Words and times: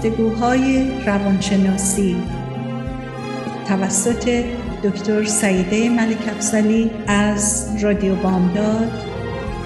گفتگوهای 0.00 0.90
روانشناسی. 1.06 2.16
توسط 3.68 4.44
دکتر 4.84 5.24
سعیده 5.24 5.88
ملک 5.88 6.28
افزلی 6.28 6.90
از 7.06 7.68
رادیو 7.82 8.14
بامداد 8.14 8.92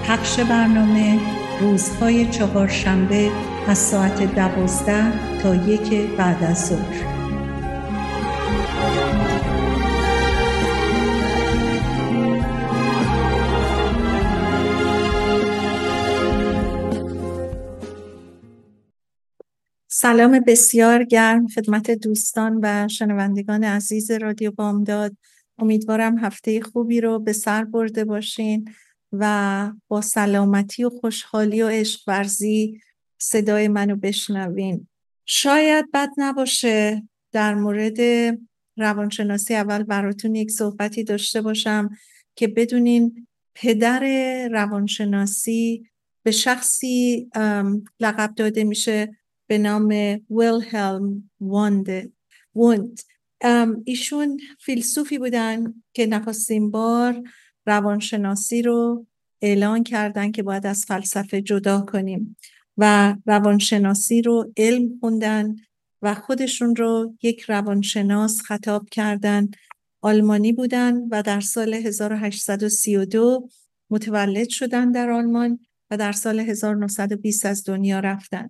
پخش 0.07 0.39
برنامه 0.39 1.19
روزهای 1.61 2.25
چهارشنبه 2.25 3.29
از 3.67 3.77
ساعت 3.77 4.35
دوازده 4.35 5.11
تا 5.43 5.55
یک 5.55 6.15
بعد 6.17 6.43
از 6.43 6.67
ظهر. 6.67 7.14
سلام 20.05 20.39
بسیار 20.39 21.03
گرم 21.03 21.47
خدمت 21.47 21.91
دوستان 21.91 22.59
و 22.63 22.87
شنوندگان 22.87 23.63
عزیز 23.63 24.11
رادیو 24.11 24.51
بامداد. 24.51 25.17
امیدوارم 25.57 26.17
هفته 26.17 26.61
خوبی 26.61 27.01
رو 27.01 27.19
به 27.19 27.33
سر 27.33 27.63
برده 27.63 28.05
باشین 28.05 28.69
و 29.11 29.71
با 29.87 30.01
سلامتی 30.01 30.83
و 30.83 30.89
خوشحالی 30.89 31.61
و 31.61 31.67
عشق 31.67 32.01
ورزی 32.07 32.81
صدای 33.17 33.67
منو 33.67 33.95
بشنوین. 33.95 34.87
شاید 35.25 35.91
بد 35.93 36.09
نباشه 36.17 37.03
در 37.31 37.55
مورد 37.55 37.99
روانشناسی 38.77 39.55
اول 39.55 39.83
براتون 39.83 40.35
یک 40.35 40.51
صحبتی 40.51 41.03
داشته 41.03 41.41
باشم 41.41 41.89
که 42.35 42.47
بدونین 42.47 43.27
پدر 43.55 44.03
روانشناسی 44.51 45.89
به 46.23 46.31
شخصی 46.31 47.29
لقب 47.99 48.33
داده 48.35 48.63
میشه 48.63 49.15
به 49.47 49.57
نام 49.57 49.87
ویلهلم 50.29 51.29
واند 51.39 52.13
وند 52.55 52.99
ایشون 53.83 54.39
فیلسوفی 54.59 55.17
بودن 55.17 55.73
که 55.93 56.05
نخستین 56.05 56.71
بار 56.71 57.23
روانشناسی 57.65 58.61
رو 58.61 59.05
اعلان 59.41 59.83
کردن 59.83 60.31
که 60.31 60.43
باید 60.43 60.65
از 60.67 60.85
فلسفه 60.85 61.41
جدا 61.41 61.81
کنیم 61.81 62.37
و 62.77 63.15
روانشناسی 63.25 64.21
رو 64.21 64.53
علم 64.57 64.97
خوندن 64.99 65.55
و 66.01 66.13
خودشون 66.13 66.75
رو 66.75 67.15
یک 67.21 67.41
روانشناس 67.41 68.41
خطاب 68.41 68.89
کردن. 68.89 69.49
آلمانی 70.01 70.53
بودن 70.53 71.07
و 71.11 71.23
در 71.23 71.39
سال 71.39 71.73
1832 71.73 73.49
متولد 73.89 74.49
شدن 74.49 74.91
در 74.91 75.09
آلمان 75.11 75.59
و 75.91 75.97
در 75.97 76.11
سال 76.11 76.39
1920 76.39 77.45
از 77.45 77.63
دنیا 77.67 77.99
رفتن. 77.99 78.49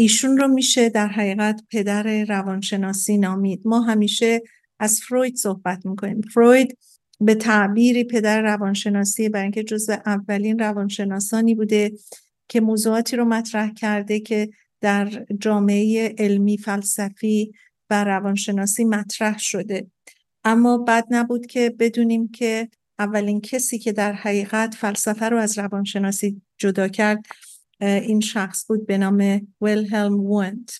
ایشون 0.00 0.38
رو 0.38 0.48
میشه 0.48 0.88
در 0.88 1.08
حقیقت 1.08 1.62
پدر 1.70 2.24
روانشناسی 2.24 3.18
نامید. 3.18 3.60
ما 3.64 3.80
همیشه 3.80 4.42
از 4.78 5.00
فروید 5.00 5.36
صحبت 5.36 5.86
می‌کنیم. 5.86 6.20
فروید 6.20 6.78
به 7.20 7.34
تعبیری 7.34 8.04
پدر 8.04 8.42
روانشناسی 8.42 9.28
برای 9.28 9.42
اینکه 9.42 9.64
جزو 9.64 9.92
اولین 10.06 10.58
روانشناسانی 10.58 11.54
بوده 11.54 11.92
که 12.48 12.60
موضوعاتی 12.60 13.16
رو 13.16 13.24
مطرح 13.24 13.72
کرده 13.72 14.20
که 14.20 14.48
در 14.80 15.26
جامعه 15.40 16.14
علمی 16.18 16.58
فلسفی 16.58 17.52
و 17.90 18.04
روانشناسی 18.04 18.84
مطرح 18.84 19.38
شده. 19.38 19.86
اما 20.44 20.78
بد 20.78 21.04
نبود 21.10 21.46
که 21.46 21.74
بدونیم 21.78 22.28
که 22.28 22.68
اولین 22.98 23.40
کسی 23.40 23.78
که 23.78 23.92
در 23.92 24.12
حقیقت 24.12 24.74
فلسفه 24.74 25.28
رو 25.28 25.38
از 25.38 25.58
روانشناسی 25.58 26.42
جدا 26.58 26.88
کرد 26.88 27.22
این 27.80 28.20
شخص 28.20 28.66
بود 28.68 28.86
به 28.86 28.98
نام 28.98 29.46
ویلهلم 29.60 30.20
وند 30.20 30.70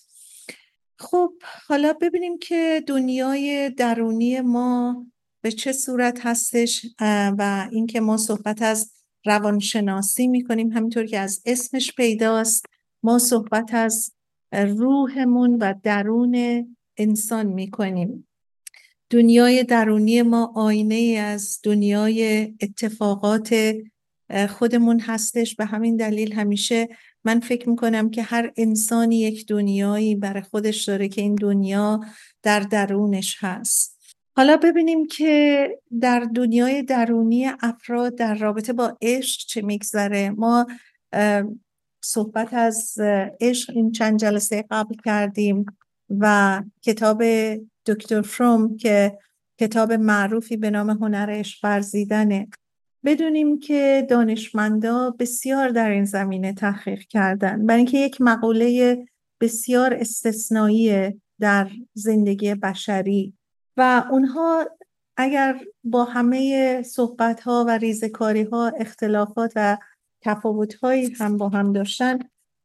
خب 0.99 1.33
حالا 1.67 1.93
ببینیم 2.01 2.37
که 2.37 2.83
دنیای 2.87 3.69
درونی 3.69 4.41
ما 4.41 5.05
به 5.41 5.51
چه 5.51 5.71
صورت 5.71 6.25
هستش 6.25 6.85
و 7.37 7.69
اینکه 7.71 7.99
ما 7.99 8.17
صحبت 8.17 8.61
از 8.61 8.91
روانشناسی 9.25 10.27
می‌کنیم. 10.27 10.71
همینطور 10.71 11.05
که 11.05 11.19
از 11.19 11.41
اسمش 11.45 11.93
پیداست 11.93 12.65
ما 13.03 13.19
صحبت 13.19 13.73
از 13.73 14.11
روحمون 14.51 15.57
و 15.61 15.73
درون 15.83 16.65
انسان 16.97 17.45
می‌کنیم. 17.45 18.27
دنیای 19.09 19.63
درونی 19.63 20.21
ما 20.21 20.51
آینه 20.55 21.19
از 21.19 21.59
دنیای 21.63 22.53
اتفاقات 22.61 23.75
خودمون 24.49 24.99
هستش. 24.99 25.55
به 25.55 25.65
همین 25.65 25.95
دلیل 25.95 26.33
همیشه 26.33 26.87
من 27.23 27.39
فکر 27.39 27.69
می‌کنم 27.69 28.09
که 28.09 28.23
هر 28.23 28.51
انسانی 28.57 29.19
یک 29.19 29.47
دنیایی 29.47 30.15
برای 30.15 30.41
خودش 30.41 30.83
داره 30.83 31.07
که 31.07 31.21
این 31.21 31.35
دنیا 31.35 31.99
در 32.43 32.59
درونش 32.59 33.37
هست. 33.39 33.97
حالا 34.35 34.57
ببینیم 34.57 35.07
که 35.07 35.69
در 36.01 36.19
دنیای 36.35 36.83
درونی 36.83 37.47
افراد 37.61 38.15
در 38.15 38.35
رابطه 38.35 38.73
با 38.73 38.97
عشق 39.01 39.47
چه 39.47 39.61
میگذره. 39.61 40.29
ما 40.29 40.67
صحبت 42.03 42.53
از 42.53 42.97
عشق 43.41 43.73
این 43.75 43.91
چند 43.91 44.19
جلسه 44.19 44.65
قبل 44.71 44.95
کردیم 45.05 45.65
و 46.09 46.61
کتاب 46.81 47.23
دکتر 47.85 48.21
فروم 48.21 48.77
که 48.77 49.17
کتاب 49.59 49.93
معروفی 49.93 50.57
به 50.57 50.69
نام 50.69 50.89
هنر 50.89 51.29
عشق 51.29 51.59
ورزیدنه. 51.63 52.47
بدونیم 53.05 53.59
که 53.59 54.07
دانشمندا 54.09 55.09
بسیار 55.19 55.69
در 55.69 55.89
این 55.89 56.05
زمینه 56.05 56.53
تحقیق 56.53 56.99
کردن 56.99 57.65
برای 57.65 57.77
اینکه 57.77 57.97
یک 57.97 58.21
مقوله 58.21 58.97
بسیار 59.41 59.93
استثنایی 59.93 61.21
در 61.39 61.69
زندگی 61.93 62.55
بشری 62.55 63.33
و 63.77 64.03
اونها 64.11 64.65
اگر 65.17 65.59
با 65.83 66.03
همه 66.03 66.81
صحبت 66.81 67.41
ها 67.41 67.65
و 67.67 67.77
ریزکاری 67.77 68.43
ها 68.43 68.67
اختلافات 68.67 69.53
و 69.55 69.77
تفاوت 70.21 70.73
هایی 70.73 71.13
هم 71.19 71.37
با 71.37 71.49
هم 71.49 71.73
داشتن 71.73 72.19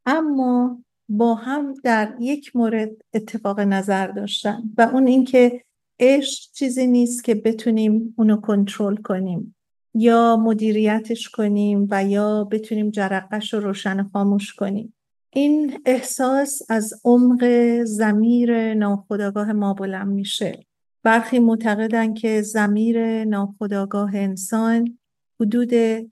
اما 0.07 0.83
با 1.09 1.35
هم 1.35 1.75
در 1.85 2.15
یک 2.21 2.57
مورد 2.57 2.91
اتفاق 3.15 3.61
نظر 3.61 4.07
داشتن 4.07 4.63
و 4.79 4.83
اون 4.83 5.07
اینکه 5.07 5.65
عشق 6.01 6.53
چیزی 6.53 6.87
نیست 6.87 7.25
که 7.25 7.35
بتونیم 7.35 8.15
اونو 8.19 8.37
کنترل 8.37 8.97
کنیم. 8.97 9.56
یا 9.99 10.37
مدیریتش 10.37 11.29
کنیم 11.29 11.87
و 11.91 12.05
یا 12.05 12.45
بتونیم 12.45 12.91
جرقش 12.91 13.55
رو 13.55 13.61
روشن 13.61 14.03
خاموش 14.03 14.55
کنیم. 14.55 14.95
این 15.31 15.81
احساس 15.87 16.63
از 16.69 17.01
عمق 17.05 17.45
زمیر 17.85 18.75
ناخداگاه 18.75 19.53
ما 19.53 19.75
بلند 19.75 20.09
میشه. 20.09 20.67
برخی 21.03 21.39
معتقدن 21.39 22.15
که 22.15 22.43
زمیر 22.43 23.25
ناخداگاه 23.25 24.17
انسان 24.17 24.99
حدود 25.41 25.69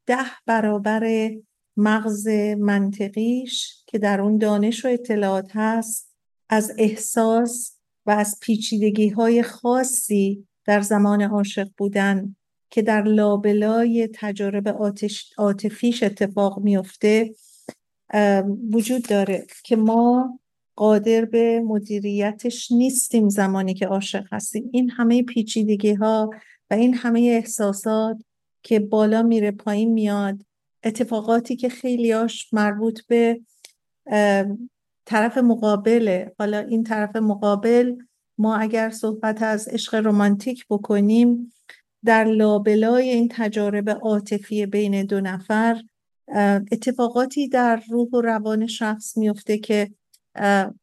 ده 0.06 0.26
برابر 0.46 1.30
مغز 1.76 2.28
منطقیش 2.58 3.84
که 3.86 3.98
در 3.98 4.20
اون 4.20 4.38
دانش 4.38 4.84
و 4.84 4.88
اطلاعات 4.88 5.50
هست 5.54 6.14
از 6.48 6.72
احساس 6.78 7.78
و 8.06 8.10
از 8.10 8.38
پیچیدگی 8.40 9.08
های 9.08 9.42
خاصی 9.42 10.46
در 10.64 10.80
زمان 10.80 11.22
عاشق 11.22 11.68
بودن 11.76 12.36
که 12.74 12.82
در 12.82 13.02
لابلای 13.02 14.08
تجارب 14.14 14.68
عاطفیش 15.36 16.02
اتفاق 16.02 16.58
میفته 16.58 17.34
وجود 18.72 19.02
داره 19.02 19.46
که 19.64 19.76
ما 19.76 20.38
قادر 20.76 21.24
به 21.24 21.60
مدیریتش 21.60 22.72
نیستیم 22.72 23.28
زمانی 23.28 23.74
که 23.74 23.86
عاشق 23.86 24.24
هستیم. 24.32 24.70
این 24.72 24.90
همه 24.90 25.22
پیچیدگی 25.22 25.94
ها 25.94 26.30
و 26.70 26.74
این 26.74 26.94
همه 26.94 27.20
احساسات 27.20 28.16
که 28.62 28.80
بالا 28.80 29.22
میره 29.22 29.50
پایین 29.50 29.92
میاد 29.92 30.44
اتفاقاتی 30.84 31.56
که 31.56 31.68
خیلیاش 31.68 32.54
مربوط 32.54 33.00
به 33.06 33.40
طرف 35.04 35.38
مقابله. 35.38 36.32
حالا 36.38 36.58
این 36.58 36.84
طرف 36.84 37.16
مقابل 37.16 37.96
ما 38.38 38.56
اگر 38.56 38.90
صحبت 38.90 39.42
از 39.42 39.68
عشق 39.68 39.94
رمانتیک 39.94 40.66
بکنیم 40.70 41.50
در 42.04 42.24
لابلای 42.24 43.08
این 43.08 43.28
تجارب 43.32 43.90
عاطفی 43.90 44.66
بین 44.66 45.04
دو 45.04 45.20
نفر 45.20 45.82
اتفاقاتی 46.72 47.48
در 47.48 47.82
روح 47.90 48.08
و 48.08 48.20
روان 48.20 48.66
شخص 48.66 49.16
میفته 49.16 49.58
که 49.58 49.90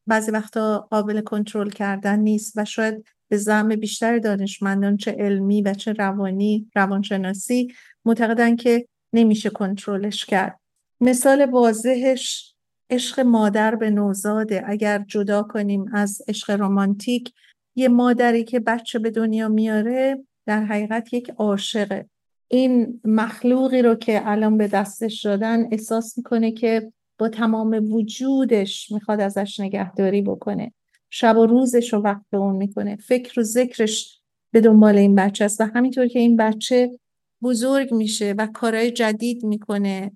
بعضی 0.08 0.32
وقتا 0.32 0.88
قابل 0.92 1.22
کنترل 1.22 1.70
کردن 1.70 2.20
نیست 2.20 2.54
و 2.56 2.66
شاید 2.66 3.06
به 3.28 3.38
زعم 3.38 3.76
بیشتر 3.76 4.18
دانشمندان 4.20 4.98
چه 4.98 5.12
علمی 5.12 5.62
و 5.62 5.74
چه 5.74 5.94
روانی 5.94 6.70
روانشناسی 6.76 7.74
معتقدن 8.06 8.56
که 8.56 8.86
نمیشه 9.14 9.50
کنترلش 9.50 10.26
کرد. 10.26 10.60
مثال 11.02 11.46
واضحش 11.46 12.56
عشق 12.90 13.20
مادر 13.20 13.76
به 13.76 13.90
نوزاده. 13.90 14.64
اگر 14.66 15.06
جدا 15.08 15.44
کنیم 15.44 15.86
از 15.94 16.22
عشق 16.28 16.50
رمانتیک 16.50 17.34
یه 17.76 17.88
مادری 17.88 18.44
که 18.44 18.60
بچه 18.60 19.00
به 19.00 19.10
دنیا 19.10 19.50
میاره 19.50 20.26
در 20.46 20.66
حقیقت 20.66 21.14
یک 21.14 21.30
عاشقه. 21.38 22.06
این 22.48 23.02
مخلوقی 23.06 23.82
رو 23.82 23.96
که 23.96 24.22
الان 24.26 24.58
به 24.58 24.68
دستش 24.68 25.26
دادن 25.26 25.68
احساس 25.72 26.18
می‌کنه 26.18 26.52
که 26.52 26.92
با 27.18 27.30
تمام 27.30 27.94
وجودش 27.94 28.92
می‌خواد 28.92 29.22
ازش 29.22 29.60
نگهداری 29.60 30.22
بکنه. 30.22 30.74
شب 31.10 31.38
و 31.38 31.46
روزش 31.46 31.94
رو 31.94 32.00
وقت 32.00 32.34
اون 32.34 32.56
می‌کنه. 32.56 32.96
فکر 32.96 33.40
و 33.40 33.44
ذکرش 33.44 34.22
به 34.52 34.62
دنبال 34.62 34.98
این 34.98 35.16
بچه 35.16 35.46
است 35.46 35.62
و 35.62 35.64
همینطور 35.64 36.08
که 36.08 36.20
این 36.20 36.38
بچه 36.38 37.00
بزرگ 37.44 37.94
میشه 37.94 38.36
و 38.38 38.48
کارهای 38.48 38.92
جدید 38.92 39.44
می‌کنه 39.44 40.12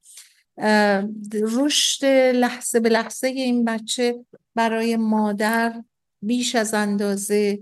رشد 1.41 2.05
لحظه 2.35 2.79
به 2.79 2.89
لحظه 2.89 3.27
این 3.27 3.65
بچه 3.65 4.25
برای 4.55 4.95
مادر 4.95 5.83
بیش 6.21 6.55
از 6.55 6.73
اندازه 6.73 7.59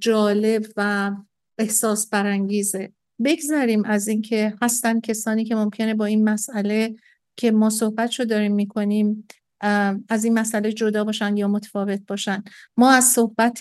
جالب 0.00 0.64
و 0.76 1.10
احساس 1.58 2.08
برانگیزه. 2.08 2.92
بگذاریم 3.24 3.84
از 3.84 4.08
اینکه 4.08 4.54
هستن 4.62 5.00
کسانی 5.00 5.44
که 5.44 5.54
ممکنه 5.54 5.94
با 5.94 6.04
این 6.04 6.28
مسئله 6.28 6.94
که 7.36 7.50
ما 7.50 7.70
صحبت 7.70 8.14
رو 8.14 8.24
داریم 8.24 8.54
می‌کنیم 8.54 9.28
از 10.08 10.24
این 10.24 10.38
مسئله 10.38 10.72
جدا 10.72 11.04
باشن 11.04 11.36
یا 11.36 11.48
متفاوت 11.48 12.00
باشن. 12.06 12.44
ما 12.76 12.90
از 12.90 13.04
صحبت 13.04 13.60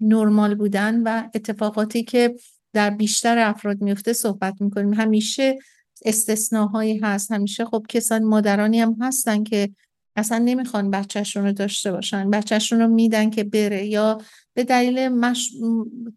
نرمال 0.00 0.54
بودن 0.54 1.02
و 1.02 1.28
اتفاقاتی 1.34 2.04
که 2.04 2.34
در 2.72 2.90
بیشتر 2.90 3.38
افراد 3.38 3.80
میفته 3.82 4.12
صحبت 4.12 4.54
می‌کنیم. 4.60 4.94
همیشه 4.94 5.58
استثناهایی 6.04 6.98
هست. 6.98 7.32
همیشه 7.32 7.64
خب 7.64 7.86
کسان 7.88 8.24
مادرانی 8.24 8.80
هم 8.80 8.96
هستن 9.00 9.44
که 9.44 9.70
اصلا 10.16 10.38
نمی‌خوان 10.38 10.90
بچهشون 10.90 11.44
رو 11.44 11.52
داشته 11.52 11.92
باشن. 11.92 12.30
بچهشون 12.30 12.80
رو 12.80 12.88
میدن 12.88 13.30
که 13.30 13.44
بره 13.44 13.86
یا 13.86 14.18
به 14.54 14.64
دلیل 14.64 15.08
مش... 15.08 15.52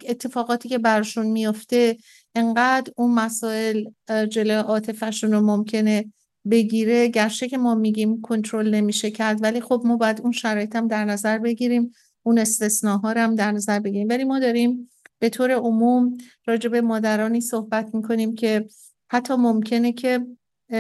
اتفاقاتی 0.07 0.69
که 0.69 0.77
برشون 0.77 1.25
میفته 1.25 1.97
انقدر 2.35 2.91
اون 2.97 3.13
مسائل 3.13 3.85
جلوی 4.29 4.55
عاطفشون 4.55 5.31
رو 5.31 5.41
ممکنه 5.41 6.13
بگیره. 6.51 7.07
گرچه 7.07 7.47
که 7.47 7.57
ما 7.57 7.75
میگیم 7.75 8.21
کنترل 8.21 8.75
نمیشه 8.75 9.11
کرد 9.11 9.43
ولی 9.43 9.61
خب 9.61 9.81
ما 9.85 9.97
باید 9.97 10.21
اون 10.21 10.31
شرایط 10.31 10.75
هم 10.75 10.87
در 10.87 11.05
نظر 11.05 11.37
بگیریم 11.37 11.91
اون 12.23 12.39
استثناها 12.39 13.11
رو 13.11 13.21
هم 13.21 13.35
در 13.35 13.51
نظر 13.51 13.79
بگیریم. 13.79 14.07
ولی 14.09 14.23
ما 14.23 14.39
داریم 14.39 14.89
به 15.19 15.29
طور 15.29 15.51
عموم 15.51 16.17
راجع 16.45 16.69
به 16.69 16.81
مادرانی 16.81 17.41
صحبت 17.41 17.95
می‌کنیم 17.95 18.35
که 18.35 18.67
حتی 19.09 19.35
ممکنه 19.35 19.91
که 19.91 20.25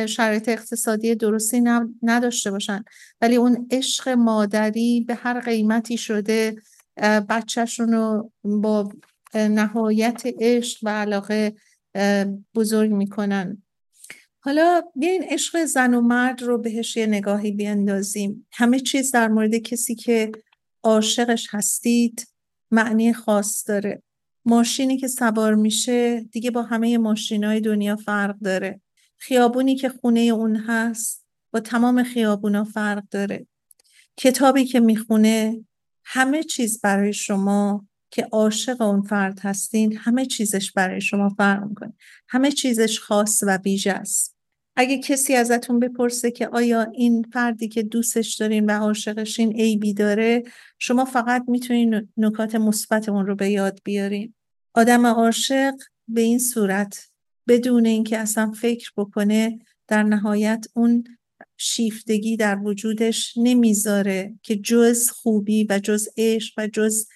شرایط 0.05 0.49
اقتصادی 0.49 1.15
درستی 1.15 1.63
نداشته 2.01 2.51
باشن. 2.51 2.83
ولی 3.21 3.35
اون 3.35 3.67
عشق 3.71 4.09
مادری 4.09 5.01
به 5.07 5.15
هر 5.15 5.39
قیمتی 5.39 5.97
شده 5.97 6.55
بچهشون 7.01 7.91
رو 7.93 8.31
با 8.43 8.89
نهایت 9.35 10.21
عشق 10.39 10.79
و 10.83 10.89
علاقه 10.89 11.55
بزرگ 12.55 12.91
می‌کنن. 12.91 13.63
حالا 14.39 14.81
بیاین 14.95 15.23
عشق 15.23 15.65
زن 15.65 15.93
و 15.93 16.01
مرد 16.01 16.41
رو 16.41 16.57
بهش 16.57 16.97
یه 16.97 17.05
نگاهی 17.05 17.51
بیندازیم. 17.51 18.47
همه 18.51 18.79
چیز 18.79 19.11
در 19.11 19.27
مورد 19.27 19.55
کسی 19.55 19.95
که 19.95 20.31
عاشقش 20.83 21.47
هستید 21.51 22.27
معنی 22.71 23.13
خاص 23.13 23.63
داره. 23.67 24.03
ماشینی 24.45 24.97
که 24.97 25.07
سوار 25.07 25.55
میشه 25.55 26.21
دیگه 26.21 26.51
با 26.51 26.61
همه 26.61 26.97
ماشینای 26.97 27.59
دنیا 27.59 27.95
فرق 27.95 28.39
داره. 28.39 28.81
خیابونی 29.17 29.75
که 29.75 29.89
خونه 29.89 30.19
اون 30.19 30.55
هست 30.55 31.25
با 31.53 31.59
تمام 31.59 32.03
خیابونا 32.03 32.63
فرق 32.63 33.03
داره. 33.11 33.47
کتابی 34.17 34.65
که 34.65 34.79
می‌خونه 34.79 35.65
همه 36.05 36.43
چیز 36.43 36.81
برای 36.81 37.13
شما 37.13 37.87
که 38.11 38.27
عاشق 38.31 38.81
اون 38.81 39.01
فرد 39.01 39.39
هستین 39.39 39.97
همه 39.97 40.25
چیزش 40.25 40.71
برای 40.71 41.01
شما 41.01 41.29
فرق 41.29 41.63
می‌کنه. 41.63 41.93
همه 42.29 42.51
چیزش 42.51 42.99
خاص 42.99 43.43
و 43.47 43.57
ویژه 43.57 43.91
است. 43.91 44.37
اگه 44.75 44.97
کسی 44.97 45.35
ازتون 45.35 45.79
بپرسه 45.79 46.31
که 46.31 46.47
آیا 46.47 46.83
این 46.83 47.25
فردی 47.33 47.67
که 47.67 47.83
دوستش 47.83 48.35
دارین 48.35 48.65
و 48.65 48.71
عاشقشین 48.71 49.53
عیبی 49.53 49.93
داره 49.93 50.43
شما 50.79 51.05
فقط 51.05 51.43
می‌تونین 51.47 52.09
نکات 52.17 52.55
مثبت 52.55 53.09
اون 53.09 53.25
رو 53.25 53.35
به 53.35 53.49
یاد 53.49 53.79
بیارین. 53.83 54.33
آدم 54.73 55.05
عاشق 55.05 55.73
به 56.07 56.21
این 56.21 56.39
صورت 56.39 57.07
بدون 57.47 57.85
اینکه 57.85 58.17
اصلا 58.17 58.51
فکر 58.51 58.91
بکنه 58.97 59.59
در 59.87 60.03
نهایت 60.03 60.65
اون 60.73 61.03
شیفتگی 61.57 62.37
در 62.37 62.59
وجودش 62.63 63.33
نمی‌ذاره 63.37 64.33
که 64.41 64.55
جز 64.55 65.09
خوبی 65.09 65.67
و 65.69 65.79
جز 65.79 66.07
عشق 66.17 66.53
و 66.57 66.67
جز 66.67 67.07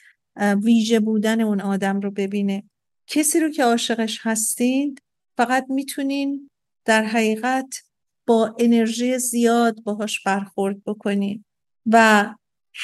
ویژه 0.64 1.00
بودن 1.00 1.42
اون 1.42 1.62
آدم 1.62 2.00
رو 2.00 2.12
ببینه. 2.12 2.64
کسی 3.08 3.40
رو 3.40 3.50
که 3.50 3.64
عاشقش 3.64 4.20
هستید 4.22 5.02
فقط 5.38 5.66
می‌تونین 5.70 6.50
در 6.86 7.04
حقیقت 7.04 7.84
با 8.28 8.56
انرژی 8.60 9.20
زیاد 9.20 9.84
باهاش 9.84 10.24
برخورد 10.24 10.84
بکنین 10.84 11.46
و 11.86 12.30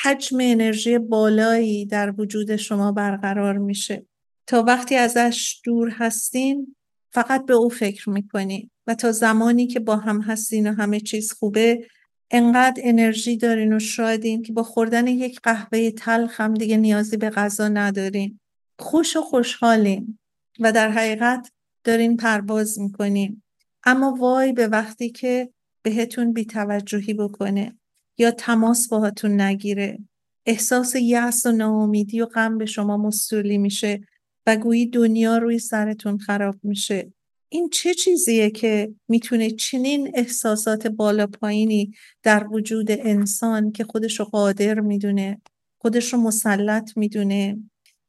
حجم 0.02 0.38
انرژی 0.42 0.98
بالایی 0.98 1.86
در 1.86 2.14
وجود 2.18 2.56
شما 2.56 2.92
برقرار 2.92 3.58
میشه. 3.58 4.06
تا 4.48 4.64
وقتی 4.64 4.96
ازش 4.96 5.62
دور 5.64 5.90
هستین 5.90 6.76
فقط 7.14 7.46
به 7.46 7.54
او 7.54 7.70
فکر 7.70 8.10
می‌کنین 8.10 8.70
و 8.88 8.96
تا 8.96 9.12
زمانی 9.12 9.68
که 9.68 9.80
با 9.80 9.96
هم 9.96 10.22
هستین 10.22 10.68
و 10.68 10.74
همه 10.74 11.00
چیز 11.00 11.32
خوبه 11.32 11.88
انقدر 12.32 12.82
انرژی 12.86 13.38
دارین 13.38 13.74
و 13.74 13.80
شادین 13.80 14.42
که 14.42 14.54
با 14.54 14.64
خوردن 14.64 15.08
یک 15.08 15.40
قهوه 15.44 15.92
تلخ 15.92 16.42
هم 16.42 16.54
دیگه 16.54 16.78
نیازی 16.78 17.18
به 17.18 17.30
غذا 17.30 17.68
ندارین. 17.68 18.40
خوش 18.80 19.18
و 19.18 19.22
خوشحالین 19.22 20.20
و 20.60 20.72
در 20.72 20.90
حقیقت 20.90 21.52
دارین 21.84 22.18
پرواز 22.18 22.80
می‌کنین. 22.80 23.42
اما 23.84 24.16
وای 24.20 24.54
به 24.54 24.68
وقتی 24.68 25.10
که 25.10 25.50
بهتون 25.82 26.34
بیتوجهی 26.34 27.14
بکنه 27.14 27.78
یا 28.18 28.32
تماس 28.32 28.88
باهاتون 28.88 29.42
نگیره. 29.42 30.00
احساس 30.46 30.96
یأس 30.96 31.46
و 31.46 31.52
ناامیدی 31.52 32.22
و 32.22 32.26
غم 32.26 32.58
به 32.58 32.66
شما 32.66 32.98
مستولی 32.98 33.58
میشه. 33.58 34.02
و 34.48 34.58
گویی 34.58 34.86
دنیا 34.86 35.38
روی 35.38 35.60
سرتون 35.60 36.18
خراب 36.18 36.56
میشه. 36.64 37.14
این 37.50 37.70
چه 37.70 37.94
چیزیه 37.94 38.50
که 38.50 38.94
می‌تونه 39.08 39.52
چنین 39.52 40.12
احساسات 40.14 40.88
بالا 40.88 41.28
پایینی 41.28 41.94
در 42.24 42.48
وجود 42.48 42.92
انسان 42.92 43.72
که 43.72 43.84
خودش 43.84 44.20
رو 44.20 44.26
قادر 44.26 44.80
می‌دونه 44.80 45.42
خودش 45.78 46.14
رو 46.14 46.20
مسلط 46.20 46.98
می‌دونه 46.98 47.58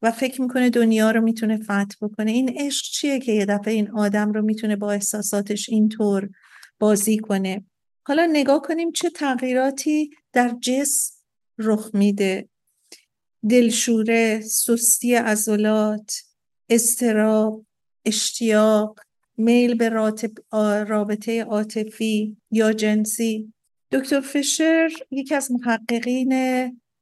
و 0.01 0.11
فکر 0.11 0.41
می‌کنه 0.41 0.69
دنیا 0.69 1.11
رو 1.11 1.21
می‌تونه 1.21 1.57
فتح 1.57 1.95
بکنه؟ 2.01 2.31
این 2.31 2.49
عشق 2.59 2.85
چیه 2.85 3.19
که 3.19 3.31
یه 3.31 3.45
دفعه 3.45 3.73
این 3.73 3.91
آدم 3.91 4.31
رو 4.31 4.41
می‌تونه 4.41 4.75
با 4.75 4.91
احساساتش 4.91 5.69
اینطور 5.69 6.29
بازی 6.79 7.17
کنه؟ 7.17 7.65
حالا 8.03 8.25
نگاه 8.25 8.61
کنیم 8.61 8.91
چه 8.91 9.09
تغییراتی 9.09 10.09
در 10.33 10.55
جسم 10.61 11.13
رخ 11.57 11.89
میده. 11.93 12.49
دلشوره 13.49 14.41
سستی 14.41 15.15
عضلات 15.15 16.21
استراب 16.69 17.65
اشتیاق 18.05 18.99
میل 19.37 19.73
به 19.73 19.89
رابطه 20.87 21.43
عاطفی 21.43 22.37
یا 22.51 22.73
جنسی. 22.73 23.53
دکتر 23.91 24.21
فشر 24.21 24.89
یکی 25.11 25.35
از 25.35 25.51
محققین 25.51 26.33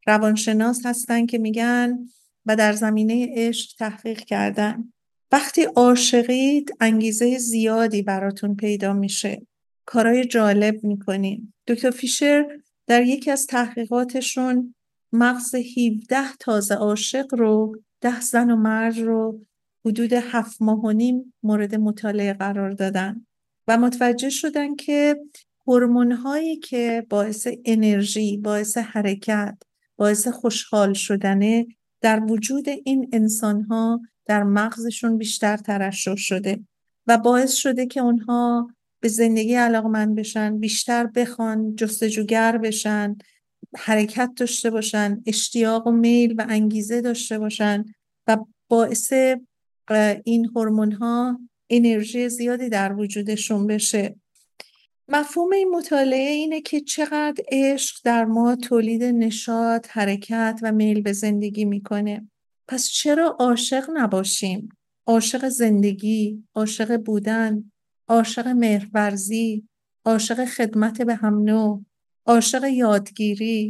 روانشناس 0.07 0.85
هستن 0.85 1.25
که 1.25 1.37
میگن 1.37 1.99
و 2.45 2.55
در 2.55 2.73
زمینه 2.73 3.27
عشق 3.35 3.77
تحقیق 3.77 4.19
کردن. 4.19 4.93
وقتی 5.31 5.63
عاشقید 5.63 6.73
انگیزه 6.79 7.37
زیادی 7.37 8.01
براتون 8.01 8.55
پیدا 8.55 8.93
میشه. 8.93 9.47
کارهای 9.85 10.25
جالب 10.25 10.83
می‌کنین 10.83 11.53
دکتر 11.67 11.91
فیشر 11.91 12.45
در 12.87 13.03
یکی 13.03 13.31
از 13.31 13.47
تحقیقاتشون 13.47 14.75
مغز 15.13 15.55
17 15.55 16.35
تازه 16.39 16.75
عاشق 16.75 17.35
رو 17.35 17.75
ده 18.01 18.21
زن 18.21 18.51
و 18.51 18.55
مرد 18.55 18.97
رو 18.97 19.45
حدود 19.85 20.13
هفت 20.13 20.61
ماه 20.61 20.79
و 20.79 20.91
نیم 20.91 21.33
مورد 21.43 21.75
مطالعه 21.75 22.33
قرار 22.33 22.71
دادن 22.71 23.25
و 23.67 23.77
متوجه 23.77 24.29
شدن 24.29 24.75
که 24.75 25.15
هورمون 25.67 26.11
هایی 26.11 26.57
که 26.57 27.05
باعث 27.09 27.47
انرژی 27.65 28.37
باعث 28.37 28.77
حرکت 28.77 29.57
باعث 29.97 30.27
خوشحال 30.27 30.93
شدنه 30.93 31.67
در 32.01 32.23
وجود 32.23 32.69
این 32.69 33.09
انسان 33.13 33.61
ها 33.61 34.01
در 34.25 34.43
مغزشون 34.43 35.17
بیشتر 35.17 35.57
ترشح 35.57 36.15
شده 36.15 36.59
و 37.07 37.17
باعث 37.17 37.53
شده 37.53 37.85
که 37.85 38.01
اونها 38.01 38.69
به 38.99 39.07
زندگی 39.07 39.55
علاقمند 39.55 40.15
بشن 40.15 40.59
بیشتر 40.59 41.07
بخوان 41.07 41.75
جستجوگر 41.75 42.57
بشن 42.57 43.15
حرکت 43.75 44.31
داشته 44.37 44.69
باشن 44.69 45.21
اشتیاق 45.25 45.87
و 45.87 45.91
میل 45.91 46.35
و 46.37 46.45
انگیزه 46.49 47.01
داشته 47.01 47.39
باشن 47.39 47.85
و 48.27 48.37
باعث 48.69 49.13
این 50.25 50.45
هورمون 50.45 50.91
ها 50.91 51.39
انرژی 51.69 52.29
زیادی 52.29 52.69
در 52.69 52.93
وجودشون 52.93 53.67
بشه 53.67 54.15
مفهوم 55.07 55.51
این 55.51 55.69
مطالعه 55.69 56.29
اینه 56.29 56.61
که 56.61 56.81
چقدر 56.81 57.43
عشق 57.51 57.95
در 58.03 58.25
ما 58.25 58.55
تولید 58.55 59.03
نشاط، 59.03 59.87
حرکت 59.91 60.59
و 60.63 60.71
میل 60.71 61.01
به 61.01 61.13
زندگی 61.13 61.65
می‌کنه. 61.65 62.29
پس 62.67 62.89
چرا 62.89 63.37
عاشق 63.39 63.89
نباشیم؟ 63.93 64.69
عاشق 65.07 65.47
زندگی، 65.47 66.43
عاشق 66.55 66.97
بودن، 66.97 67.71
عاشق 68.07 68.47
مهرورزی، 68.47 69.67
عاشق 70.05 70.45
خدمت 70.45 71.01
به 71.01 71.15
هم 71.15 71.43
نوع، 71.43 71.81
عاشق 72.25 72.63
یادگیری، 72.63 73.69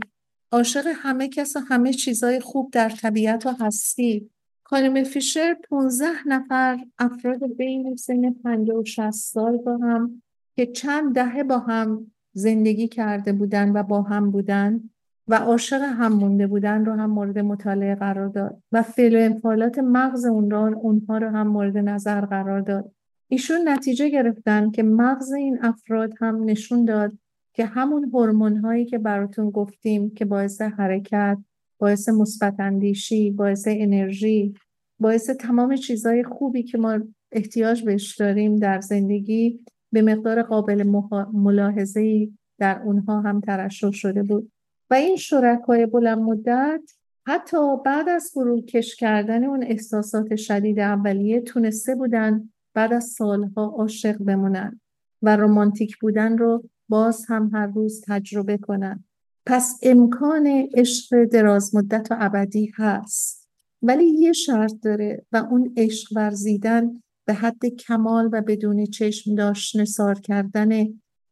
عاشق 0.52 0.94
همه 0.96 1.28
کس 1.28 1.56
و 1.56 1.60
همه 1.60 1.94
چیزای 1.94 2.40
خوب 2.40 2.72
در 2.72 2.90
طبیعت 2.90 3.46
و 3.46 3.56
هستی 3.60 4.30
خانم 4.74 5.04
فیشر 5.04 5.56
15 5.70 6.06
نفر 6.26 6.80
افراد 7.00 7.58
بین 7.58 7.96
سن 7.96 8.34
50 8.34 8.78
و 8.78 8.84
60 8.86 9.12
سال 9.12 9.58
با 9.58 9.78
هم 9.78 10.22
که 10.56 10.66
چند 10.66 11.16
دهه 11.16 11.44
با 11.44 11.58
هم 11.58 12.12
زندگی 12.32 12.88
کرده 12.88 13.34
بودن 13.34 13.72
و 13.72 13.84
با 13.84 14.02
هم 14.02 14.32
بودن 14.32 14.90
و 15.28 15.36
عاشق 15.36 15.82
هم 15.82 16.14
مونده 16.14 16.48
بودن 16.48 16.86
رو 16.86 16.94
هم 16.94 17.10
مورد 17.10 17.40
مطالعه 17.40 17.96
قرار 17.96 18.28
داد 18.28 18.64
و 18.72 18.82
فعل 18.82 19.16
و 19.16 19.20
انفعالات 19.20 19.80
مغز 19.80 20.26
اون 20.26 20.52
رو 20.52 20.78
اونها 20.78 21.18
رو 21.18 21.30
هم 21.30 21.48
مورد 21.48 21.78
نظر 21.78 22.22
قرار 22.22 22.62
داد. 22.62 22.92
ایشون 23.28 23.70
نتیجه 23.70 24.10
گرفتن 24.10 24.72
که 24.72 24.84
مغز 24.84 25.32
این 25.32 25.60
افراد 25.62 26.14
هم 26.20 26.44
نشون 26.44 26.86
داد 26.86 27.12
که 27.54 27.66
همون 27.66 28.04
هورمون 28.14 28.58
هایی 28.58 28.86
که 28.86 28.98
براتون 28.98 29.50
گفتیم 29.50 30.10
که 30.10 30.26
باعث 30.26 30.62
حرکت 30.62 31.38
باعث 31.84 32.10
مثبت 32.10 32.60
اندیشی 32.60 33.32
باعث 33.32 33.68
انرژی 33.68 34.54
باعث 35.00 35.30
تمام 35.30 35.76
چیزهای 35.76 36.24
خوبی 36.24 36.64
که 36.64 36.78
ما 36.78 37.00
احتیاج 37.32 37.84
بهش 37.84 38.16
داریم 38.16 38.56
در 38.56 38.82
زندگی 38.82 39.60
به 39.92 40.02
مقدار 40.02 40.44
قابل 40.44 41.02
ملاحظه 41.34 42.30
در 42.60 42.82
اونها 42.86 43.22
هم 43.22 43.42
ترشح 43.42 43.92
شده 43.92 44.24
بود. 44.24 44.52
و 44.90 44.94
این 44.94 45.16
شرکای 45.16 45.86
بلند 45.86 46.18
مدت 46.18 46.82
حتی 47.26 47.58
بعد 47.86 48.10
از 48.10 48.30
فروکش 48.34 48.96
کردن 48.96 49.44
اون 49.44 49.64
احساسات 49.64 50.36
شدید 50.36 50.80
اولیه 50.80 51.42
تونسته 51.42 51.96
بودن 51.96 52.50
بعد 52.74 52.94
از 52.94 53.04
سالها 53.04 53.66
عاشق 53.66 54.18
بمونن 54.18 54.80
و 55.22 55.36
رمانتیک 55.36 55.98
بودن 55.98 56.38
رو 56.38 56.64
باز 56.90 57.26
هم 57.30 57.50
هر 57.54 57.68
روز 57.68 58.02
تجربه 58.08 58.58
کنن. 58.58 59.04
پس 59.46 59.80
امکان 59.84 60.48
عشق 60.74 61.24
دراز 61.24 61.76
مدت 61.76 62.08
و 62.12 62.18
ابدی 62.20 62.72
هست. 62.76 63.50
ولی 63.82 64.06
یه 64.06 64.34
شرط 64.34 64.74
داره 64.84 65.26
و 65.32 65.38
اون 65.38 65.74
عشق 65.78 66.14
ورزیدن 66.16 67.04
به 67.26 67.34
حد 67.34 67.66
کمال 67.66 68.30
و 68.32 68.42
بدون 68.42 68.86
چشم 68.86 69.36
داشت 69.36 69.76
نسار 69.76 70.20
کردن 70.20 70.88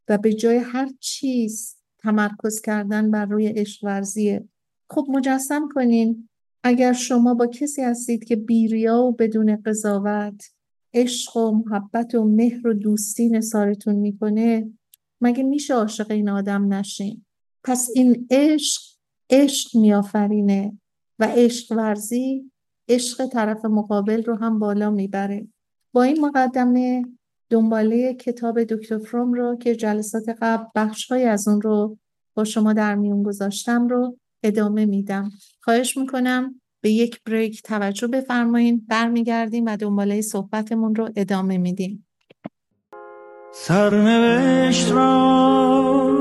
و 0.08 0.18
به 0.18 0.34
جای 0.34 0.58
هر 0.58 0.90
چیز 1.00 1.76
تمرکز 2.00 2.62
کردن 2.62 3.12
بر 3.12 3.26
روی 3.26 3.48
عشق 3.48 3.84
ورزیه. 3.84 4.48
خب 4.90 5.06
مجسم 5.10 5.70
کنین 5.74 6.30
اگر 6.64 6.94
شما 6.94 7.34
با 7.34 7.48
کسی 7.48 7.82
هستید 7.82 8.24
که 8.24 8.36
بیریا 8.36 9.04
و 9.04 9.12
بدون 9.12 9.62
قضاوت 9.66 10.44
عشق 10.94 11.38
و 11.38 11.52
محبت 11.52 12.16
و 12.16 12.24
مهر 12.24 12.68
و 12.68 12.74
دوستی 12.74 13.30
نسارتون 13.30 13.96
می‌کنه 13.96 14.70
مگه 15.22 15.44
میشه 15.44 15.74
عاشق 15.74 16.12
این 16.12 16.30
آدم 16.30 16.74
نشین؟ 16.74 17.26
پس 17.64 17.90
این 17.96 18.28
عشق 18.32 18.82
عشق 19.30 19.78
میآفرینه 19.78 20.78
و 21.20 21.26
عشق 21.26 21.72
ورزی 21.78 22.52
عشق 22.90 23.26
طرف 23.26 23.66
مقابل 23.66 24.24
رو 24.24 24.36
هم 24.36 24.60
بالا 24.60 24.90
می‌بره. 24.90 25.48
با 25.94 26.04
این 26.04 26.26
مقدمه 26.26 27.06
دنباله 27.50 28.14
کتاب 28.14 28.64
دکتر 28.64 28.98
فروم 28.98 29.34
رو 29.34 29.56
که 29.56 29.76
جلسات 29.76 30.30
قبل 30.42 30.66
بخش 30.76 31.12
های 31.12 31.24
از 31.24 31.48
اون 31.48 31.62
رو 31.62 31.98
با 32.34 32.44
شما 32.44 32.74
در 32.74 32.96
میون 32.96 33.24
گذاشتم 33.24 33.88
رو 33.88 34.18
ادامه 34.44 34.86
میدم. 34.86 35.32
خواهش 35.62 35.98
می‌کنم 35.98 36.62
به 36.82 36.92
یک 36.92 37.20
بریک 37.26 37.62
توجه 37.62 38.08
بفرمایید 38.08 38.88
برمیگردیم 38.88 39.66
و 39.66 39.78
دنباله 39.78 40.22
صحبتمون 40.22 40.96
رو 40.96 41.10
ادامه 41.16 41.58
میدیم. 41.58 42.08
سرنوشت 43.54 44.92
را 44.92 46.21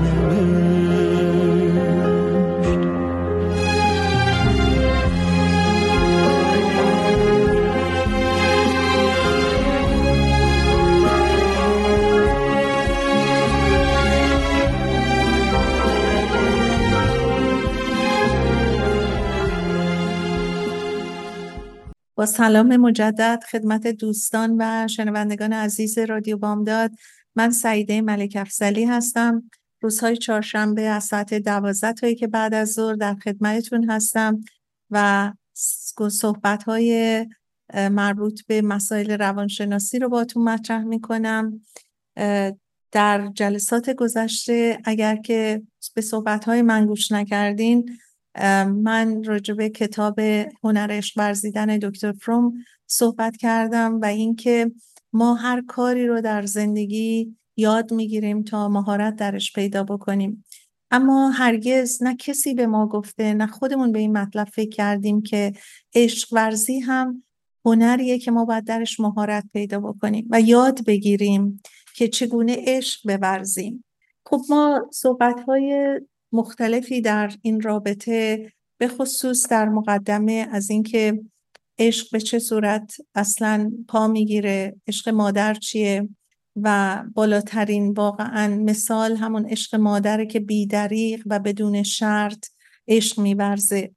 سلام 22.25 22.77
مجدد 22.77 23.43
خدمت 23.51 23.87
دوستان 23.87 24.55
و 24.59 24.87
شنوندگان 24.87 25.53
عزیز 25.53 25.97
رادیو 25.97 26.37
بامداد. 26.37 26.91
من 27.35 27.51
سعیده 27.51 28.01
ملک 28.01 28.37
افزلی 28.39 28.85
هستم. 28.85 29.49
روزهای 29.81 30.17
چهارشنبه 30.17 30.81
از 30.81 31.03
ساعت 31.03 31.33
دوازده 31.33 31.93
تایی 31.93 32.15
که 32.15 32.27
بعد 32.27 32.53
از 32.53 32.71
ظهر 32.71 32.95
در 32.95 33.15
خدمتتون 33.15 33.89
هستم 33.89 34.41
و 34.89 35.33
صحبت 36.09 36.63
های 36.63 37.25
مربوط 37.73 38.41
به 38.47 38.61
مسائل 38.61 39.11
روانشناسی 39.11 39.99
رو 39.99 40.09
باتون 40.09 40.43
مطرح 40.43 40.83
می‌کنم. 40.83 41.61
در 42.91 43.27
جلسات 43.35 43.89
گذشته 43.89 44.79
اگر 44.85 45.15
که 45.15 45.61
به 45.95 46.01
صحبت 46.01 46.45
های 46.45 46.61
من 46.61 46.85
گوش 46.85 47.11
نکردین 47.11 47.97
من 48.65 49.23
راجع 49.23 49.67
کتاب 49.67 50.19
هنر 50.63 50.91
عشق 50.91 51.17
ورزیدن 51.17 51.77
دکتر 51.77 52.11
فروم 52.11 52.53
صحبت 52.87 53.37
کردم 53.37 53.99
و 54.01 54.05
اینکه 54.05 54.71
ما 55.13 55.33
هر 55.33 55.61
کاری 55.67 56.07
رو 56.07 56.21
در 56.21 56.45
زندگی 56.45 57.35
یاد 57.57 57.93
می‌گیریم 57.93 58.43
تا 58.43 58.69
مهارت 58.69 59.15
درش 59.15 59.53
پیدا 59.53 59.83
بکنیم. 59.83 60.43
اما 60.91 61.29
هرگز 61.29 62.03
نه 62.03 62.15
کسی 62.15 62.53
به 62.53 62.67
ما 62.67 62.87
گفته 62.87 63.33
نه 63.33 63.47
خودمون 63.47 63.91
به 63.91 63.99
این 63.99 64.17
مطلب 64.17 64.47
فکر 64.47 64.69
کردیم 64.69 65.21
که 65.21 65.53
عشق 65.95 66.33
ورزی 66.33 66.79
هم 66.79 67.23
هنریه 67.65 68.19
که 68.19 68.31
ما 68.31 68.45
باید 68.45 68.63
درش 68.63 68.99
مهارت 68.99 69.43
پیدا 69.53 69.79
بکنیم 69.79 70.27
و 70.29 70.41
یاد 70.41 70.85
بگیریم 70.85 71.61
که 71.95 72.07
چگونه 72.07 72.55
عشق 72.59 73.17
بورزیم. 73.17 73.83
خب 74.25 74.41
ما 74.49 74.89
صحبت 74.93 75.39
های 75.47 75.99
مختلفی 76.31 77.01
در 77.01 77.31
این 77.41 77.61
رابطه 77.61 78.51
به 78.77 78.87
خصوص 78.87 79.47
در 79.47 79.69
مقدمه 79.69 80.47
از 80.51 80.69
اینکه 80.69 81.19
عشق 81.79 82.07
به 82.11 82.19
چه 82.19 82.39
صورت 82.39 82.95
اصلا 83.15 83.71
پا 83.87 84.07
می‌گیره 84.07 84.75
عشق 84.87 85.09
مادر 85.09 85.53
چیه 85.53 86.09
و 86.55 86.97
بالاترین 87.13 87.91
واقعا 87.91 88.55
مثال 88.55 89.15
همون 89.15 89.45
عشق 89.45 89.75
مادره 89.75 90.25
که 90.25 90.39
بیدریق 90.39 91.23
و 91.25 91.39
بدون 91.39 91.83
شرط 91.83 92.45
عشق 92.87 93.19
میورزه. 93.19 93.91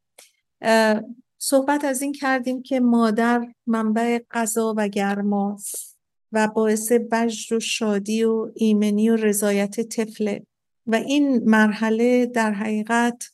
صحبت 1.39 1.85
از 1.85 2.03
این 2.03 2.13
کردیم 2.13 2.63
که 2.63 2.81
مادر 2.81 3.47
منبع 3.67 4.19
غذا 4.31 4.75
و 4.77 4.89
گرماست 4.89 5.99
و 6.33 6.49
باعث 6.49 6.93
وجد 7.13 7.53
و 7.53 7.61
شادی 7.61 8.25
و 8.25 8.53
ایمنی 8.55 9.11
و 9.11 9.17
رضایت 9.17 9.81
طفله. 9.81 10.47
و 10.87 10.95
این 10.95 11.45
مرحله 11.45 12.27
در 12.27 12.53
حقیقت 12.53 13.25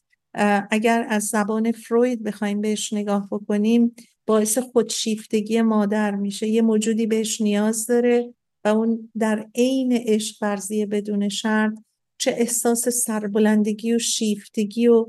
اگر 0.70 1.06
از 1.08 1.24
زبان 1.24 1.72
فروید 1.72 2.22
بخوایم 2.22 2.60
بهش 2.60 2.92
نگاه 2.92 3.28
بکنیم 3.30 3.94
باعث 4.26 4.58
خودشیفتگی 4.58 5.62
مادر 5.62 6.14
میشه. 6.14 6.48
یه 6.48 6.62
موجودی 6.62 7.06
بهش 7.06 7.40
نیاز 7.40 7.86
داره 7.86 8.34
و 8.64 8.68
اون 8.68 9.10
در 9.18 9.46
عین 9.54 9.92
عشق 9.92 10.42
ورزی 10.42 10.86
بدون 10.86 11.28
شرط 11.28 11.72
چه 12.18 12.30
احساس 12.30 12.88
سربلندگی 12.88 13.94
و 13.94 13.98
شیفتگی 13.98 14.88
و 14.88 15.06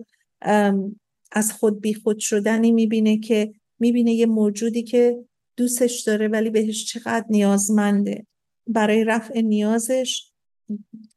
از 1.32 1.52
خود 1.52 1.82
بی 1.82 1.94
خود 1.94 2.20
شدنی 2.20 2.72
می‌بینه 2.72 3.18
که 3.18 3.54
می‌بینه 3.80 4.14
یه 4.14 4.26
موجودی 4.26 4.84
که 4.84 5.26
دوستش 5.58 6.02
داره 6.02 6.28
ولی 6.28 6.50
بهش 6.50 6.86
چقدر 6.86 7.26
نیازمنده. 7.30 8.26
برای 8.68 9.04
رفع 9.04 9.42
نیازش 9.42 10.31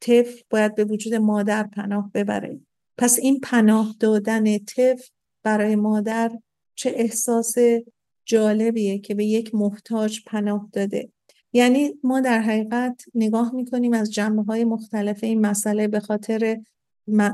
طفل 0.00 0.40
باید 0.50 0.74
به 0.74 0.84
وجود 0.84 1.14
مادر 1.14 1.62
پناه 1.62 2.10
ببره. 2.14 2.60
پس 2.98 3.18
این 3.18 3.40
پناه 3.40 3.94
دادن 4.00 4.58
طفل 4.58 5.04
برای 5.42 5.76
مادر 5.76 6.30
چه 6.74 6.92
احساس 6.96 7.54
جالبیه 8.24 8.98
که 8.98 9.14
به 9.14 9.24
یک 9.24 9.54
محتاج 9.54 10.20
پناه 10.26 10.68
داده. 10.72 11.08
یعنی 11.52 11.92
ما 12.02 12.20
در 12.20 12.40
حقیقت 12.40 13.04
نگاه 13.14 13.54
می‌کنیم 13.54 13.92
از 13.92 14.12
جنبه 14.12 14.42
های 14.42 14.64
مختلف 14.64 15.24
این 15.24 15.40
مسئله 15.40 15.88
به 15.88 16.00
خاطر 16.00 16.60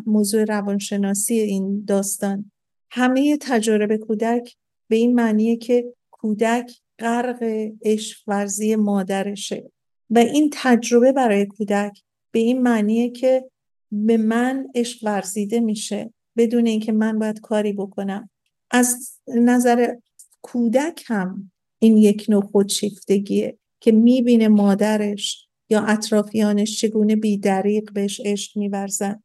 موضوع 0.06 0.44
روانشناسی 0.44 1.34
این 1.34 1.84
داستان. 1.84 2.50
همه 2.90 3.36
تجارب 3.40 3.96
کودک 3.96 4.56
به 4.88 4.96
این 4.96 5.14
معنیه 5.14 5.56
که 5.56 5.94
کودک 6.10 6.72
غرق 6.98 7.70
عشق 7.82 8.18
ورزی 8.26 8.76
مادرشه. 8.76 9.70
و 10.10 10.18
این 10.18 10.50
تجربه 10.52 11.12
برای 11.12 11.46
کودک 11.46 12.02
به 12.32 12.38
این 12.38 12.62
معنیه 12.62 13.10
که 13.10 13.50
به 13.92 14.16
من 14.16 14.68
عشق 14.74 15.04
ورزیده 15.04 15.60
میشه 15.60 16.12
بدون 16.36 16.66
اینکه 16.66 16.92
من 16.92 17.18
باید 17.18 17.40
کاری 17.40 17.72
بکنم. 17.72 18.30
از 18.70 19.18
نظر 19.28 19.94
کودک 20.42 21.04
هم 21.06 21.52
این 21.78 21.96
یک 21.96 22.26
نوع 22.28 22.42
خودشیفتگیه 22.42 23.58
که 23.80 23.92
می‌بینه 23.92 24.48
مادرش 24.48 25.48
یا 25.70 25.80
اطرافیانش 25.80 26.80
چگونه 26.80 27.16
بیدریق 27.16 27.92
بهش 27.92 28.20
عشق 28.24 28.58
میورزن. 28.58 29.22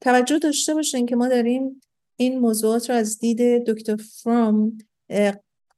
توجه 0.00 0.38
داشته 0.38 0.74
باشین 0.74 1.06
که 1.06 1.16
ما 1.16 1.28
داریم 1.28 1.80
این 2.16 2.38
موضوعات 2.38 2.90
رو 2.90 2.96
از 2.96 3.18
دید 3.18 3.40
دکتر 3.66 3.96
فروم 3.96 4.78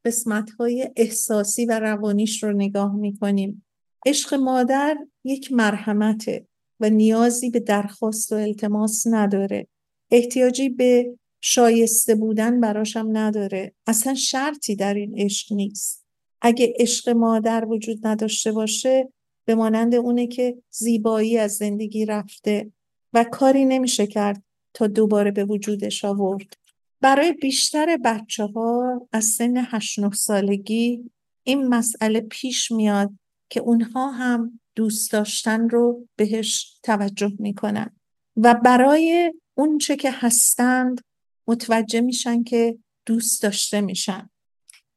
قسمت 0.04 0.50
های 0.50 0.90
احساسی 0.96 1.66
و 1.66 1.78
روانیش 1.78 2.42
رو 2.42 2.52
نگاه 2.52 2.96
می‌کنیم. 2.96 3.64
عشق 4.06 4.34
مادر 4.34 4.96
یک 5.24 5.52
مرحمته 5.52 6.46
و 6.80 6.90
نیازی 6.90 7.50
به 7.50 7.60
درخواست 7.60 8.32
و 8.32 8.36
التماس 8.36 9.06
نداره. 9.06 9.66
احتیاجی 10.10 10.68
به 10.68 11.18
شایسته 11.40 12.14
بودن 12.14 12.60
براشم 12.60 13.08
نداره. 13.12 13.74
اصلا 13.86 14.14
شرطی 14.14 14.76
در 14.76 14.94
این 14.94 15.20
عشق 15.20 15.52
نیست. 15.52 16.04
اگه 16.42 16.74
عشق 16.78 17.08
مادر 17.08 17.64
وجود 17.68 18.06
نداشته 18.06 18.52
باشه 18.52 19.12
به 19.44 19.54
مانند 19.54 19.94
اونه 19.94 20.26
که 20.26 20.62
زیبایی 20.70 21.38
از 21.38 21.56
زندگی 21.56 22.06
رفته 22.06 22.72
و 23.12 23.24
کاری 23.24 23.64
نمیشه 23.64 24.06
کرد 24.06 24.42
تا 24.74 24.86
دوباره 24.86 25.30
به 25.30 25.44
وجودش 25.44 26.04
آورد. 26.04 26.56
برای 27.00 27.32
بیشتر 27.32 27.96
بچه 28.04 28.44
ها 28.46 29.00
از 29.12 29.24
سن 29.24 29.56
8 29.56 30.14
سالگی 30.14 31.10
این 31.44 31.68
مسئله 31.68 32.20
پیش 32.20 32.72
میاد 32.72 33.10
که 33.50 33.60
اونها 33.60 34.10
هم 34.10 34.60
دوست 34.74 35.12
داشتن 35.12 35.68
رو 35.68 36.08
بهش 36.16 36.78
توجه 36.82 37.32
می‌کنن. 37.38 37.96
و 38.36 38.54
برای 38.54 39.34
اونچه 39.54 39.96
که 39.96 40.10
هستند 40.10 41.00
متوجه 41.46 42.00
میشن 42.00 42.42
که 42.42 42.78
دوست 43.06 43.42
داشته 43.42 43.80
میشن. 43.80 44.30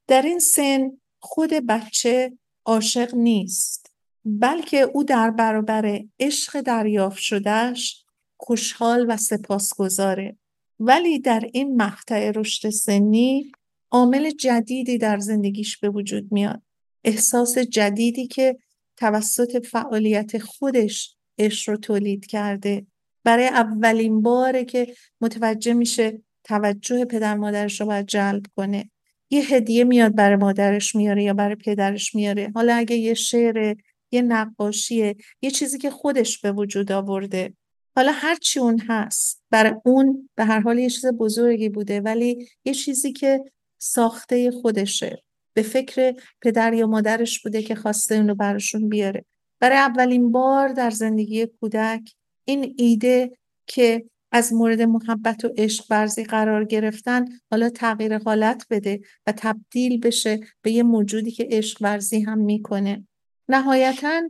در 0.08 0.22
این 0.22 0.40
سن 0.40 0.92
خود 1.20 1.50
بچه 1.50 2.38
عاشق 2.66 3.16
نیست 3.16 3.92
بلکه 4.26 4.82
او 4.82 5.04
در 5.04 5.32
برابر 5.32 6.04
عشق 6.20 6.62
دریافت 6.62 7.20
شدهش 7.20 8.06
خوشحال 8.38 9.06
و 9.10 9.18
سپاسگزاره. 9.18 10.38
ولی 10.80 11.20
در 11.20 11.50
این 11.54 11.82
مقطع 11.82 12.32
رشد 12.36 12.70
سنی 12.70 13.52
عامل 13.92 14.30
جدیدی 14.30 14.98
در 14.98 15.20
زندگیش 15.20 15.78
به 15.78 15.90
وجود 15.90 16.32
میاد. 16.32 16.62
احساس 17.04 17.58
جدیدی 17.58 18.28
که 18.28 18.58
توسط 18.98 19.66
فعالیت 19.66 20.38
خودش 20.38 21.16
عشق 21.40 21.70
رو 21.70 21.78
تولید 21.78 22.26
کرده. 22.26 22.86
برای 23.24 23.48
اولین 23.48 24.22
باره 24.22 24.66
که 24.66 24.96
متوجه 25.22 25.74
میشه 25.74 26.22
توجه 26.44 27.06
پدر 27.06 27.36
مادرش 27.36 27.82
رو 27.82 27.88
باید 27.88 28.06
جلب 28.06 28.46
کنه. 28.56 28.92
یه 29.30 29.42
هدیه 29.42 29.84
میاد 29.84 30.16
برای 30.16 30.36
مادرش 30.36 30.96
میاره 30.96 31.24
یا 31.24 31.34
برای 31.34 31.56
پدرش 31.56 32.16
میاره. 32.16 32.52
حالا 32.56 32.76
اگه 32.76 32.96
یه 32.96 33.14
شعر 33.14 33.76
یه 34.12 34.22
نقاشیه 34.22 35.16
یه 35.42 35.52
چیزی 35.52 35.78
که 35.78 35.90
خودش 35.90 36.42
به 36.42 36.52
وجود 36.52 36.92
آورده. 36.92 37.54
حالا 37.96 38.12
هر 38.12 38.36
چی 38.36 38.60
اون 38.60 38.80
هست 38.80 39.44
برای 39.50 39.74
اون 39.86 40.30
به 40.36 40.46
هر 40.46 40.60
حال 40.60 40.80
یه 40.80 40.90
چیز 40.90 41.06
بزرگی 41.06 41.70
بوده 41.70 42.02
ولی 42.02 42.48
یه 42.66 42.74
چیزی 42.74 43.12
که 43.12 43.44
ساخته 43.78 44.52
خودشه. 44.52 45.24
به 45.54 45.62
فکر 45.62 46.14
پدر 46.42 46.74
یا 46.74 46.88
مادرش 46.88 47.42
بوده 47.42 47.62
که 47.62 47.76
خواسته 47.76 48.16
اون 48.16 48.28
رو 48.28 48.36
براشون 48.36 48.90
بیاره. 48.90 49.26
برای 49.60 49.78
اولین 49.78 50.32
بار 50.32 50.68
در 50.68 50.90
زندگی 50.90 51.46
کودک 51.46 52.14
این 52.46 52.76
ایده 52.78 53.38
که 53.68 54.06
از 54.32 54.54
مورد 54.54 54.82
محبت 54.82 55.46
و 55.46 55.50
عشق 55.58 55.86
ورزی 55.90 56.24
قرار 56.24 56.66
گرفتن 56.66 57.26
حالا 57.52 57.70
تغییر 57.70 58.18
حالت 58.18 58.66
بده 58.70 59.02
و 59.28 59.34
تبدیل 59.38 60.00
بشه 60.00 60.40
به 60.62 60.72
یه 60.72 60.84
موجودی 60.84 61.32
که 61.32 61.48
عشق 61.52 61.78
ورزی 61.82 62.22
هم 62.22 62.38
می‌کنه. 62.38 63.08
نهایتا 63.50 64.22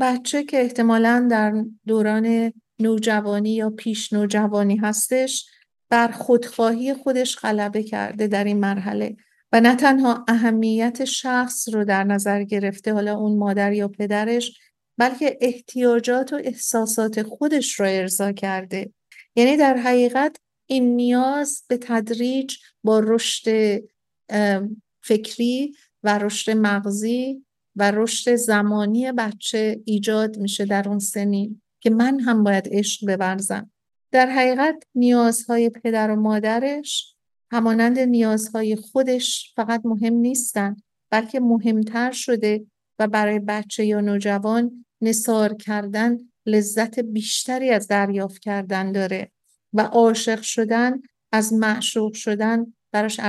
بچه 0.00 0.44
که 0.44 0.60
احتمالا 0.60 1.28
در 1.30 1.64
دوران 1.86 2.52
نوجوانی 2.78 3.54
یا 3.54 3.70
پیش 3.70 4.12
نوجوانی 4.12 4.76
هستش 4.76 5.46
بر 5.88 6.08
خودخواهی 6.08 6.94
خودش 6.94 7.36
غلبه 7.36 7.82
کرده 7.82 8.26
در 8.26 8.44
این 8.44 8.60
مرحله. 8.60 9.16
و 9.52 9.60
نه 9.60 9.76
تنها 9.76 10.24
اهمیت 10.28 11.04
شخص 11.04 11.68
رو 11.68 11.84
در 11.84 12.04
نظر 12.04 12.42
گرفته 12.42 12.92
حالا 12.92 13.16
اون 13.16 13.38
مادر 13.38 13.72
یا 13.72 13.88
پدرش 13.88 14.58
بلکه 14.98 15.38
احتیاجات 15.40 16.32
و 16.32 16.36
احساسات 16.44 17.22
خودش 17.22 17.80
رو 17.80 17.86
ارضا 17.88 18.32
کرده. 18.32 18.92
یعنی 19.36 19.56
در 19.56 19.76
حقیقت 19.76 20.36
این 20.66 20.96
نیاز 20.96 21.62
به 21.68 21.76
تدریج 21.76 22.56
با 22.84 23.00
رشد 23.04 23.78
فکری 25.00 25.74
و 26.02 26.18
رشد 26.18 26.50
مغزی 26.50 27.44
و 27.76 27.90
رشد 27.90 28.34
زمانی 28.34 29.12
بچه 29.12 29.80
ایجاد 29.84 30.38
میشه 30.38 30.64
در 30.64 30.88
اون 30.88 30.98
سنین 30.98 31.62
که 31.80 31.90
من 31.90 32.20
هم 32.20 32.44
باید 32.44 32.68
عشق 32.70 33.16
بورزم. 33.16 33.70
در 34.10 34.26
حقیقت 34.26 34.84
نیازهای 34.94 35.70
پدر 35.70 36.10
و 36.10 36.16
مادرش 36.16 37.11
همانند 37.52 37.98
نیازهای 37.98 38.76
خودش 38.76 39.52
فقط 39.56 39.80
مهم 39.84 40.14
نیستن 40.14 40.76
بلکه 41.10 41.40
مهمتر 41.40 42.12
شده 42.12 42.66
و 42.98 43.08
برای 43.08 43.38
بچه 43.38 43.84
یا 43.84 44.00
نوجوان 44.00 44.84
نصار 45.00 45.54
کردن 45.54 46.18
لذت 46.46 46.98
بیشتری 47.00 47.70
از 47.70 47.88
دریافت 47.88 48.38
کردن 48.38 48.92
داره 48.92 49.30
و 49.72 49.80
عاشق 49.80 50.40
شدن 50.42 51.02
از 51.32 51.52
معشوق 51.52 52.12
شدن 52.14 52.74
براش 52.92 53.20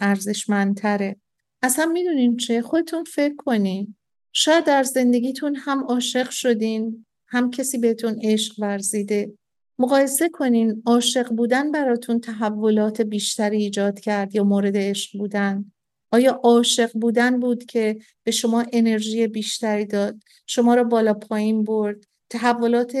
ارزشمندتره. 0.00 1.16
اصلا 1.62 1.86
می‌دونین 1.86 2.36
چه؟ 2.36 2.62
خودتون 2.62 3.04
فکر 3.04 3.34
کنین. 3.36 3.96
شاید 4.32 4.64
در 4.64 4.82
زندگیتون 4.82 5.56
هم 5.56 5.84
عاشق 5.84 6.30
شدین 6.30 7.06
هم 7.26 7.50
کسی 7.50 7.78
بهتون 7.78 8.20
عشق 8.22 8.54
ورزیده. 8.58 9.32
مقایسه 9.78 10.28
کنین 10.28 10.82
عاشق 10.86 11.28
بودن 11.28 11.72
براتون 11.72 12.20
تحولات 12.20 13.00
بیشتری 13.00 13.56
ایجاد 13.56 14.00
کرد 14.00 14.34
یا 14.34 14.44
مورد 14.44 14.76
عشق 14.76 15.18
بودن؟ 15.18 15.72
آیا 16.10 16.40
عاشق 16.44 16.92
بودن 16.92 17.40
بود 17.40 17.64
که 17.64 17.98
به 18.22 18.30
شما 18.30 18.64
انرژی 18.72 19.26
بیشتری 19.26 19.86
داد 19.86 20.16
شما 20.46 20.74
را 20.74 20.84
بالا 20.84 21.14
پایین 21.14 21.64
برد 21.64 22.04
تحولات 22.30 22.96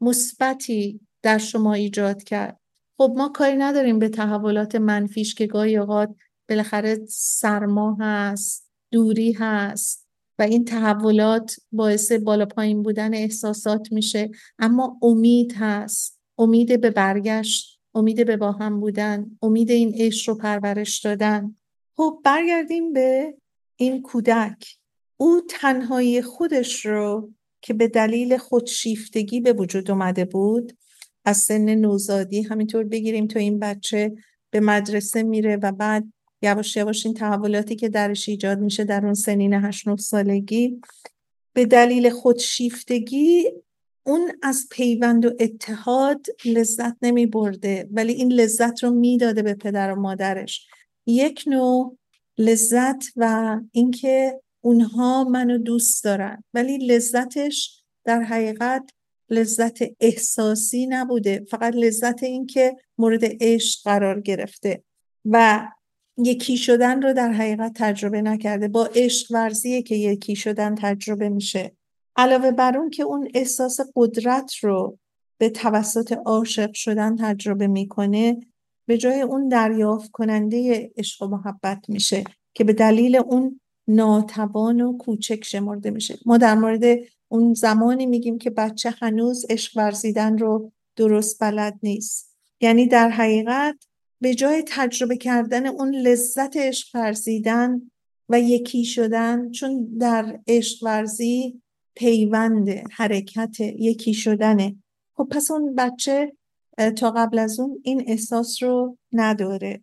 مثبتی 0.00 1.00
در 1.22 1.38
شما 1.38 1.74
ایجاد 1.74 2.22
کرد؟ 2.22 2.60
خب 2.98 3.14
ما 3.16 3.28
کاری 3.28 3.56
نداریم 3.56 3.98
به 3.98 4.08
تحولات 4.08 4.74
منفیش 4.74 5.34
که 5.34 5.46
گاهی 5.46 5.76
اوقات 5.76 6.14
بالاخره 6.48 6.98
سرما 7.08 7.96
هست 8.00 8.70
دوری 8.90 9.32
هست. 9.32 9.99
و 10.40 10.42
این 10.42 10.64
تحولات 10.64 11.56
باعث 11.72 12.12
بالا 12.12 12.46
پایین 12.46 12.82
بودن 12.82 13.14
احساسات 13.14 13.92
میشه. 13.92 14.30
اما 14.58 14.98
امید 15.02 15.54
هست. 15.56 16.20
امید 16.38 16.80
به 16.80 16.90
برگشت 16.90 17.80
امید 17.94 18.26
به 18.26 18.36
با 18.36 18.52
هم 18.52 18.80
بودن 18.80 19.38
امید 19.42 19.70
این 19.70 19.94
عشق 19.94 20.28
رو 20.28 20.34
پرورش 20.34 21.00
دادن. 21.00 21.56
خب 21.96 22.20
برگردیم 22.24 22.92
به 22.92 23.34
این 23.76 24.02
کودک. 24.02 24.76
او 25.16 25.40
تنهایی 25.50 26.22
خودش 26.22 26.86
رو 26.86 27.32
که 27.62 27.74
به 27.74 27.88
دلیل 27.88 28.36
خودشیفتگی 28.36 29.40
به 29.40 29.52
وجود 29.52 29.90
اومده 29.90 30.24
بود 30.24 30.78
از 31.24 31.36
سن 31.36 31.74
نوزادی 31.74 32.42
همینطور 32.42 32.84
بگیریم 32.84 33.26
تا 33.26 33.40
این 33.40 33.58
بچه 33.58 34.14
به 34.50 34.60
مدرسه 34.60 35.22
میره 35.22 35.56
و 35.56 35.72
بعد 35.72 36.12
یواش 36.42 36.76
یواش 36.76 37.06
این 37.06 37.14
تحولاتی 37.14 37.76
که 37.76 37.88
درش 37.88 38.28
ایجاد 38.28 38.60
میشه 38.60 38.84
در 38.84 39.04
اون 39.04 39.14
سنین 39.14 39.54
هشت 39.54 39.96
سالگی 39.96 40.80
به 41.52 41.66
دلیل 41.66 42.10
خودشیفتگی 42.10 43.52
اون 44.06 44.32
از 44.42 44.66
پیوند 44.70 45.26
و 45.26 45.32
اتحاد 45.40 46.26
لذت 46.44 46.96
نمی 47.02 47.26
برده 47.26 47.88
ولی 47.92 48.12
این 48.12 48.32
لذت 48.32 48.84
رو 48.84 48.90
می‌داده 48.90 49.42
به 49.42 49.54
پدر 49.54 49.92
و 49.92 50.00
مادرش. 50.00 50.66
یک 51.06 51.44
نوع 51.46 51.98
لذت 52.38 53.04
و 53.16 53.56
اینکه 53.72 54.40
اونها 54.60 55.24
منو 55.24 55.58
دوست 55.58 56.04
دارن 56.04 56.44
ولی 56.54 56.78
لذتش 56.78 57.82
در 58.04 58.22
حقیقت 58.22 58.90
لذت 59.30 59.78
احساسی 60.00 60.86
نبوده 60.86 61.46
فقط 61.50 61.74
لذت 61.74 62.22
اینکه 62.22 62.76
مورد 62.98 63.22
عشق 63.40 63.84
قرار 63.84 64.20
گرفته. 64.20 64.82
و 65.24 65.68
یکی 66.24 66.56
شدن 66.56 67.02
رو 67.02 67.12
در 67.12 67.32
حقیقت 67.32 67.72
تجربه 67.74 68.22
نکرده. 68.22 68.68
با 68.68 68.90
عشق 68.94 69.32
ورزیه 69.32 69.82
که 69.82 69.94
یکی 69.94 70.36
شدن 70.36 70.74
تجربه 70.74 71.28
میشه. 71.28 71.72
علاوه 72.16 72.50
بر 72.50 72.78
اون 72.78 72.90
که 72.90 73.02
اون 73.02 73.28
احساس 73.34 73.80
قدرت 73.96 74.54
رو 74.62 74.98
به 75.38 75.50
توسط 75.50 76.12
عاشق 76.12 76.72
شدن 76.72 77.16
تجربه 77.16 77.66
می‌کنه 77.66 78.40
به 78.86 78.98
جای 78.98 79.20
اون 79.20 79.48
دریافت 79.48 80.10
کننده 80.10 80.90
عشق 80.96 81.22
و 81.22 81.26
محبت 81.26 81.84
میشه 81.88 82.24
که 82.54 82.64
به 82.64 82.72
دلیل 82.72 83.16
اون 83.16 83.60
ناتوان 83.88 84.80
و 84.80 84.96
کوچک 84.96 85.44
شمرده 85.44 85.90
میشه. 85.90 86.18
ما 86.26 86.38
در 86.38 86.54
مورد 86.54 86.98
اون 87.28 87.54
زمانی 87.54 88.06
میگیم 88.06 88.38
که 88.38 88.50
بچه 88.50 88.94
هنوز 89.00 89.46
عشق 89.50 89.76
ورزیدن 89.76 90.38
رو 90.38 90.72
درست 90.96 91.40
بلد 91.40 91.78
نیست. 91.82 92.36
یعنی 92.60 92.86
در 92.86 93.08
حقیقت 93.08 93.76
به 94.20 94.34
جای 94.34 94.64
تجربه 94.66 95.16
کردن 95.16 95.66
اون 95.66 95.94
لذت 95.94 96.56
عشق 96.56 96.88
ورزیدن 96.94 97.90
و 98.28 98.40
یکی 98.40 98.84
شدن 98.84 99.50
چون 99.50 99.96
در 99.98 100.40
عشق 100.46 100.82
ورزی 100.82 101.60
پیوند 101.94 102.68
حرکت 102.92 103.60
یکی 103.60 104.14
شدنه. 104.14 104.76
خب 105.14 105.28
پس 105.30 105.50
اون 105.50 105.74
بچه 105.74 106.32
تا 106.96 107.10
قبل 107.10 107.38
از 107.38 107.60
اون 107.60 107.80
این 107.82 108.04
احساس 108.06 108.62
رو 108.62 108.98
نداره. 109.12 109.80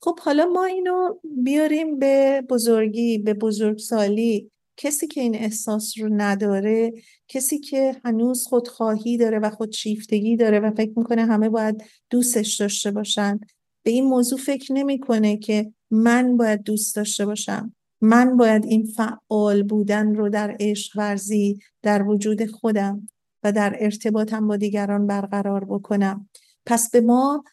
خب 0.00 0.18
حالا 0.20 0.46
ما 0.46 0.64
اینو 0.64 1.14
بیاریم 1.24 1.98
به 1.98 2.42
بزرگی 2.48 3.18
به 3.18 3.34
بزرگسالی. 3.34 4.50
کسی 4.76 5.06
که 5.06 5.20
این 5.20 5.34
احساس 5.34 5.98
رو 5.98 6.08
نداره 6.12 6.92
کسی 7.28 7.58
که 7.58 7.96
هنوز 8.04 8.46
خودخواهی 8.46 9.16
داره 9.16 9.38
و 9.38 9.50
خودشیفتگی 9.50 10.36
داره 10.36 10.60
و 10.60 10.70
فکر 10.70 10.92
می‌کنه 10.96 11.26
همه 11.26 11.48
باید 11.48 11.84
دوستش 12.10 12.56
داشته 12.56 12.90
باشن. 12.90 13.40
به 13.86 13.92
این 13.92 14.04
موضوع 14.04 14.38
فکر 14.38 14.72
نمی‌کنه 14.72 15.36
که 15.36 15.72
من 15.90 16.36
باید 16.36 16.62
دوست 16.62 16.96
داشته 16.96 17.26
باشم. 17.26 17.74
من 18.00 18.36
باید 18.36 18.64
این 18.64 18.84
فعال 18.84 19.62
بودن 19.62 20.14
رو 20.14 20.28
در 20.28 20.56
عشق 20.60 20.98
ورزی 20.98 21.58
در 21.82 22.02
وجود 22.02 22.46
خودم 22.46 23.08
و 23.42 23.52
در 23.52 23.76
ارتباطم 23.80 24.48
با 24.48 24.56
دیگران 24.56 25.06
برقرار 25.06 25.64
بکنم. 25.64 26.28
پس 26.66 26.90
به 26.90 27.00
ما 27.00 27.44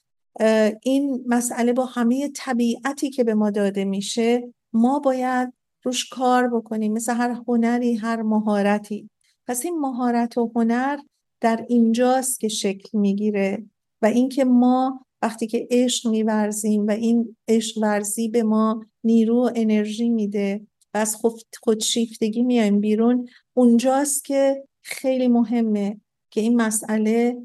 این 0.82 1.24
مسئله 1.28 1.74
با 1.74 1.86
همه 1.86 2.30
طبیعتی 2.36 3.10
که 3.10 3.24
به 3.24 3.34
ما 3.34 3.50
داده 3.50 3.86
میشه 3.86 4.54
ما 4.74 5.00
باید 5.00 5.54
روش 5.84 6.10
کار 6.10 6.48
بکنیم. 6.48 6.94
مثل 6.94 7.14
هر 7.14 7.42
هنری 7.48 7.96
هر 7.96 8.22
مهارتی. 8.22 9.10
پس 9.48 9.66
این 9.66 9.80
مهارت 9.80 10.38
و 10.38 10.52
هنر 10.56 10.98
در 11.42 11.66
اینجاست 11.70 12.40
که 12.40 12.48
شکل 12.48 12.98
می‌گیره 12.98 13.66
و 14.02 14.06
اینکه 14.06 14.46
ما 14.46 15.06
وقتی 15.24 15.48
که 15.48 15.68
عشق 15.72 16.10
میورزیم 16.10 16.88
و 16.88 16.92
این 16.92 17.36
عشق 17.48 17.78
ورزی 17.78 18.28
به 18.30 18.44
ما 18.44 18.86
نیرو 19.04 19.46
و 19.46 19.52
انرژی 19.56 20.10
میده 20.10 20.68
و 20.94 20.98
از 20.98 21.18
خودشیفتگی 21.62 22.44
میایم 22.44 22.80
بیرون. 22.80 23.28
اونجاست 23.54 24.26
که 24.26 24.64
خیلی 24.82 25.28
مهمه 25.28 26.02
که 26.30 26.42
این 26.42 26.62
مسئله 26.62 27.38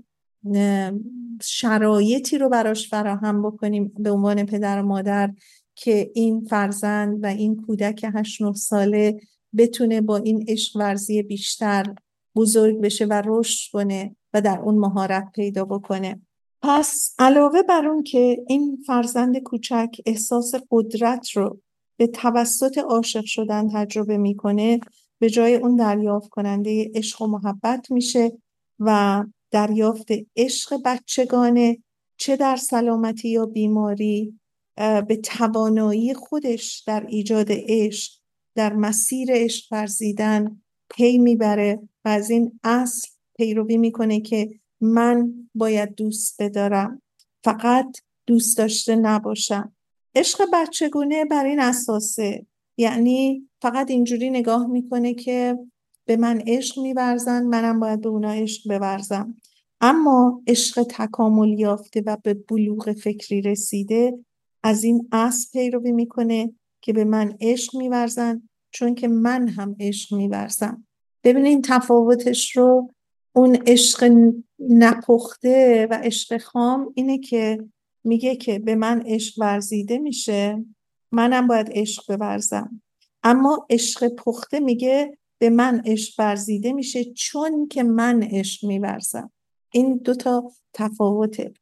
شرایطی 1.42 2.38
رو 2.38 2.48
براش 2.48 2.88
فراهم 2.88 3.42
بکنیم 3.42 3.92
به 3.98 4.10
عنوان 4.10 4.46
پدر 4.46 4.82
و 4.82 4.86
مادر 4.86 5.30
که 5.74 6.10
این 6.14 6.44
فرزند 6.44 7.24
و 7.24 7.26
این 7.26 7.56
کودک 7.56 8.06
هشت 8.14 8.42
نه 8.42 8.52
ساله 8.52 9.20
بتونه 9.56 10.00
با 10.00 10.16
این 10.16 10.44
عشق 10.48 10.76
ورزی 10.76 11.22
بیشتر 11.22 11.94
بزرگ 12.36 12.80
بشه 12.80 13.06
و 13.06 13.22
رشد 13.26 13.72
کنه 13.72 14.16
و 14.34 14.40
در 14.40 14.58
اون 14.58 14.78
مهارت 14.78 15.32
پیدا 15.34 15.64
بکنه. 15.64 16.20
پس 16.62 17.14
علاوه 17.18 17.62
بر 17.62 17.86
اون 17.86 18.02
که 18.02 18.44
این 18.48 18.78
فرزند 18.86 19.38
کوچک 19.38 19.96
احساس 20.06 20.54
قدرت 20.70 21.30
رو 21.30 21.60
به 21.96 22.06
توسط 22.06 22.78
عاشق 22.78 23.24
شدن 23.24 23.68
تجربه 23.68 24.16
می‌کنه 24.16 24.80
به 25.18 25.30
جای 25.30 25.54
اون 25.54 25.76
دریافت 25.76 26.28
کننده 26.28 26.90
عشق 26.94 27.22
و 27.22 27.26
محبت 27.26 27.90
میشه 27.90 28.32
و 28.80 29.24
دریافت 29.50 30.08
عشق 30.36 30.80
بچگانه 30.84 31.78
چه 32.16 32.36
در 32.36 32.56
سلامتی 32.56 33.28
یا 33.28 33.46
بیماری 33.46 34.38
به 34.76 35.16
توانایی 35.22 36.14
خودش 36.14 36.84
در 36.86 37.06
ایجاد 37.08 37.46
عشق 37.50 38.12
در 38.54 38.72
مسیر 38.72 39.28
عشق 39.30 39.72
ورزیدن 39.72 40.62
پی 40.90 41.18
می‌بره 41.18 41.88
و 42.04 42.08
از 42.08 42.30
این 42.30 42.60
اصل 42.64 43.08
پیروی 43.36 43.76
می‌کنه 43.76 44.20
که 44.20 44.48
من 44.80 45.32
باید 45.54 45.94
دوست 45.94 46.42
بدارم. 46.42 47.02
فقط 47.44 47.96
دوست 48.26 48.58
داشته 48.58 48.96
نباشم. 48.96 49.72
عشق 50.14 50.44
بچگونه 50.52 51.24
بر 51.24 51.44
این 51.44 51.60
اساسه. 51.60 52.46
یعنی 52.76 53.48
فقط 53.62 53.90
اینجوری 53.90 54.30
نگاه 54.30 54.66
می‌کنه 54.66 55.14
که 55.14 55.58
به 56.04 56.16
من 56.16 56.42
عشق 56.46 56.78
میورزن 56.78 57.42
منم 57.42 57.80
باید 57.80 58.00
به 58.00 58.08
اونا 58.08 58.32
عشق 58.32 58.78
بورزم. 58.78 59.34
اما 59.80 60.42
عشق 60.46 60.82
تکامل 60.82 61.58
یافته 61.58 62.02
و 62.06 62.16
به 62.22 62.34
بلوغ 62.34 62.92
فکری 62.92 63.42
رسیده 63.42 64.18
از 64.62 64.84
این 64.84 65.08
اصل 65.12 65.50
پیروی 65.52 65.92
می‌کنه 65.92 66.52
که 66.80 66.92
به 66.92 67.04
من 67.04 67.34
عشق 67.40 67.76
میورزن 67.76 68.48
چون 68.70 68.94
که 68.94 69.08
من 69.08 69.48
هم 69.48 69.76
عشق 69.80 70.14
میورزم. 70.14 70.86
ببینین 71.24 71.62
تفاوتش 71.62 72.56
رو 72.56 72.90
اون 73.32 73.58
عشق 73.66 74.12
نپخته 74.58 75.88
و 75.90 76.00
عشق 76.02 76.38
خام 76.38 76.92
اینه 76.94 77.18
که 77.18 77.64
میگه 78.04 78.36
که 78.36 78.58
به 78.58 78.74
من 78.74 79.02
عشق 79.06 79.38
ورزیده 79.38 79.98
میشه 79.98 80.64
منم 81.12 81.46
باید 81.46 81.68
عشق 81.70 82.16
بورزم. 82.16 82.82
اما 83.22 83.66
عشق 83.70 84.08
پخته 84.08 84.60
میگه 84.60 85.18
به 85.38 85.50
من 85.50 85.82
عشق 85.84 86.20
ورزیده 86.20 86.72
میشه 86.72 87.04
چون 87.04 87.68
که 87.68 87.82
من 87.82 88.22
عشق 88.22 88.66
میورزم. 88.66 89.30
این 89.72 89.96
دوتا 89.96 90.52
تفاوته. 90.72 91.52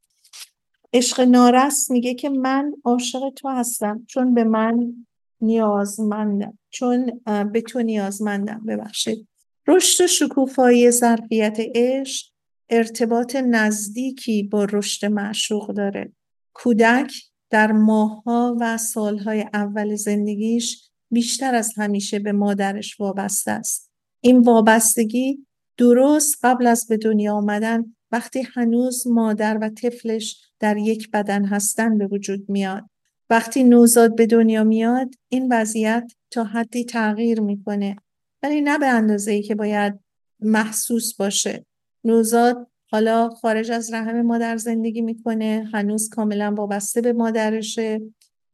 عشق 0.92 1.20
نارس 1.20 1.90
میگه 1.90 2.14
که 2.14 2.28
من 2.28 2.74
عاشق 2.84 3.30
تو 3.36 3.48
هستم 3.48 4.04
چون 4.08 4.34
به 4.34 4.44
من 4.44 5.06
نیازمندم 5.40 6.58
چون 6.70 7.20
به 7.52 7.60
تو 7.60 7.82
نیازمندم. 7.82 8.64
ببخشید. 8.68 9.28
رشد 9.68 10.06
شکوفایی 10.06 10.90
ظرفیت 10.90 11.56
عشق 11.74 12.26
ارتباط 12.70 13.36
نزدیکی 13.36 14.42
با 14.42 14.64
رشد 14.64 15.06
معشوق 15.06 15.72
داره. 15.72 16.12
کودک 16.54 17.12
در 17.50 17.72
ماهها 17.72 18.56
و 18.60 18.78
سالهای 18.78 19.44
اول 19.54 19.94
زندگیش 19.94 20.90
بیشتر 21.10 21.54
از 21.54 21.72
همیشه 21.76 22.18
به 22.18 22.32
مادرش 22.32 23.00
وابسته 23.00 23.50
است. 23.50 23.90
این 24.20 24.38
وابستگی 24.38 25.46
درست 25.76 26.36
قبل 26.42 26.66
از 26.66 26.86
به 26.88 26.96
دنیا 26.96 27.34
آمدن 27.34 27.94
وقتی 28.12 28.42
هنوز 28.54 29.06
مادر 29.06 29.58
و 29.60 29.68
طفلش 29.68 30.40
در 30.60 30.76
یک 30.76 31.10
بدن 31.10 31.44
هستن 31.44 31.98
به 31.98 32.06
وجود 32.06 32.44
میاد. 32.48 32.84
وقتی 33.30 33.64
نوزاد 33.64 34.16
به 34.16 34.26
دنیا 34.26 34.64
میاد 34.64 35.14
این 35.28 35.52
وضعیت 35.52 36.12
تا 36.30 36.44
حدی 36.44 36.84
تغییر 36.84 37.40
می‌کنه. 37.40 37.96
ولی 38.42 38.60
نه 38.60 38.78
به 38.78 38.86
اندازه 38.86 39.32
ای 39.32 39.42
که 39.42 39.54
باید 39.54 40.00
محسوس 40.40 41.14
باشه. 41.14 41.66
نوزاد 42.04 42.66
حالا 42.90 43.28
خارج 43.28 43.70
از 43.70 43.92
رحم 43.92 44.22
مادر 44.22 44.56
زندگی 44.56 45.00
می‌کنه 45.00 45.68
هنوز 45.72 46.08
کاملا 46.08 46.54
وابسته 46.58 47.00
به 47.00 47.12
مادرشه 47.12 48.00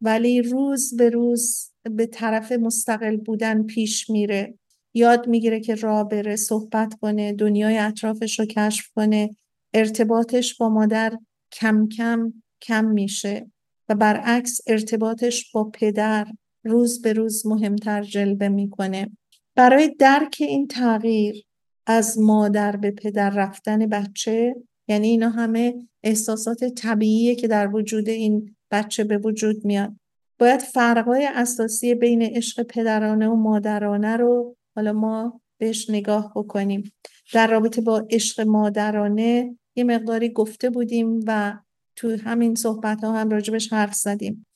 ولی 0.01 0.43
روز 0.43 0.97
به 0.97 1.11
روز 1.11 1.73
به 1.83 2.07
طرف 2.07 2.53
مستقل 2.53 3.17
بودن 3.17 3.63
پیش 3.63 4.11
میره. 4.11 4.55
یاد 4.95 5.29
می‌گیره 5.29 5.61
که 5.61 5.75
راه 5.75 6.09
بره 6.09 6.37
صحبت 6.37 6.95
کنه 6.95 7.33
دنیای 7.33 7.79
اطرافش 7.79 8.41
رو 8.41 8.47
کشف 8.47 8.89
کنه. 8.97 9.37
ارتباطش 9.75 10.57
با 10.57 10.69
مادر 10.69 11.19
کم 11.53 11.89
کم 11.89 12.33
کم 12.63 12.85
میشه 12.85 13.51
و 13.89 13.95
برعکس 13.95 14.61
ارتباطش 14.67 15.53
با 15.53 15.65
پدر 15.65 16.27
روز 16.65 17.03
به 17.03 17.13
روز 17.13 17.47
مهمتر 17.47 18.03
جلوه 18.03 18.49
می‌کنه. 18.49 19.11
برای 19.55 19.89
درک 19.99 20.37
این 20.41 20.69
تغییر 20.69 21.45
از 21.87 22.19
مادر 22.19 22.77
به 22.77 22.91
پدر 22.91 23.31
رفتن 23.31 23.87
بچه 23.87 24.55
یعنی 24.89 25.09
اینا 25.09 25.29
همه 25.29 25.75
احساسات 26.03 26.65
طبیعیه 26.65 27.35
که 27.35 27.49
در 27.49 27.75
وجود 27.75 28.09
این 28.09 28.57
بچه 28.71 29.05
به 29.05 29.19
وجود 29.19 29.65
میاد. 29.65 29.93
باید 30.39 30.61
فرقای 30.61 31.29
اساسی 31.35 31.95
بین 31.95 32.23
عشق 32.23 32.63
پدرانه 32.63 33.29
و 33.29 33.37
مادرانه 33.37 34.17
رو 34.17 34.57
حالا 34.77 34.93
ما 34.93 35.41
بهش 35.59 35.91
نگاه 35.91 36.33
بکنیم. 36.37 36.93
در 37.33 37.47
رابطه 37.47 37.81
با 37.81 38.07
عشق 38.11 38.41
مادرانه 38.41 39.59
یه 39.77 39.85
مقداری 39.85 40.29
گفته 40.29 40.71
بودیم 40.71 41.21
و 41.27 41.59
تو 41.97 42.17
همین 42.25 42.55
صحبت 42.55 43.05
ها 43.05 43.13
هم 43.13 43.31
راجبش 43.31 43.73
حرف 43.73 43.95
زدیم. 43.95 44.47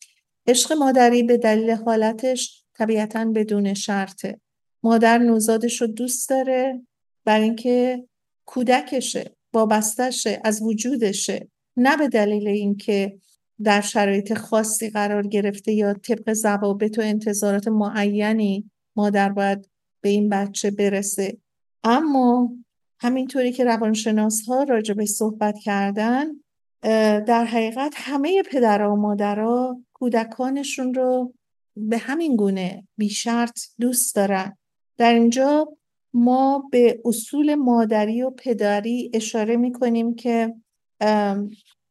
عشق 0.46 0.72
مادری 0.72 1.22
به 1.22 1.36
دلیل 1.36 1.70
حالتش 1.70 2.64
طبیعتا 2.74 3.24
بدون 3.24 3.74
شرطه. 3.74 4.40
مادر 4.86 5.18
نوزادش 5.18 5.80
رو 5.80 5.86
دوست 5.86 6.28
داره 6.28 6.82
بر 7.24 7.40
اینکه 7.40 8.04
کودکشه 8.44 9.36
وابستشه 9.52 10.40
از 10.44 10.62
وجودشه. 10.62 11.48
نه 11.76 11.96
به 11.96 12.08
دلیل 12.08 12.48
اینکه 12.48 13.18
در 13.62 13.80
شرایط 13.80 14.34
خاصی 14.34 14.90
قرار 14.90 15.26
گرفته 15.26 15.72
یا 15.72 15.94
طبق 15.94 16.32
ضوابط 16.32 16.98
و 16.98 17.02
انتظارات 17.02 17.68
معینی 17.68 18.70
مادر 18.96 19.28
باید 19.28 19.68
به 20.00 20.08
این 20.08 20.28
بچه 20.28 20.70
برسه. 20.70 21.38
اما 21.84 22.52
همینطوری 23.00 23.52
که 23.52 23.64
روانشناس 23.64 24.42
ها 24.48 24.62
راجع 24.62 24.94
به 24.94 25.06
صحبت 25.06 25.58
کردن 25.58 26.26
در 27.26 27.44
حقیقت 27.44 27.92
همه 27.96 28.42
پدرها 28.42 28.92
و 28.92 28.96
مادرها 28.96 29.80
کودکانشون 29.92 30.94
رو 30.94 31.34
به 31.76 31.98
همین 31.98 32.36
گونه 32.36 32.88
بیشرط 32.96 33.60
دوست 33.80 34.14
دارن. 34.14 34.56
در 34.98 35.12
اینجا 35.14 35.76
ما 36.14 36.68
به 36.72 37.00
اصول 37.04 37.54
مادری 37.54 38.22
و 38.22 38.30
پدری 38.30 39.10
اشاره 39.14 39.56
می 39.56 39.72
کنیم 39.72 40.14
که 40.14 40.54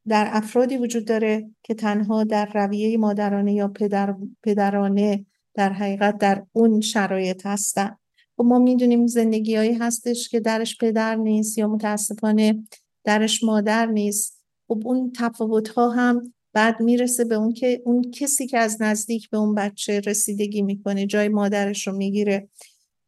در 0.08 0.30
افرادی 0.32 0.78
وجود 0.78 1.06
داره 1.06 1.50
که 1.64 1.74
تنها 1.74 2.24
در 2.24 2.50
رویه 2.54 2.98
مادرانه 2.98 3.54
یا 3.54 3.68
پدر، 3.68 4.16
پدرانه 4.44 5.26
در 5.54 5.74
حقیقت 5.74 6.18
در 6.18 6.44
اون 6.54 6.82
شرایط 6.82 7.46
هستن. 7.46 7.98
و 8.38 8.44
خب 8.44 8.44
ما 8.44 8.60
می‌دونیم 8.60 9.08
زندگی 9.08 9.56
هایی 9.56 9.74
هستش 9.74 10.30
که 10.30 10.40
درش 10.40 10.78
پدر 10.78 11.16
نیست 11.16 11.58
یا 11.58 11.68
متاسفانه 11.68 12.64
درش 13.04 13.44
مادر 13.44 13.86
نیست. 13.86 14.44
خب 14.68 14.82
اون 14.86 15.12
تفاوت 15.16 15.68
ها 15.68 15.90
هم 15.90 16.34
بعد 16.54 16.82
می‌رسه 16.82 17.26
به 17.26 17.36
اون 17.36 17.54
که 17.54 17.82
اون 17.86 18.12
کسی 18.12 18.48
که 18.48 18.58
از 18.58 18.82
نزدیک 18.82 19.30
به 19.30 19.38
اون 19.38 19.56
بچه 19.56 20.00
رسیدگی 20.00 20.62
می‌کنه 20.62 21.06
جای 21.06 21.28
مادرش 21.30 21.88
رو 21.88 21.98
می‌گیره. 21.98 22.50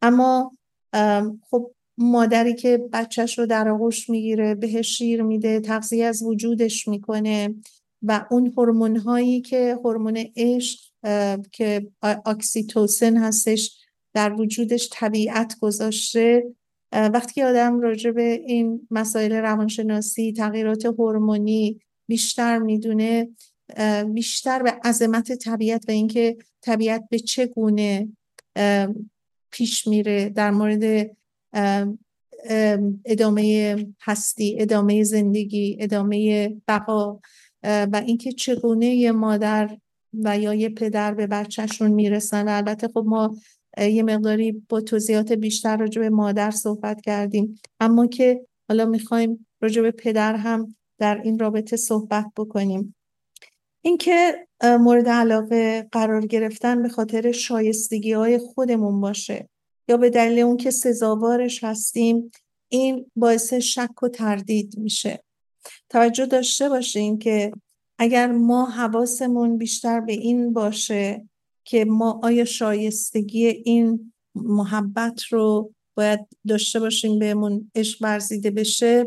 اما 0.02 0.52
خب 1.50 1.70
مادری 1.98 2.54
که 2.54 2.88
بچهش 2.92 3.38
رو 3.38 3.46
در 3.46 3.68
آغوش 3.68 4.10
می‌گیره 4.10 4.54
بهش 4.54 4.98
شیر 4.98 5.22
میده 5.22 5.60
تغذیه 5.60 6.04
از 6.04 6.22
وجودش 6.22 6.88
می‌کنه 6.88 7.54
و 8.02 8.26
اون 8.30 8.52
هورمون 8.56 8.96
هایی 8.96 9.40
که 9.40 9.78
هورمون 9.84 10.24
عشق 10.36 10.80
که 11.52 11.86
اکسیتوسن 12.02 13.16
هستش 13.16 13.78
در 14.14 14.32
وجودش 14.32 14.88
طبیعت 14.92 15.56
گذاشته. 15.60 16.54
وقتی 16.92 17.42
آدم 17.42 17.80
راجع 17.80 18.10
به 18.10 18.42
این 18.46 18.88
مسائل 18.90 19.32
روانشناسی 19.32 20.32
تغییرات 20.32 20.86
هورمونی 20.86 21.80
بیشتر 22.06 22.58
می‌دونه 22.58 23.28
بیشتر 24.14 24.62
به 24.62 24.70
عظمت 24.84 25.32
طبیعت 25.32 25.84
و 25.88 25.90
اینکه 25.90 26.36
طبیعت 26.62 27.04
به 27.10 27.18
چه 27.18 27.46
گونه 27.46 28.08
پیش 29.50 29.86
میره 29.86 30.28
در 30.28 30.50
مورد 30.50 31.10
ادامه 33.04 33.76
هستی 34.02 34.56
ادامه 34.60 35.04
زندگی 35.04 35.76
ادامه 35.80 36.48
بقا 36.68 37.20
و 37.62 38.02
اینکه 38.06 38.32
چگونه 38.32 38.86
یه 38.86 39.12
مادر 39.12 39.76
و 40.12 40.38
یا 40.38 40.54
یه 40.54 40.68
پدر 40.68 41.14
به 41.14 41.26
بچهشون 41.26 41.90
می‌رسن. 41.90 42.48
و 42.48 42.56
البته 42.56 42.88
خب 42.88 43.04
ما 43.06 43.36
یه 43.78 44.02
مقداری 44.02 44.62
با 44.68 44.80
توضیحات 44.80 45.32
بیشتر 45.32 45.76
راجع 45.76 46.00
به 46.00 46.10
مادر 46.10 46.50
صحبت 46.50 47.00
کردیم. 47.00 47.60
اما 47.80 48.06
که 48.06 48.40
حالا 48.68 48.86
می‌خوایم 48.86 49.46
راجع 49.60 49.82
به 49.82 49.90
پدر 49.90 50.36
هم 50.36 50.76
در 50.98 51.20
این 51.24 51.38
رابطه 51.38 51.76
صحبت 51.76 52.26
بکنیم. 52.36 52.94
اینکه 53.82 54.47
مورد 54.62 55.08
علاقه 55.08 55.88
قرار 55.92 56.26
گرفتن 56.26 56.82
به 56.82 56.88
خاطر 56.88 57.32
شایستگی 57.32 58.12
های 58.12 58.38
خودمون 58.38 59.00
باشه 59.00 59.48
یا 59.88 59.96
به 59.96 60.10
دلیل 60.10 60.38
اون 60.38 60.56
که 60.56 60.70
سزاوارش 60.70 61.64
هستیم 61.64 62.30
این 62.68 63.10
باعث 63.16 63.54
شک 63.54 64.02
و 64.02 64.08
تردید 64.08 64.78
میشه. 64.78 65.22
توجه 65.88 66.26
داشته 66.26 66.68
باشین 66.68 67.18
که 67.18 67.52
اگر 67.98 68.32
ما 68.32 68.64
حواسمون 68.64 69.58
بیشتر 69.58 70.00
به 70.00 70.12
این 70.12 70.52
باشه 70.52 71.28
که 71.64 71.84
ما 71.84 72.20
آیا 72.22 72.44
شایستگی 72.44 73.46
این 73.46 74.12
محبت 74.34 75.22
رو 75.22 75.72
باید 75.94 76.20
داشته 76.48 76.80
باشیم 76.80 77.18
بهمون 77.18 77.70
عشق 77.74 78.02
ورزیده 78.02 78.50
بشه 78.50 79.06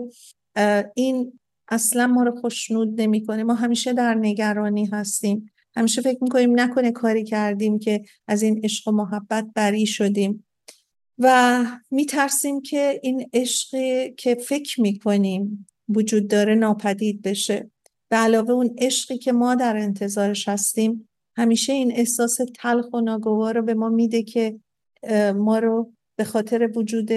این 0.96 1.40
اصلا 1.72 2.08
ما 2.08 2.24
رو 2.24 2.42
خوشنود 2.42 3.02
نمی‌کنه. 3.02 3.44
ما 3.44 3.54
همیشه 3.54 3.94
در 3.94 4.14
نگرانی 4.14 4.86
هستیم. 4.86 5.52
همیشه 5.76 6.02
فکر 6.02 6.18
می‌کنیم 6.22 6.60
نکنه 6.60 6.92
کاری 6.92 7.24
کردیم 7.24 7.80
که 7.80 8.02
از 8.28 8.42
این 8.42 8.62
عشق 8.64 8.88
و 8.88 8.92
محبت 8.92 9.48
بری 9.56 9.86
شدیم. 9.86 10.46
و 11.18 11.66
میترسیم 11.92 12.62
که 12.62 13.00
این 13.04 13.30
عشق 13.34 13.70
که 14.18 14.36
فکر 14.36 14.82
می‌کنیم 14.82 15.68
وجود 15.90 16.28
داره 16.28 16.56
ناپدید 16.56 17.22
بشه. 17.22 17.72
به 18.10 18.18
علاوه 18.18 18.52
اون 18.52 18.76
عشقی 18.78 19.18
که 19.18 19.32
ما 19.32 19.56
در 19.56 19.78
انتظارش 19.78 20.48
هستیم 20.48 21.10
همیشه 21.36 21.74
این 21.74 21.92
احساس 21.92 22.40
تلخ 22.56 22.94
و 22.94 23.02
ناگوار 23.02 23.56
رو 23.56 23.62
به 23.62 23.74
ما 23.74 23.90
میده 23.90 24.24
که 24.24 24.60
ما 25.36 25.60
رو 25.60 25.92
به 26.16 26.24
خاطر 26.24 26.72
وجود 26.76 27.12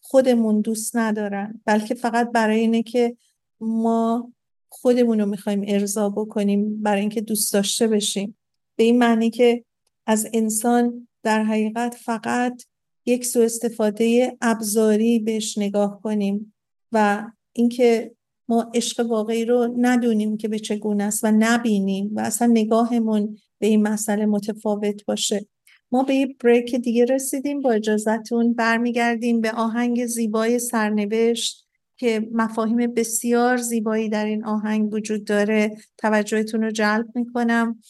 خودمون 0.00 0.60
دوست 0.60 0.96
ندارن. 0.96 1.60
بلکه 1.64 1.94
فقط 1.94 2.30
برای 2.32 2.60
اینه 2.60 2.82
که 2.82 3.16
ما 3.60 4.32
خودمون 4.68 5.20
رو 5.20 5.26
می‌خوایم 5.26 5.64
ارضا 5.66 6.08
بکنیم 6.08 6.82
برای 6.82 7.00
اینکه 7.00 7.20
دوست 7.20 7.52
داشته 7.52 7.86
بشیم 7.86 8.36
به 8.76 8.84
این 8.84 8.98
معنی 8.98 9.30
که 9.30 9.64
از 10.06 10.26
انسان 10.34 11.08
در 11.22 11.44
حقیقت 11.44 11.94
فقط 11.94 12.62
یک 13.06 13.26
سو 13.26 13.40
استفاده 13.40 14.36
ابزاری 14.40 15.18
بهش 15.18 15.58
نگاه 15.58 16.00
کنیم 16.02 16.54
و 16.92 17.26
اینکه 17.52 18.12
ما 18.48 18.70
عشق 18.74 19.06
واقعی 19.06 19.44
رو 19.44 19.74
ندونیم 19.78 20.36
که 20.36 20.48
به 20.48 20.58
چگونه 20.58 21.04
است 21.04 21.24
و 21.24 21.32
نبینیم 21.38 22.10
و 22.14 22.20
اصلا 22.20 22.46
نگاهمون 22.46 23.38
به 23.58 23.66
این 23.66 23.82
مسئله 23.82 24.26
متفاوت 24.26 25.04
باشه. 25.04 25.46
ما 25.92 26.02
به 26.02 26.14
یه 26.14 26.36
بریک 26.44 26.74
دیگه 26.74 27.04
رسیدیم. 27.04 27.60
با 27.60 27.72
اجازتون 27.72 28.54
برمیگردیم 28.54 29.40
به 29.40 29.52
آهنگ 29.52 30.06
زیبای 30.06 30.58
سرنوشت. 30.58 31.67
که 31.98 32.28
مفاهیم 32.32 32.94
بسیار 32.94 33.56
زیبایی 33.56 34.08
در 34.08 34.24
این 34.24 34.44
آهنگ 34.44 34.94
وجود 34.94 35.24
داره. 35.24 35.76
توجهتون 35.98 36.62
رو 36.62 36.70
جلب 36.70 37.06
می‌کنم. 37.14 37.80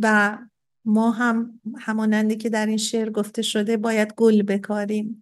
و 0.00 0.38
ما 0.84 1.10
هم 1.10 1.60
همانندی 1.78 2.36
که 2.36 2.48
در 2.48 2.66
این 2.66 2.76
شعر 2.76 3.10
گفته 3.10 3.42
شده 3.42 3.76
باید 3.76 4.12
گل 4.16 4.42
بکاریم. 4.42 5.20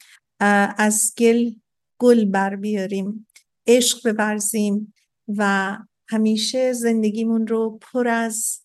از 0.78 1.12
گل 1.18 1.50
گل 1.98 2.24
بر 2.24 2.56
بیاریم. 2.56 3.26
عشق 3.66 4.08
ببرزیم 4.08 4.94
و 5.28 5.78
همیشه 6.08 6.72
زندگیمون 6.72 7.46
رو 7.46 7.78
پر 7.82 8.08
از 8.08 8.60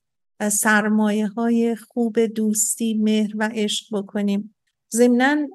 سرمایه 0.52 1.28
های 1.28 1.76
خوب 1.76 2.20
دوستی 2.20 2.94
مهر 2.94 3.32
و 3.36 3.50
عشق 3.54 3.86
بکنیم. 3.98 4.56
ضمنا 4.94 5.48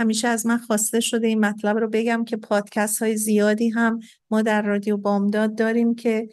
همیشه 0.00 0.28
از 0.28 0.46
من 0.46 0.58
خواسته 0.58 1.00
شده 1.00 1.26
این 1.26 1.40
مطلب 1.40 1.76
رو 1.76 1.88
بگم 1.88 2.24
که 2.24 2.36
پادکست 2.36 3.02
های 3.02 3.16
زیادی 3.16 3.68
هم 3.68 4.00
ما 4.30 4.42
در 4.42 4.62
رادیو 4.62 4.96
بامداد 4.96 5.54
داریم 5.54 5.94
که 5.94 6.28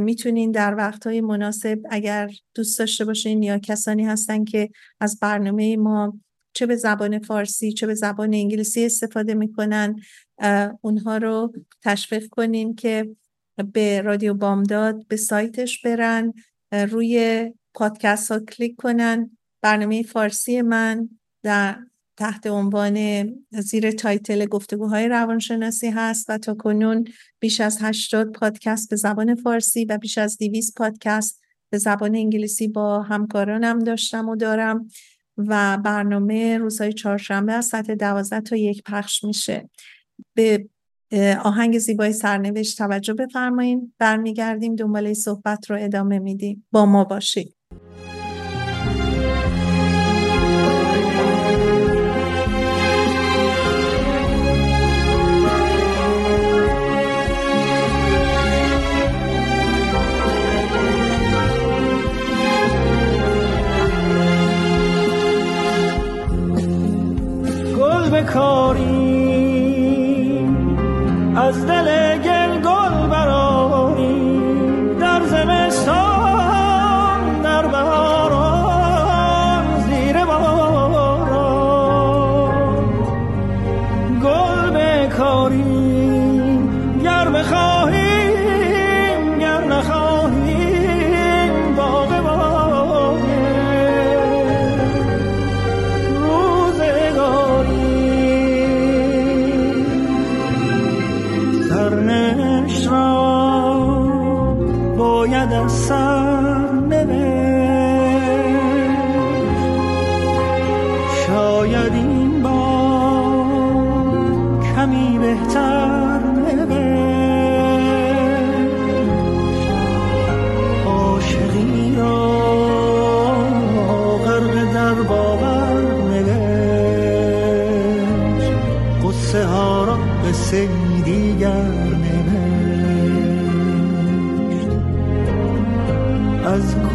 می‌تونین 0.00 0.50
در 0.50 0.74
وقتهای 0.74 1.20
مناسب 1.20 1.78
اگر 1.90 2.30
دوست 2.54 2.78
داشته 2.78 3.04
باشین 3.04 3.42
یا 3.42 3.58
کسانی 3.58 4.04
هستن 4.04 4.44
که 4.44 4.70
از 5.00 5.18
برنامه 5.20 5.76
ما 5.76 6.20
چه 6.52 6.66
به 6.66 6.76
زبان 6.76 7.18
فارسی 7.18 7.72
چه 7.72 7.86
به 7.86 7.94
زبان 7.94 8.34
انگلیسی 8.34 8.84
استفاده 8.84 9.34
می‌کنن 9.34 10.00
اونها 10.80 11.16
رو 11.16 11.52
تشویق 11.82 12.26
کنین 12.26 12.74
که 12.74 13.16
به 13.72 14.00
رادیو 14.00 14.34
بامداد 14.34 15.06
به 15.06 15.16
سایتش 15.16 15.82
برن 15.82 16.32
روی 16.72 17.50
پادکست 17.74 18.32
ها 18.32 18.38
کلیک 18.38 18.76
کنن. 18.76 19.36
برنامه 19.62 20.02
فارسی 20.02 20.62
من 20.62 21.08
در 21.42 21.78
تحت 22.16 22.46
عنوان 22.46 23.26
زیر 23.50 23.90
title 23.90 24.46
گفتگوهای 24.46 25.08
روانشناسی 25.08 25.88
هست 25.88 26.30
و 26.30 26.38
تا 26.38 26.54
کنون 26.54 27.04
بیش 27.40 27.60
از 27.60 27.78
80 27.80 28.32
پادکست 28.32 28.90
به 28.90 28.96
زبان 28.96 29.34
فارسی 29.34 29.84
و 29.84 29.98
بیش 29.98 30.18
از 30.18 30.38
200 30.38 30.74
پادکست 30.76 31.40
به 31.70 31.78
زبان 31.78 32.14
انگلیسی 32.14 32.68
با 32.68 33.02
همکارانم 33.02 33.78
داشتم 33.78 34.28
و 34.28 34.36
دارم 34.36 34.88
و 35.36 35.78
برنامه 35.84 36.58
روزهای 36.58 36.92
چهارشنبه 36.92 37.52
از 37.52 37.66
ساعت 37.66 37.90
دوازده 37.90 38.40
تا 38.40 38.56
یک 38.56 38.82
پخش 38.82 39.24
میشه. 39.24 39.70
به 40.34 40.68
آهنگ 41.44 41.78
زیبای 41.78 42.12
سرنوشت 42.12 42.78
توجه 42.78 43.14
بفرمایید 43.14 43.92
برمیگردیم 43.98 44.76
دنباله 44.76 45.14
صحبت 45.14 45.70
رو 45.70 45.76
ادامه 45.80 46.18
میدیم. 46.18 46.66
با 46.72 46.86
ما 46.86 47.04
باشید. 47.04 47.54
بکاریم 68.24 68.93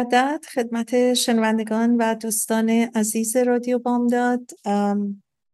مجدد 0.00 0.44
خدمت 0.54 1.14
شنوندگان 1.14 1.96
و 1.96 2.14
دوستان 2.14 2.70
عزیز 2.70 3.36
رادیو 3.36 3.78
بامداد. 3.78 4.50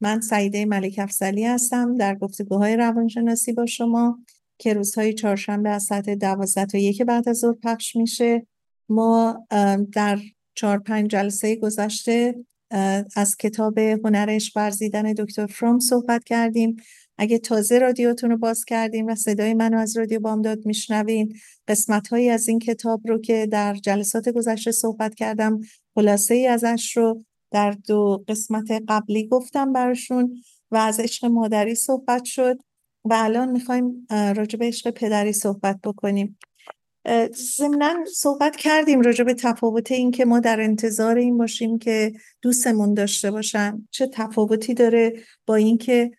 من 0.01 0.21
سعیده 0.21 0.65
ملک 0.65 0.99
افزلی 0.99 1.45
هستم 1.45 1.97
در 1.97 2.15
گفتگوهای 2.15 2.77
روانشناسی 2.77 3.53
با 3.53 3.67
شما 3.67 4.19
که 4.59 4.75
روزهای 4.75 5.15
چهارشنبه 5.15 5.71
از 5.71 5.83
ساعت 5.83 6.11
دوازده 6.11 6.67
تا 6.67 6.79
یک 6.79 7.03
بعد 7.03 7.29
از 7.29 7.39
ظهر 7.39 7.57
پخش 7.63 7.97
میشه. 7.97 8.47
ما 8.89 9.47
در 9.93 10.19
چهار 10.55 10.79
پنج 10.79 11.11
جلسه 11.11 11.57
گذشته 11.57 12.35
از 13.17 13.37
کتاب 13.37 13.79
هنرش 13.79 14.53
ورزیدن 14.57 15.13
دکتر 15.13 15.47
فروم 15.47 15.79
صحبت 15.79 16.25
کردیم. 16.25 16.77
اگه 17.19 17.39
تازه 17.39 17.79
رادیوتون 17.79 18.31
رو 18.31 18.37
باز 18.37 18.65
کردین 18.65 19.11
و 19.11 19.15
صدای 19.15 19.55
منو 19.55 19.79
از 19.79 19.97
رادیو 19.97 20.21
بامداد 20.21 20.67
میشنوین 20.67 21.37
قسمت 21.69 22.09
هایی 22.09 22.31
از 22.31 22.49
این 22.49 22.59
کتاب 22.59 23.09
رو 23.09 23.21
که 23.21 23.47
در 23.47 23.75
جلسات 23.75 24.29
گذشته 24.29 24.73
صحبت 24.73 25.15
کردم 25.15 25.61
خلاصه 25.95 26.35
ای 26.35 26.47
ازش 26.47 26.97
رو 26.97 27.25
در 27.51 27.71
دو 27.71 28.25
قسمت 28.29 28.83
قبلی 28.89 29.29
گفتم 29.29 29.73
براشون 29.73 30.43
و 30.71 30.77
از 30.77 31.01
عشق 31.01 31.25
مادری 31.25 31.75
صحبت 31.75 32.25
شد 32.25 32.59
و 33.05 33.15
الان 33.17 33.51
می‌خوایم 33.51 34.07
راجع 34.11 34.59
به 34.59 34.67
عشق 34.67 34.91
پدری 34.91 35.33
صحبت 35.33 35.81
بکنیم. 35.85 36.39
ضمنا 37.57 38.05
صحبت 38.15 38.57
کردیم 38.57 39.01
راجع 39.01 39.25
به 39.25 39.35
تفاوت 39.35 39.93
این 39.93 40.11
که 40.11 40.25
ما 40.25 40.41
در 40.41 40.61
انتظار 40.61 41.17
این 41.17 41.39
باشیم 41.39 41.79
که 41.79 42.13
دوستمون 42.43 42.95
داشته 42.95 43.31
باشن. 43.31 43.89
چه 43.91 44.07
تفاوتی 44.07 44.75
داره 44.75 45.13
با 45.47 45.55
اینکه 45.55 46.11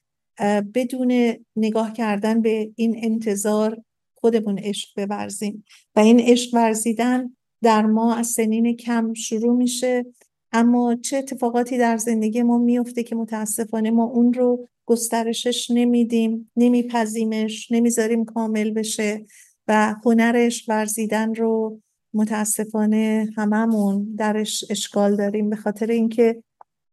بدون 0.73 1.33
نگاه 1.55 1.93
کردن 1.93 2.41
به 2.41 2.71
این 2.75 2.99
انتظار 3.03 3.81
خودمون 4.15 4.59
عشق 4.59 5.05
بورزیم. 5.05 5.65
و 5.95 5.99
این 5.99 6.19
عشق 6.19 6.53
ورزیدن 6.53 7.35
در 7.61 7.85
ما 7.85 8.15
از 8.15 8.27
سنین 8.27 8.75
کم 8.75 9.13
شروع 9.13 9.57
میشه. 9.57 10.05
اما 10.51 10.95
چه 10.95 11.17
اتفاقاتی 11.17 11.77
در 11.77 11.97
زندگی 11.97 12.41
ما 12.41 12.57
میفته 12.57 13.03
که 13.03 13.15
متاسفانه 13.15 13.91
ما 13.91 14.03
اون 14.03 14.33
رو 14.33 14.67
گسترشش 14.85 15.71
نمیدیم 15.71 16.51
نمیپذیمش 16.55 17.71
نمی‌ذاریم 17.71 18.25
کامل 18.25 18.71
بشه 18.71 19.25
و 19.67 19.95
هنرش 20.05 20.69
ورزیدن 20.69 21.35
رو 21.35 21.81
متاسفانه 22.13 23.29
هممون 23.37 24.15
درش 24.17 24.65
اشکال 24.69 25.15
داریم. 25.15 25.49
به 25.49 25.55
خاطر 25.55 25.87
اینکه 25.87 26.43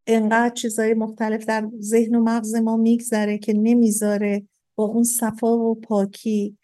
انقدر 0.07 0.53
چیزای 0.53 0.93
مختلف 0.93 1.45
در 1.45 1.69
ذهن 1.81 2.15
و 2.15 2.23
مغز 2.23 2.55
ما 2.55 2.77
میگذره 2.77 3.37
که 3.37 3.53
نمی‌ذاره 3.53 4.47
با 4.75 4.83
اون 4.83 5.03
صفا 5.03 5.57
و 5.57 5.75
پاکی 5.75 6.57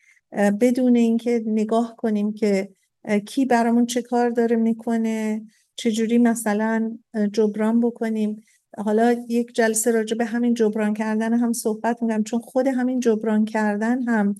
بدون 0.62 0.96
اینکه 0.96 1.44
نگاه 1.46 1.96
کنیم 1.98 2.34
که 2.34 2.70
کی 3.26 3.46
برامون 3.46 3.86
چه 3.86 4.02
کار 4.02 4.30
داره 4.30 4.56
می‌کنه 4.56 5.42
چجوری 5.76 6.18
مثلا 6.18 6.98
جبران 7.34 7.80
بکنیم. 7.80 8.42
حالا 8.78 9.26
یک 9.30 9.56
جلسه 9.56 9.92
راجع 9.92 10.18
به 10.18 10.26
همین 10.26 10.54
جبران 10.54 10.94
کردن 10.94 11.34
هم 11.34 11.54
صحبت 11.54 12.04
می‌کنم 12.04 12.24
چون 12.24 12.40
خود 12.40 12.68
همین 12.68 13.00
جبران 13.00 13.46
کردن 13.46 14.02
هم 14.02 14.36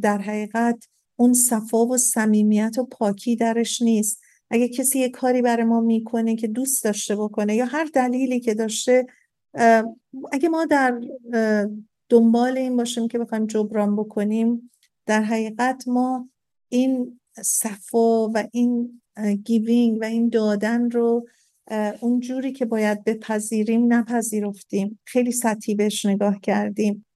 در 0.00 0.18
حقیقت 0.18 0.84
اون 1.16 1.32
صفا 1.32 1.86
و 1.86 1.96
صمیمیت 1.96 2.78
و 2.78 2.84
پاکی 2.84 3.36
درش 3.36 3.82
نیست. 3.82 4.20
اگه 4.50 4.68
کسی 4.68 4.98
یه 4.98 5.08
کاری 5.08 5.42
برای 5.42 5.64
ما 5.64 5.80
می‌کنه 5.80 6.36
که 6.36 6.48
دوست 6.48 6.84
داشته 6.84 7.16
بکنه 7.16 7.56
یا 7.56 7.64
هر 7.64 7.88
دلیلی 7.94 8.40
که 8.40 8.54
داشته 8.54 9.06
اگه 10.32 10.48
ما 10.50 10.64
در 10.64 11.00
دنبال 12.08 12.58
این 12.58 12.76
باشیم 12.76 13.08
که 13.08 13.18
بخوایم 13.18 13.46
جبران 13.46 13.96
بکنیم 13.96 14.70
در 15.06 15.22
حقیقت 15.22 15.84
ما 15.86 16.28
این 16.68 17.20
صفا 17.42 18.28
و 18.28 18.48
این 18.52 19.00
گیوینگ 19.44 19.98
و 20.00 20.04
این 20.04 20.28
دادن 20.28 20.90
رو 20.90 21.28
اون 22.00 22.20
جوری 22.20 22.52
که 22.52 22.64
باید 22.64 23.04
بپذیریم 23.04 23.92
نپذیرفتیم. 23.92 24.98
خیلی 25.04 25.32
سطحی 25.32 25.74
بهش 25.74 26.06
نگاه 26.06 26.40
کردیم. 26.40 27.06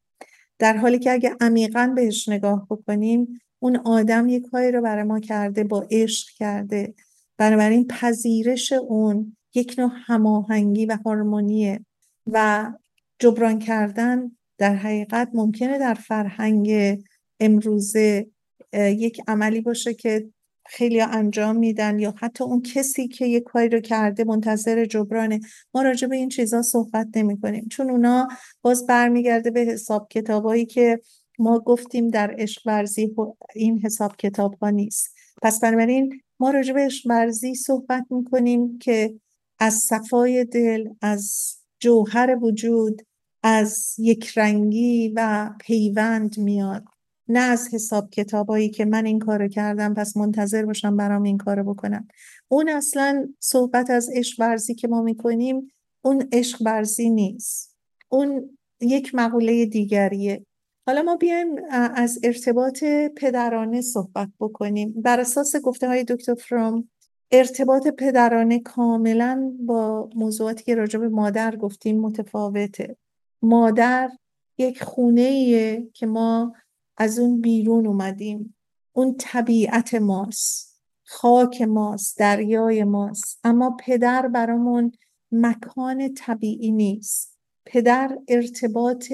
در 0.58 0.76
حالی 0.76 0.98
که 0.98 1.12
اگه 1.12 1.36
عمیقا 1.40 1.92
بهش 1.96 2.28
نگاه 2.28 2.66
بکنیم 2.70 3.40
اون 3.58 3.76
آدم 3.76 4.28
یک 4.28 4.50
کاری 4.50 4.70
رو 4.70 4.82
برای 4.82 5.04
ما 5.04 5.20
کرده 5.20 5.64
با 5.64 5.86
عشق 5.90 6.28
کرده. 6.30 6.94
بنابراین 7.38 7.86
پذیرش 7.86 8.72
اون 8.72 9.36
یک 9.54 9.74
نوع 9.78 9.90
هماهنگی 10.06 10.86
و 10.86 10.98
هارمونیه 11.04 11.86
و 12.26 12.72
جبران 13.18 13.58
کردن 13.58 14.36
در 14.58 14.74
حقیقت 14.74 15.30
ممکنه 15.34 15.78
در 15.78 15.94
فرهنگ 15.94 16.98
امروزه 17.40 18.26
یک 18.72 19.20
عملی 19.28 19.60
باشه 19.60 19.94
که 19.94 20.28
خیلی 20.66 21.00
انجام 21.00 21.56
میدن 21.56 21.98
یا 21.98 22.14
حتی 22.16 22.44
اون 22.44 22.62
کسی 22.62 23.08
که 23.08 23.26
یک 23.26 23.42
کاری 23.42 23.68
رو 23.68 23.80
کرده 23.80 24.24
منتظر 24.24 24.84
جبرانه. 24.84 25.40
ما 25.74 25.82
راجع 25.82 26.08
به 26.08 26.16
این 26.16 26.28
چیزا 26.28 26.62
صحبت 26.62 27.08
نمی 27.16 27.40
کنیم. 27.40 27.68
چون 27.68 27.90
اونا 27.90 28.28
باز 28.62 28.86
برمیگرده 28.86 29.50
به 29.50 29.60
حساب 29.60 30.08
کتابایی 30.10 30.66
که 30.66 31.00
ما 31.38 31.58
گفتیم 31.58 32.08
در 32.08 32.34
عشق 32.38 32.62
ورزی 32.66 33.14
این 33.54 33.78
حساب 33.78 34.16
کتاب 34.16 34.54
ها 34.54 34.70
نیست. 34.70 35.14
پس 35.42 35.60
بنابراین 35.60 36.20
ما 36.40 36.50
راجع 36.50 36.72
به 36.72 36.88
ورزی 37.06 37.54
صحبت 37.54 38.06
می‌کنیم 38.10 38.78
که 38.78 39.14
از 39.58 39.74
صفای 39.74 40.44
دل 40.44 40.88
از 41.00 41.54
جوهر 41.80 42.38
وجود 42.42 43.02
از 43.42 43.94
یک 43.98 44.38
رنگی 44.38 45.12
و 45.16 45.50
پیوند 45.60 46.38
میاد. 46.38 46.84
نه 47.28 47.40
از 47.40 47.68
حساب 47.72 48.10
کتابایی 48.10 48.68
که 48.70 48.84
من 48.84 49.06
این 49.06 49.18
کارو 49.18 49.48
کردم 49.48 49.94
پس 49.94 50.16
منتظر 50.16 50.64
باشم 50.64 50.96
برام 50.96 51.22
این 51.22 51.38
کارو 51.38 51.74
بکنم 51.74 52.08
اون 52.48 52.68
اصلا 52.68 53.28
صحبت 53.40 53.90
از 53.90 54.10
عشق 54.14 54.40
ورزی 54.40 54.74
که 54.74 54.88
ما 54.88 55.02
می‌کنیم 55.02 55.72
اون 56.02 56.28
عشق 56.32 56.62
ورزی 56.62 57.10
نیست. 57.10 57.76
اون 58.08 58.58
یک 58.80 59.14
مقوله 59.14 59.66
دیگریه. 59.66 60.46
حالا 60.86 61.02
ما 61.02 61.16
بیایم 61.16 61.48
از 61.70 62.18
ارتباط 62.22 62.84
پدرانه 63.16 63.80
صحبت 63.80 64.28
بکنیم. 64.40 64.94
بر 64.96 65.20
اساس 65.20 65.56
گفته 65.56 65.88
های 65.88 66.04
دکتر 66.04 66.34
فروم 66.34 66.88
ارتباط 67.30 67.88
پدرانه 67.88 68.58
کاملا 68.60 69.52
با 69.60 70.10
موضوعاتی 70.14 70.64
که 70.64 70.74
راجع 70.74 70.98
به 70.98 71.08
مادر 71.08 71.56
گفتیم 71.56 72.00
متفاوته. 72.00 72.96
مادر 73.42 74.10
یک 74.58 74.82
خونه 74.82 75.20
ایه 75.20 75.88
که 75.92 76.06
ما 76.06 76.54
از 76.96 77.18
اون 77.18 77.40
بیرون 77.40 77.86
اومدیم. 77.86 78.56
اون 78.92 79.14
طبیعت 79.18 79.94
ماست 79.94 80.80
خاک 81.04 81.62
ماست 81.62 82.18
دریای 82.18 82.84
ماست. 82.84 83.40
اما 83.44 83.76
پدر 83.86 84.28
برامون 84.28 84.92
مکان 85.32 86.14
طبیعی 86.14 86.72
نیست. 86.72 87.38
پدر 87.64 88.18
ارتباط 88.28 89.12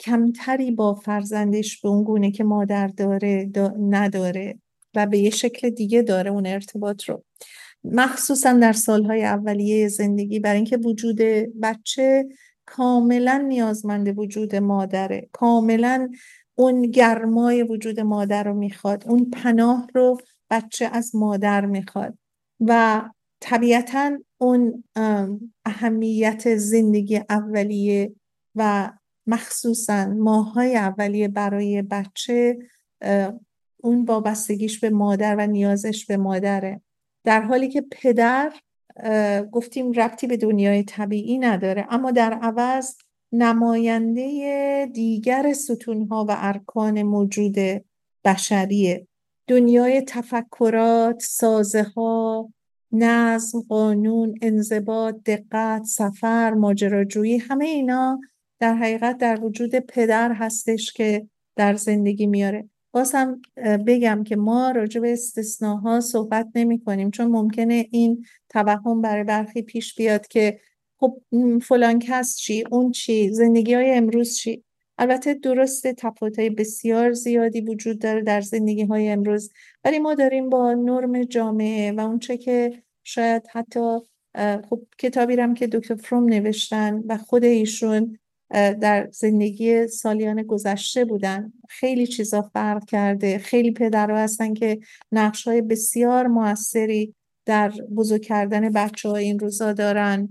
کمتری 0.00 0.70
با 0.70 0.94
فرزندش 0.94 1.80
به 1.80 1.88
اون 1.88 2.04
گونه 2.04 2.30
که 2.30 2.44
مادر 2.44 2.86
داره 2.86 3.50
نداره 3.80 4.58
و 4.94 5.06
به 5.06 5.18
یه 5.18 5.30
شکل 5.30 5.70
دیگه 5.70 6.02
داره 6.02 6.30
اون 6.30 6.46
ارتباط 6.46 7.04
رو. 7.04 7.24
مخصوصا 7.84 8.52
در 8.52 8.72
سالهای 8.72 9.24
اولیه 9.24 9.88
زندگی 9.88 10.40
برای 10.40 10.56
اینکه 10.56 10.76
وجود 10.76 11.20
بچه 11.62 12.28
کاملا 12.66 13.44
نیازمند 13.48 14.18
وجود 14.18 14.56
مادره. 14.56 15.28
کاملا 15.32 16.10
اون 16.54 16.82
گرمای 16.82 17.62
وجود 17.62 18.00
مادر 18.00 18.42
رو 18.44 18.54
می‌خواد. 18.54 19.04
اون 19.08 19.30
پناه 19.30 19.86
رو 19.94 20.18
بچه 20.50 20.90
از 20.92 21.14
مادر 21.14 21.66
می‌خواد. 21.66 22.18
و 22.60 23.02
طبیعتا 23.40 24.18
اون 24.38 24.84
اهمیت 25.64 26.56
زندگی 26.56 27.20
اولیه 27.28 28.12
و 28.54 28.90
مخصوصا 29.30 30.06
ماهای 30.06 30.76
اولیه 30.76 31.28
برای 31.28 31.82
بچه 31.82 32.58
اون 33.76 34.04
وابستگیش 34.04 34.80
به 34.80 34.90
مادر 34.90 35.36
و 35.36 35.46
نیازش 35.46 36.06
به 36.06 36.16
مادره. 36.16 36.80
در 37.24 37.42
حالی 37.42 37.68
که 37.68 37.84
پدر 37.90 38.52
گفتیم 39.52 39.92
ربطی 39.92 40.26
به 40.26 40.36
دنیای 40.36 40.82
طبیعی 40.82 41.38
نداره 41.38 41.86
اما 41.90 42.10
در 42.10 42.32
عوض 42.32 42.94
نماینده 43.32 44.90
دیگر 44.92 45.52
ستونها 45.52 46.26
و 46.28 46.36
ارکان 46.38 47.02
موجود 47.02 47.56
بشریه. 48.24 49.06
دنیای 49.46 50.02
تفکرات، 50.02 51.22
سازه 51.22 51.82
ها، 51.82 52.52
نظم، 52.92 53.60
قانون، 53.60 54.34
انضباط، 54.42 55.14
دقت، 55.26 55.84
سفر، 55.84 56.50
ماجراجویی 56.54 57.38
همه 57.38 57.64
اینا 57.64 58.20
در 58.60 58.74
حقیقت 58.74 59.18
در 59.18 59.44
وجود 59.44 59.74
پدر 59.74 60.32
هستش 60.32 60.92
که 60.92 61.26
در 61.56 61.76
زندگی 61.76 62.26
میاره. 62.26 62.68
باز 62.92 63.12
هم 63.14 63.42
بگم 63.86 64.24
که 64.24 64.36
ما 64.36 64.70
راجع 64.70 65.00
به 65.00 65.12
استثناها 65.12 66.00
صحبت 66.00 66.48
نمی 66.54 66.80
کنیم 66.80 67.10
چون 67.10 67.26
ممکنه 67.26 67.88
این 67.90 68.26
توهم 68.48 69.02
برای 69.02 69.24
برخی 69.24 69.62
پیش 69.62 69.94
بیاد 69.94 70.26
که 70.26 70.60
خب 70.96 71.20
فلان 71.62 71.98
کس 71.98 72.36
چی؟ 72.36 72.64
اون 72.70 72.90
چی؟ 72.90 73.32
زندگی 73.32 73.74
های 73.74 73.90
امروز 73.90 74.36
چی؟ 74.36 74.64
البته 74.98 75.34
درست 75.34 75.86
تفاوت 75.86 76.38
های 76.38 76.50
بسیار 76.50 77.12
زیادی 77.12 77.60
وجود 77.60 77.98
داره 77.98 78.22
در 78.22 78.40
زندگی 78.40 78.84
های 78.84 79.08
امروز 79.08 79.50
ولی 79.84 79.98
ما 79.98 80.14
داریم 80.14 80.50
با 80.50 80.74
نرم 80.74 81.24
جامعه 81.24 81.92
و 81.92 82.00
اونچه 82.00 82.36
که 82.36 82.82
شاید 83.04 83.42
حتی 83.52 83.98
خب 84.70 84.82
کتابی 84.98 85.36
رم 85.36 85.54
که 85.54 85.66
دکتر 85.66 85.94
فروم 85.94 86.24
نوشتن 86.24 87.02
و 87.08 87.18
خود 87.18 87.44
ایشون 87.44 88.18
در 88.50 89.08
زندگی 89.12 89.86
سالیان 89.86 90.42
گذشته 90.42 91.04
بودن. 91.04 91.52
خیلی 91.68 92.06
چیزا 92.06 92.42
فرق 92.42 92.84
کرده. 92.84 93.38
خیلی 93.38 93.70
پدرها 93.70 94.18
هستن 94.18 94.54
که 94.54 94.78
نقش 95.12 95.48
های 95.48 95.62
بسیار 95.62 96.26
موثری 96.26 97.14
در 97.46 97.72
بزرگ 97.96 98.22
کردن 98.22 98.68
بچه 98.68 99.08
های 99.08 99.24
این 99.24 99.38
روزا 99.38 99.72
دارن. 99.72 100.28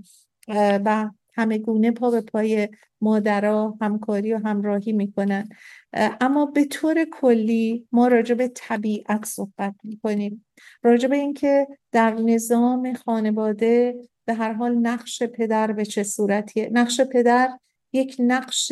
و 0.86 1.09
همه 1.34 1.57
گونه 1.57 1.91
پا 1.91 2.11
به 2.11 2.22
پای 2.22 2.70
مادرها 3.01 3.78
همکاری 3.82 4.34
و 4.34 4.38
همراهی 4.38 4.91
می‌کنن. 4.91 5.49
اما 5.93 6.45
به 6.45 6.65
طور 6.65 7.05
کلی 7.11 7.88
ما 7.91 8.07
راجع 8.07 8.36
به 8.36 8.47
طبیعت 8.55 9.26
صحبت 9.26 9.76
می‌کنیم. 9.84 10.45
راجع 10.84 11.07
به 11.07 11.15
اینکه 11.15 11.67
در 11.91 12.13
نظام 12.13 12.93
خانواده 12.93 13.95
به 14.26 14.34
هر 14.34 14.53
حال 14.53 14.76
نقش 14.76 15.24
پدر 15.24 15.72
به 15.72 15.86
چه 15.86 16.03
صورتیه؟ 16.03 16.70
نقش 16.72 17.01
پدر 17.01 17.49
یک 17.93 18.15
نقش 18.19 18.71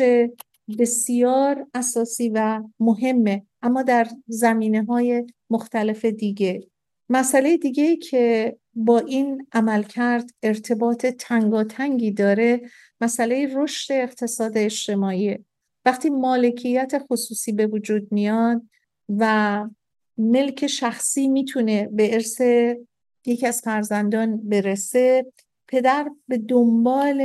بسیار 0.78 1.66
اساسی 1.74 2.28
و 2.28 2.62
مهمه 2.80 3.42
اما 3.62 3.82
در 3.82 4.08
زمینه 4.26 4.84
های 4.84 5.26
مختلف 5.50 6.04
دیگه. 6.04 6.68
مسئله 7.08 7.56
دیگه 7.56 7.96
که 7.96 8.56
با 8.74 8.98
این 8.98 9.46
عملکرد 9.52 10.30
ارتباط 10.42 11.06
تنگاتنگی 11.06 12.10
داره 12.10 12.60
مسئله 13.00 13.54
رشد 13.54 13.92
اقتصاد 13.92 14.58
اجتماعی 14.58 15.38
وقتی 15.84 16.10
مالکیت 16.10 16.92
خصوصی 17.10 17.52
به 17.52 17.66
وجود 17.66 18.12
میاد 18.12 18.62
و 19.08 19.64
ملک 20.18 20.66
شخصی 20.66 21.28
می‌تونه 21.28 21.88
به 21.92 22.14
ارث 22.14 22.40
یکی 23.26 23.46
از 23.46 23.60
فرزندان 23.60 24.48
برسه 24.48 25.32
پدر 25.68 26.10
به 26.28 26.38
دنبال 26.38 27.22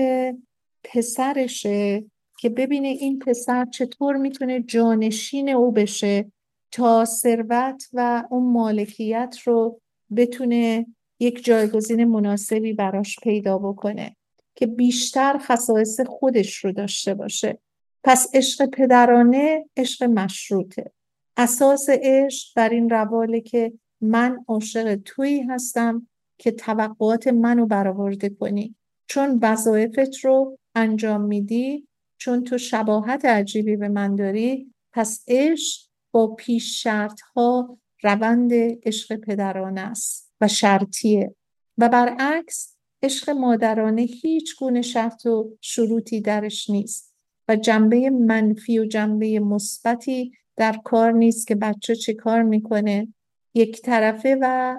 پسرشه 0.84 2.06
که 2.40 2.50
ببینه 2.50 2.88
این 2.88 3.20
پسر 3.20 3.66
چطور 3.66 4.16
می‌تونه 4.16 4.62
جانشین 4.62 5.50
او 5.50 5.72
بشه 5.72 6.32
تا 6.72 7.06
ثروت 7.06 7.84
و 7.94 8.24
اون 8.30 8.52
مالکیت 8.52 9.36
رو 9.46 9.82
بتونه 10.16 10.86
یک 11.20 11.46
جایگزین 11.46 12.04
مناسبی 12.04 12.74
براش 12.74 13.20
پیدا 13.20 13.58
بکنه 13.58 14.16
که 14.56 14.68
بیشتر 14.68 15.38
خصائص 15.38 16.00
خودش 16.00 16.56
رو 16.58 16.72
داشته 16.72 17.14
باشه. 17.14 17.60
پس 18.04 18.28
عشق 18.34 18.66
پدرانه 18.66 19.66
عشق 19.78 20.04
مشروطه. 20.04 20.92
اساس 21.38 21.90
عشق 21.90 22.48
بر 22.56 22.70
این 22.70 22.90
رواله 22.90 23.42
که 23.42 23.74
من 24.02 24.46
عاشق 24.48 24.96
تویی 24.96 25.42
هستم 25.42 26.08
که 26.38 26.52
توقعات 26.52 27.28
منو 27.28 27.66
برآورده 27.66 28.30
کنی. 28.30 28.76
چون 29.08 29.40
وظایفت 29.42 30.18
رو 30.24 30.58
انجام 30.76 31.22
میدی؟ 31.22 31.88
چون 32.18 32.44
تو 32.44 32.58
شباهت 32.58 33.26
عجیبی 33.26 33.76
به 33.76 33.90
من 33.90 34.16
داری 34.16 34.74
پس 34.92 35.24
عشق 35.28 35.82
با 36.12 36.28
پیش 36.36 36.84
شرط 36.84 37.22
ها 37.22 37.78
روند 38.04 38.52
عشق 38.84 39.16
پدرانه 39.16 39.82
است 39.82 40.34
و 40.42 40.48
شرطیه. 40.48 41.36
و 41.78 41.90
برعکس 41.90 42.76
عشق 43.04 43.30
مادرانه 43.30 44.02
هیچ 44.02 44.56
گونه 44.60 44.82
شرط 44.82 45.26
و 45.26 45.58
شروطی 45.62 46.22
درش 46.22 46.70
نیست 46.70 47.16
و 47.48 47.56
جنبه 47.56 48.10
منفی 48.10 48.80
و 48.80 48.86
جنبه 48.86 49.40
مثبتی 49.40 50.32
در 50.56 50.80
کار 50.84 51.12
نیست 51.12 51.48
که 51.48 51.56
بچه 51.56 51.96
چه 51.96 52.14
کار 52.14 52.44
می‌کنه. 52.44 53.14
یک 53.54 53.82
طرفه 53.82 54.38
و 54.42 54.78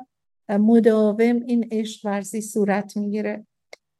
مداوم 0.48 1.42
این 1.46 1.68
عشق 1.70 2.06
ورزی 2.06 2.40
صورت 2.40 2.96
می‌گیره. 2.96 3.46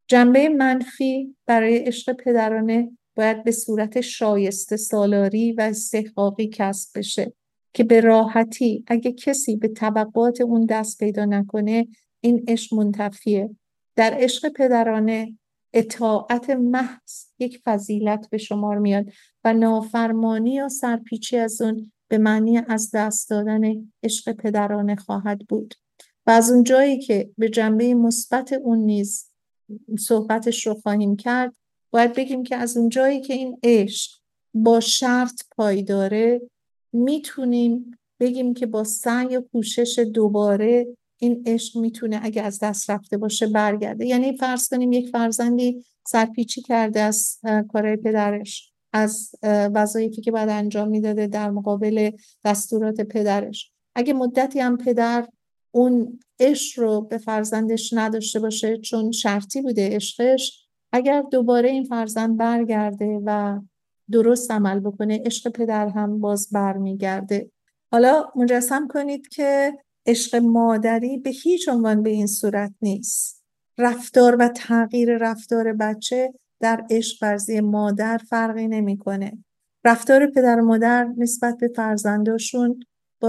جنبه 0.09 0.48
منفی 0.48 1.36
برای 1.46 1.78
عشق 1.78 2.12
پدرانه 2.12 2.90
باید 3.16 3.44
به 3.44 3.50
صورت 3.50 4.00
شایسته 4.00 4.76
سالاری 4.76 5.52
و 5.52 5.61
استحقاقی 5.61 6.48
کسب 6.48 6.98
بشه 6.98 7.32
که 7.72 7.84
به 7.84 8.00
راحتی 8.00 8.84
اگه 8.86 9.12
کسی 9.12 9.57
به 9.57 9.68
طبقات 9.68 10.40
اون 10.40 10.66
دست 10.66 10.98
پیدا 10.98 11.24
نکنه 11.24 11.88
این 12.20 12.44
عشق 12.48 12.74
منتفیه. 12.74 13.50
در 13.96 14.14
عشق 14.14 14.48
پدرانه 14.48 15.38
اطاعت 15.72 16.50
محض 16.50 17.26
یک 17.38 17.61
فضیلت 17.64 18.30
به 18.30 18.38
شمار 18.38 18.78
میاد 18.78 19.07
و 19.44 19.52
نافرمانی 19.52 20.55
یا 20.55 20.68
سرپیچی 20.68 21.36
از 21.36 21.62
اون 21.62 21.92
به 22.09 22.18
معنی 22.18 22.59
از 22.59 22.90
دست 22.94 23.30
دادن 23.30 23.92
عشق 24.02 24.32
پدرانه 24.32 24.96
خواهد 24.96 25.40
بود. 25.48 25.74
و 26.26 26.30
از 26.30 26.50
اون 26.50 26.62
جایی 26.62 26.98
که 27.00 27.30
به 27.38 27.48
جنبه 27.48 27.94
مثبت 27.94 28.52
اون 28.52 28.78
نیز 28.78 29.34
صحبتش 29.98 30.66
رو 30.66 30.74
خواهیم 30.74 31.16
کرد. 31.16 31.54
باید 31.90 32.12
بگیم 32.12 32.42
که 32.42 32.56
از 32.56 32.76
اون 32.76 32.88
جایی 32.88 33.20
که 33.20 33.34
این 33.34 33.58
عشق 33.62 34.10
با 34.54 34.80
شرط 34.80 35.42
پایداره 35.56 36.40
می‌تونیم 36.92 37.98
بگیم 38.20 38.54
که 38.54 38.66
با 38.66 38.84
سعی 38.84 39.36
و 39.36 39.40
کوشش 39.40 39.98
دوباره 39.98 40.86
این 41.18 41.42
عشق 41.46 41.78
می‌تونه 41.78 42.20
اگه 42.22 42.42
از 42.42 42.58
دست 42.58 42.90
رفته 42.90 43.16
باشه 43.16 43.46
برگرده. 43.46 44.06
یعنی 44.06 44.36
فرض 44.36 44.68
کنیم 44.68 44.92
یک 44.92 45.08
فرزندی 45.08 45.84
سرپیچی 46.06 46.62
کرده 46.62 47.00
از 47.00 47.40
کارهای 47.72 47.96
پدرش 47.96 48.72
از 48.92 49.30
وظایفی 49.42 50.20
که 50.20 50.30
باید 50.30 50.48
انجام 50.48 50.88
می‌داده 50.88 51.26
در 51.26 51.50
مقابل 51.50 52.10
دستورات 52.44 53.00
پدرش. 53.00 53.70
اگه 53.94 54.12
مدتی 54.12 54.60
هم 54.60 54.76
پدر 54.76 55.28
اون 55.74 56.20
عشق 56.40 56.80
رو 56.80 57.00
به 57.00 57.18
فرزندش 57.18 57.92
نداشته 57.92 58.40
باشه 58.40 58.78
چون 58.78 59.10
شرطی 59.10 59.62
بوده 59.62 59.88
عشقش 59.88 60.68
اگر 60.92 61.22
دوباره 61.30 61.68
این 61.68 61.84
فرزند 61.84 62.36
برگرده 62.36 63.20
و 63.24 63.60
درست 64.10 64.50
عمل 64.50 64.80
بکنه 64.80 65.22
عشق 65.26 65.50
پدر 65.52 65.88
هم 65.88 66.20
باز 66.20 66.48
برمیگرده. 66.52 67.50
حالا 67.92 68.24
مجسم 68.36 68.88
کنید 68.88 69.28
که 69.28 69.72
عشق 70.06 70.36
مادری 70.36 71.18
به 71.18 71.30
هیچ 71.30 71.68
عنوان 71.68 72.02
به 72.02 72.10
این 72.10 72.26
صورت 72.26 72.74
نیست. 72.82 73.44
رفتار 73.78 74.36
و 74.36 74.48
تغییر 74.48 75.16
رفتار 75.16 75.72
بچه 75.72 76.32
در 76.60 76.84
عشق 76.90 77.22
ورزی 77.22 77.60
مادر 77.60 78.18
فرقی 78.18 78.68
نمی‌کنه. 78.68 79.44
رفتار 79.84 80.26
پدر 80.26 80.60
و 80.60 80.64
مادر 80.64 81.08
نسبت 81.18 81.58
به 81.58 81.68
فرزنداشون 81.76 82.80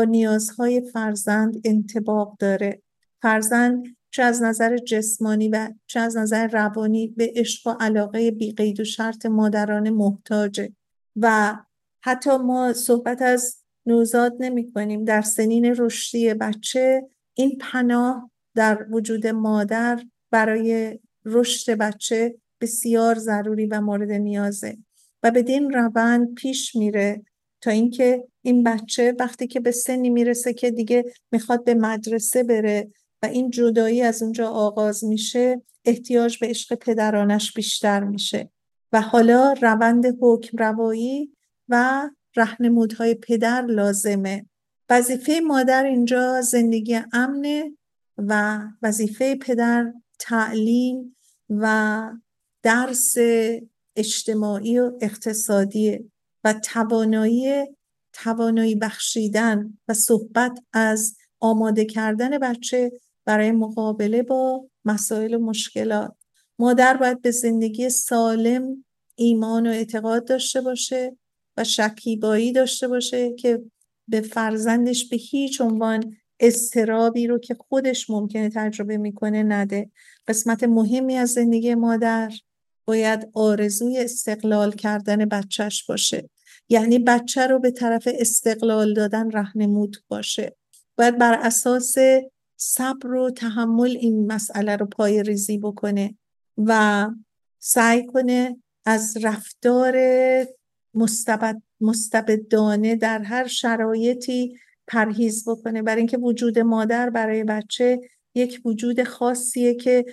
نیازهای 0.04 0.82
فرزند 0.92 1.62
انتباق 1.64 2.38
داره. 2.40 2.82
فرزند 3.22 3.86
چه 4.12 4.24
از 4.24 4.44
نظر 4.44 4.78
جسمانی 4.78 5.50
و 5.50 5.70
چه 5.88 6.00
از 6.00 6.18
نظر 6.18 6.48
روانی 6.48 7.08
به 7.08 7.34
عشق 7.36 7.68
و 7.68 7.76
علاقه 7.80 8.32
بیقید 8.32 8.80
و 8.80 8.84
شرط 8.84 9.26
مادرانه 9.26 9.90
محتاجه. 9.90 10.74
و 11.16 11.58
حتی 12.02 12.38
ما 12.38 12.74
صحبت 12.74 13.22
از 13.22 13.58
نوزاد 13.86 14.36
نمی 14.40 14.72
کنیم. 14.72 15.04
در 15.04 15.22
سنین 15.22 15.76
رشدی 15.78 16.34
بچه 16.34 17.08
این 17.34 17.58
پناه 17.62 18.32
در 18.56 18.86
وجود 18.90 19.28
مادر 19.28 20.04
برای 20.32 21.00
رشد 21.26 21.72
بچه 21.78 22.36
بسیار 22.62 23.16
ضروری 23.16 23.66
و 23.66 23.82
مورد 23.82 24.12
نیازه 24.12 24.78
و 25.24 25.32
بدین 25.32 25.72
روند 25.72 26.34
پیش 26.34 26.76
میره 26.76 27.24
تا 27.62 27.72
اینکه 27.72 28.28
این 28.42 28.64
بچه 28.64 29.16
وقتی 29.20 29.48
که 29.48 29.60
به 29.60 29.72
سنی 29.72 30.10
می‌رسه 30.10 30.54
که 30.54 30.72
دیگه 30.72 31.06
می‌خواد 31.32 31.64
به 31.64 31.74
مدرسه 31.74 32.44
بره 32.44 32.92
و 33.24 33.26
این 33.26 33.50
جدایی 33.50 34.02
از 34.02 34.24
اونجا 34.24 34.50
آغاز 34.50 35.04
میشه 35.04 35.62
احتیاج 35.86 36.38
به 36.38 36.48
عشق 36.48 36.76
پدرانش 36.76 37.54
بیشتر 37.54 38.04
میشه. 38.04 38.50
و 38.94 39.02
حالا 39.02 39.54
روند 39.62 40.06
حکم 40.22 40.58
روایی 40.58 41.32
و 41.70 42.10
رهنمودهای 42.36 43.16
پدر 43.16 43.66
لازمه. 43.66 44.46
وظیفه 44.90 45.40
مادر 45.48 45.86
اینجا 45.86 46.42
زندگی 46.42 47.00
امنه 47.14 47.72
و 48.18 48.60
وظیفه 48.82 49.36
پدر 49.36 49.94
تعلیم 50.20 51.16
و 51.50 52.02
درس 52.64 53.16
اجتماعی 53.96 54.80
و 54.80 54.92
اقتصادی 55.02 56.12
و 56.46 56.54
توانایی 56.54 57.66
توانایی 58.14 58.76
بخشیدن 58.76 59.78
و 59.88 59.94
صحبت 59.94 60.60
از 60.74 61.16
آماده 61.40 61.86
کردن 61.86 62.38
بچه 62.38 62.92
برای 63.26 63.52
مقابله 63.52 64.24
با 64.24 64.68
مسائل 64.86 65.34
و 65.34 65.40
مشکلات. 65.40 66.16
مادر 66.60 66.98
باید 66.98 67.22
به 67.22 67.32
زندگی 67.32 67.90
سالم 67.90 68.86
ایمان 69.16 69.68
و 69.68 69.70
اعتقاد 69.70 70.28
داشته 70.28 70.62
باشه 70.62 71.18
و 71.58 71.64
شکیبایی 71.64 72.52
داشته 72.52 72.88
باشه 72.88 73.34
که 73.34 73.64
به 74.08 74.22
فرزندش 74.22 75.10
به 75.10 75.18
هیچ 75.18 75.62
عنوان 75.62 76.16
استرابی 76.40 77.28
رو 77.28 77.40
که 77.40 77.56
خودش 77.56 78.10
ممکنه 78.10 78.50
تجربه 78.50 78.98
می‌کنه 78.98 79.44
نده. 79.44 79.92
قسمت 80.28 80.64
مهمی 80.64 81.16
از 81.16 81.30
زندگی 81.30 81.76
مادر 81.76 82.32
باید 82.86 83.30
آرزوی 83.34 83.98
استقلال 83.98 84.72
کردن 84.72 85.26
بچهش 85.26 85.84
باشه. 85.84 86.30
یعنی 86.70 87.00
بچه 87.00 87.48
رو 87.48 87.60
به 87.60 87.72
طرف 87.72 88.08
استقلال 88.20 88.94
دادن 88.94 89.32
رهنمود 89.32 89.98
باشه. 90.08 90.56
باید 90.98 91.18
بر 91.18 91.34
اساس 91.34 91.96
صبر 92.58 93.14
و 93.14 93.30
تحمل 93.30 93.98
این 94.00 94.32
مسئله 94.32 94.76
رو 94.76 94.86
پای 94.86 95.24
ریزی 95.24 95.58
بکنه 95.58 96.16
و 96.58 97.10
سعی 97.60 98.06
کنه 98.06 98.58
از 98.86 99.18
رفتار 99.22 99.96
مستبد 100.94 101.62
مستبدانه 101.82 102.96
در 102.96 103.20
هر 103.20 103.48
شرایطی 103.48 104.58
پرهیز 104.88 105.50
بکنه. 105.50 105.82
برای 105.82 105.98
اینکه 105.98 106.18
وجود 106.18 106.60
مادر 106.60 107.10
برای 107.10 107.44
بچه 107.44 108.00
یک 108.36 108.62
وجود 108.66 109.04
خاصیه 109.04 109.76
که 109.76 110.06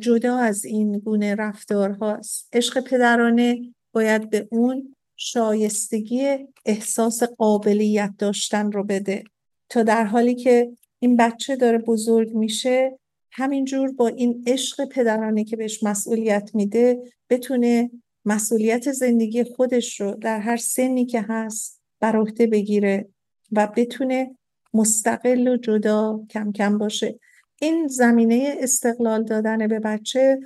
جدا 0.00 0.36
از 0.36 0.64
این 0.64 0.98
گونه 0.98 1.34
رفتار 1.34 1.90
هاست 1.90 2.48
عشق 2.52 2.80
پدرانه 2.80 3.74
باید 3.92 4.30
به 4.30 4.48
اون 4.50 4.96
شایستگی 5.22 6.38
احساس 6.66 7.22
قابلیت 7.22 8.10
داشتن 8.18 8.72
رو 8.72 8.84
بده. 8.84 9.24
تا 9.68 9.82
در 9.82 10.04
حالی 10.04 10.34
که 10.34 10.72
این 10.98 11.16
بچه 11.16 11.56
داره 11.56 11.78
بزرگ 11.78 12.34
میشه 12.34 12.98
همینجور 13.30 13.92
با 13.92 14.08
این 14.08 14.44
عشق 14.46 14.84
پدرانه 14.84 15.44
که 15.44 15.56
بهش 15.56 15.82
مسئولیت 15.82 16.50
میده 16.54 17.02
بتونه 17.30 17.90
مسئولیت 18.24 18.92
زندگی 18.92 19.44
خودش 19.44 20.00
رو 20.00 20.14
در 20.14 20.40
هر 20.40 20.56
سنی 20.56 21.06
که 21.06 21.20
هست 21.28 21.80
بر 22.00 22.16
عهده 22.16 22.46
بگیره 22.46 23.08
و 23.52 23.66
بتونه 23.76 24.36
مستقل 24.74 25.48
و 25.48 25.56
جدا 25.56 26.20
کم 26.30 26.52
کم 26.52 26.78
باشه. 26.78 27.18
این 27.60 27.86
زمینه 27.86 28.56
استقلال 28.58 29.24
دادن 29.24 29.68
به 29.68 29.80
بچه 29.80 30.38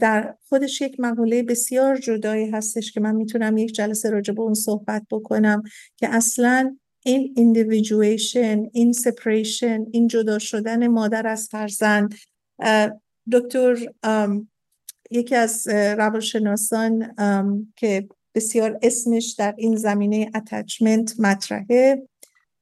در 0.00 0.34
خودش 0.48 0.80
یک 0.80 1.00
مقوله 1.00 1.42
بسیار 1.42 1.96
جدایی 1.96 2.50
هستش 2.50 2.92
که 2.92 3.00
من 3.00 3.14
می‌تونم 3.14 3.56
یک 3.56 3.72
جلسه 3.72 4.10
راجع 4.10 4.34
به 4.34 4.42
اون 4.42 4.54
صحبت 4.54 5.02
بکنم 5.10 5.62
که 5.96 6.08
اصلا 6.08 6.76
این 7.04 7.34
individuation 7.38 8.68
این 8.72 8.92
separation 8.92 9.88
این 9.92 10.08
جدا 10.08 10.38
شدن 10.38 10.86
مادر 10.86 11.26
از 11.26 11.48
فرزند 11.48 12.14
دکتر 13.32 13.76
یکی 15.10 15.34
از 15.34 15.68
روانشناسان 15.68 17.14
که 17.76 18.08
بسیار 18.34 18.78
اسمش 18.82 19.34
در 19.38 19.54
این 19.58 19.76
زمینه 19.76 20.30
اتچمنت 20.34 21.20
مطرحه 21.20 22.08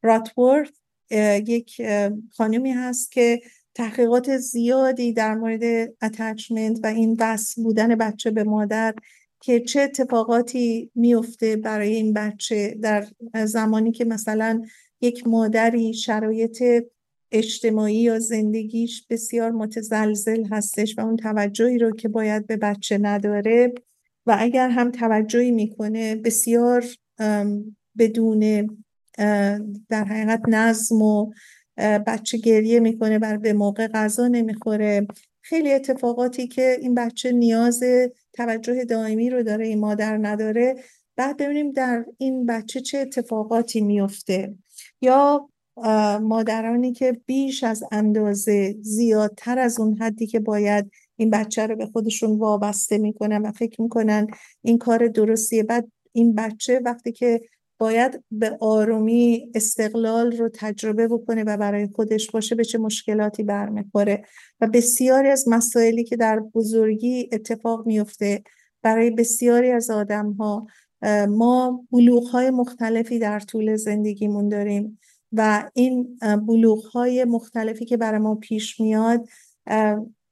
راتورث 0.02 0.68
یک 1.46 1.82
خانمی 2.36 2.70
هست 2.70 3.12
که 3.12 3.40
تحقیقات 3.74 4.36
زیادی 4.36 5.12
در 5.12 5.34
مورد 5.34 5.92
اتچمنت 6.02 6.78
و 6.82 6.86
این 6.86 7.16
وصل 7.20 7.62
بودن 7.62 7.94
بچه 7.94 8.30
به 8.30 8.44
مادر 8.44 8.94
که 9.40 9.60
چه 9.60 9.80
اتفاقاتی 9.80 10.90
میفته 10.94 11.56
برای 11.56 11.94
این 11.94 12.12
بچه 12.12 12.78
در 12.82 13.06
زمانی 13.44 13.92
که 13.92 14.04
مثلا 14.04 14.62
یک 15.00 15.26
مادری 15.26 15.94
شرایط 15.94 16.62
اجتماعی 17.32 17.96
یا 17.96 18.18
زندگیش 18.18 19.06
بسیار 19.10 19.50
متزلزل 19.50 20.44
هستش 20.50 20.98
و 20.98 21.00
اون 21.00 21.16
توجهی 21.16 21.78
رو 21.78 21.90
که 21.90 22.08
باید 22.08 22.46
به 22.46 22.56
بچه 22.56 22.98
نداره 22.98 23.72
و 24.26 24.36
اگر 24.38 24.68
هم 24.68 24.90
توجهی 24.90 25.50
می‌کنه 25.50 26.16
بسیار 26.16 26.84
بدون 27.98 28.68
در 29.88 30.04
حقیقت 30.04 30.42
نظم 30.48 31.02
و 31.02 31.32
بچه 31.78 32.38
گریه 32.38 32.80
می‌کنه 32.80 33.18
بر 33.18 33.36
به 33.36 33.52
موقع 33.52 33.86
غذا 33.86 34.28
نمی‌خوره. 34.28 35.06
خیلی 35.42 35.72
اتفاقاتی 35.72 36.46
که 36.46 36.76
این 36.80 36.94
بچه 36.94 37.32
نیاز 37.32 37.82
توجه 38.32 38.84
دائمی 38.84 39.30
رو 39.30 39.42
داره 39.42 39.66
این 39.66 39.80
مادر 39.80 40.18
نداره. 40.18 40.74
بعد 41.16 41.36
ببینیم 41.36 41.72
در 41.72 42.04
این 42.18 42.46
بچه 42.46 42.80
چه 42.80 42.98
اتفاقاتی 42.98 43.80
میفته 43.80 44.54
یا 45.02 45.48
مادرانی 46.22 46.92
که 46.92 47.20
بیش 47.26 47.64
از 47.64 47.84
اندازه 47.92 48.76
زیادتر 48.80 49.58
از 49.58 49.80
اون 49.80 49.96
حدی 49.96 50.26
که 50.26 50.40
باید 50.40 50.90
این 51.16 51.30
بچه 51.30 51.66
رو 51.66 51.76
به 51.76 51.86
خودشون 51.86 52.38
وابسته 52.38 52.98
می‌کنن 52.98 53.42
و 53.42 53.52
فکر 53.52 53.82
می‌کنن 53.82 54.26
این 54.62 54.78
کار 54.78 55.08
درستیه. 55.08 55.62
بعد 55.62 55.88
این 56.12 56.34
بچه 56.34 56.80
وقتی 56.84 57.12
که 57.12 57.40
باید 57.82 58.24
به 58.30 58.56
آرومی 58.60 59.50
استقلال 59.54 60.32
رو 60.32 60.50
تجربه 60.54 61.08
بکنه 61.08 61.44
و 61.44 61.56
برای 61.56 61.88
خودش 61.94 62.30
باشه 62.30 62.54
به 62.54 62.64
چه 62.64 62.78
مشکلاتی 62.78 63.42
برمیخوره. 63.42 64.24
و 64.60 64.66
بسیاری 64.66 65.28
از 65.28 65.48
مسائلی 65.48 66.04
که 66.04 66.16
در 66.16 66.40
بزرگی 66.40 67.28
اتفاق 67.32 67.86
میفته 67.86 68.42
برای 68.82 69.10
بسیاری 69.10 69.70
از 69.70 69.90
آدم 69.90 70.32
ها 70.32 70.66
ما 71.28 71.84
بلوغ 71.90 72.28
های 72.28 72.50
مختلفی 72.50 73.18
در 73.18 73.40
طول 73.40 73.76
زندگیمون 73.76 74.48
داریم 74.48 74.98
و 75.32 75.70
این 75.74 76.18
بلوغ 76.46 76.84
های 76.84 77.24
مختلفی 77.24 77.84
که 77.84 77.96
برای 77.96 78.20
ما 78.20 78.34
پیش 78.34 78.80
میاد 78.80 79.28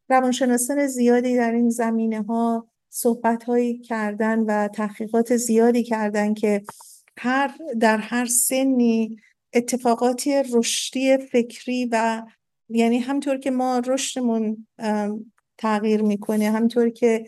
روانشناسان 0.09 0.86
زیادی 0.86 1.36
در 1.36 1.53
این 1.53 1.70
زمینه 1.70 2.22
ها 2.22 2.66
صحبت 2.90 3.44
هایی 3.44 3.78
کردن 3.78 4.38
و 4.38 4.68
تحقیقات 4.68 5.36
زیادی 5.36 5.82
کردن 5.82 6.34
که 6.34 6.62
هر 7.18 7.56
در 7.80 7.98
هر 7.98 8.26
سنی 8.26 9.16
اتفاقاتی 9.54 10.42
رشدی 10.52 11.18
فکری 11.18 11.88
و 11.92 12.22
یعنی 12.68 12.98
همطور 12.98 13.36
که 13.36 13.50
ما 13.50 13.82
رشدمون 13.86 14.66
تغییر 15.58 16.02
می‌کنه 16.02 16.50
همطور 16.50 16.88
که 16.88 17.24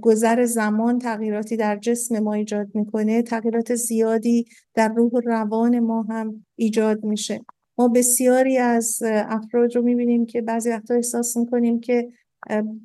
گذر 0.00 0.44
زمان 0.44 0.98
تغییراتی 0.98 1.56
در 1.56 1.76
جسم 1.76 2.18
ما 2.18 2.34
ایجاد 2.34 2.68
می‌کنه 2.74 3.22
تغییرات 3.22 3.74
زیادی 3.74 4.46
در 4.74 4.88
روح 4.88 5.12
و 5.12 5.20
روان 5.20 5.80
ما 5.80 6.02
هم 6.02 6.46
ایجاد 6.56 7.04
میشه. 7.04 7.40
ما 7.78 7.88
بسیاری 7.88 8.58
از 8.58 9.02
افراد 9.06 9.76
رو 9.76 9.82
می‌بینیم 9.82 10.26
که 10.26 10.42
بعضی 10.42 10.70
وقتا 10.70 10.94
احساس 10.94 11.36
می‌کنیم 11.36 11.80
که 11.80 12.08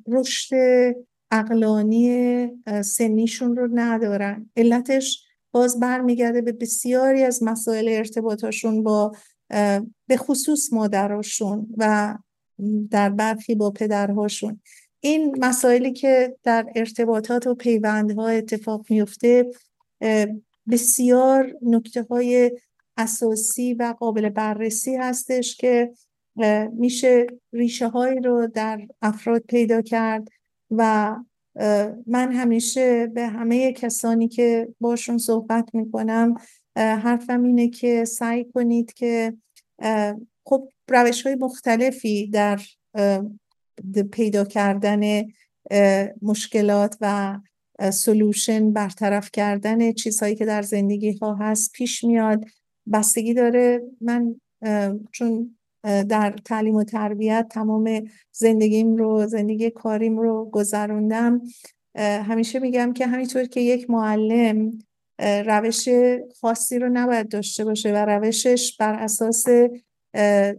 رشد 0.08 0.56
اقلانی 1.30 2.48
سنیشون 2.84 3.56
رو 3.56 3.68
ندارن. 3.74 4.50
علتش 4.56 5.25
باز 5.56 5.80
برمیگرده 5.80 6.42
به 6.42 6.52
بسیاری 6.52 7.22
از 7.22 7.42
مسائل 7.42 7.88
ارتباطاشون 7.88 8.82
با 8.82 9.12
به 10.06 10.16
خصوص 10.16 10.72
مادراشون 10.72 11.66
و 11.76 12.14
در 12.90 13.10
برخی 13.10 13.54
با 13.54 13.70
پدرهاشون. 13.70 14.60
این 15.00 15.44
مسائلی 15.44 15.92
که 15.92 16.36
در 16.42 16.66
ارتباطات 16.76 17.46
و 17.46 17.54
پیوندها 17.54 18.28
اتفاق 18.28 18.86
میفته 18.90 19.50
بسیار 20.70 21.52
نکته 21.62 22.02
های 22.02 22.52
اساسی 22.96 23.74
و 23.74 23.94
قابل 23.98 24.28
بررسی 24.28 24.96
هستش 24.96 25.56
که 25.56 25.90
میشه 26.72 27.26
ریشه 27.52 27.88
هایی 27.88 28.20
رو 28.20 28.46
در 28.46 28.86
افراد 29.02 29.42
پیدا 29.42 29.82
کرد 29.82 30.28
و 30.70 31.14
من 32.06 32.32
همیشه 32.32 33.06
به 33.06 33.26
همه 33.26 33.72
کسانی 33.72 34.28
که 34.28 34.68
باشون 34.80 35.18
صحبت 35.18 35.74
می‌کنم 35.74 36.34
حرفم 36.76 37.42
اینه 37.42 37.68
که 37.68 38.04
سعی 38.04 38.44
کنید 38.44 38.92
که 38.92 39.32
خب 40.46 40.68
روش 40.88 41.26
های 41.26 41.34
مختلفی 41.34 42.26
در 42.26 42.60
پیدا 44.12 44.44
کردن 44.44 45.24
مشکلات 46.22 46.96
و 47.00 47.38
سلوشن 47.90 48.72
برطرف 48.72 49.30
کردن 49.32 49.92
چیزهایی 49.92 50.34
که 50.34 50.44
در 50.44 50.62
زندگی 50.62 51.12
ها 51.12 51.34
هست 51.34 51.72
پیش 51.72 52.04
میاد. 52.04 52.44
بستگی 52.92 53.34
داره 53.34 53.80
من 54.00 54.40
چون 55.12 55.55
در 55.86 56.34
تعلیم 56.44 56.74
و 56.74 56.84
تربیت 56.84 57.46
تمام 57.50 58.04
زندگیم 58.32 58.96
رو 58.96 59.26
زندگی 59.26 59.70
کاریم 59.70 60.18
رو 60.18 60.50
گذروندم. 60.52 61.42
همیشه 61.98 62.58
میگم 62.58 62.92
که 62.92 63.06
همینطور 63.06 63.44
که 63.44 63.60
یک 63.60 63.90
معلم 63.90 64.78
روش 65.20 65.88
خاصی 66.40 66.78
رو 66.78 66.88
نباید 66.88 67.28
داشته 67.28 67.64
باشه 67.64 67.92
و 67.92 67.96
روشش 67.96 68.76
بر 68.76 68.94
اساس 68.94 69.46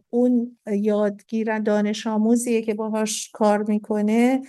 اون 0.09 0.57
یادگیر 0.71 1.59
دانش 1.59 2.07
آموزیه 2.07 2.61
که 2.61 2.73
باهاش 2.73 3.30
کار 3.34 3.63
می‌کنه 3.63 4.41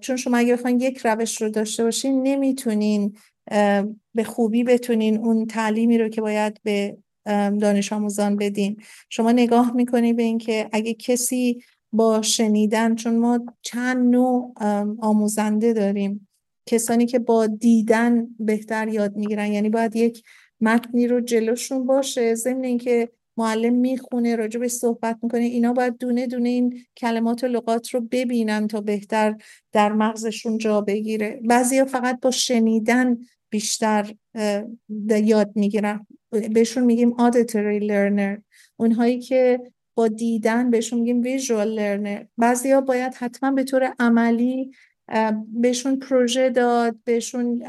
چون 0.00 0.16
شما 0.16 0.36
اگه 0.36 0.56
بخواین 0.56 0.80
یک 0.80 0.98
روش 1.04 1.42
رو 1.42 1.48
داشته 1.48 1.84
باشین 1.84 2.22
نمی‌تونین 2.22 3.16
به 4.14 4.24
خوبی 4.24 4.64
بتونین 4.64 5.18
اون 5.18 5.46
تعلیمی 5.46 5.98
رو 5.98 6.08
که 6.08 6.20
باید 6.20 6.60
به 6.62 6.96
دانش 7.60 7.92
آموزان 7.92 8.36
بدین. 8.36 8.76
شما 9.08 9.32
نگاه 9.32 9.76
می‌کنی 9.76 10.12
به 10.12 10.22
اینکه 10.22 10.68
اگه 10.72 10.94
کسی 10.94 11.62
با 11.92 12.22
شنیدن 12.22 12.94
چون 12.94 13.16
ما 13.16 13.46
چند 13.62 14.14
نوع 14.14 14.54
آموزنده 15.00 15.72
داریم. 15.72 16.28
کسانی 16.66 17.06
که 17.06 17.18
با 17.18 17.46
دیدن 17.46 18.26
بهتر 18.38 18.88
یاد 18.88 19.16
می‌گیرن. 19.16 19.52
یعنی 19.52 19.68
باید 19.68 19.96
یک 19.96 20.22
متنی 20.60 21.06
رو 21.06 21.20
جلوشون 21.20 21.86
باشه. 21.86 22.34
ضمن 22.34 22.64
اینکه 22.64 23.08
معلم 23.36 23.74
می‌خونه 23.74 24.36
راجبش 24.36 24.70
صحبت 24.70 25.18
می‌کنه 25.22 25.40
اینا 25.40 25.72
باید 25.72 25.98
دونه 25.98 26.26
دونه 26.26 26.48
این 26.48 26.84
کلمات 26.96 27.44
و 27.44 27.46
لغات 27.46 27.88
رو 27.88 28.00
ببینن 28.00 28.66
تا 28.66 28.80
بهتر 28.80 29.36
در 29.72 29.92
مغزشون 29.92 30.58
جا 30.58 30.80
بگیره. 30.80 31.40
بعضی 31.44 31.84
فقط 31.84 32.20
با 32.20 32.30
شنیدن 32.30 33.18
بیشتر 33.50 34.14
یاد 35.24 35.52
می‌گیرن. 35.54 36.06
بهشون 36.32 36.84
میگیم 36.84 37.16
auditory 37.16 37.82
learner. 37.82 38.42
اونهایی 38.76 39.20
که 39.20 39.60
با 39.94 40.08
دیدن 40.08 40.70
بهشون 40.70 40.98
میگیم 40.98 41.38
visual 41.38 41.78
learner. 41.78 42.26
بعضی 42.38 42.70
ها 42.70 42.80
باید 42.80 43.14
حتما 43.14 43.50
به 43.50 43.64
طور 43.64 43.94
عملی 43.98 44.70
بهشون 45.46 45.98
پروژه 45.98 46.50
داد 46.50 46.96
بهشون 47.04 47.62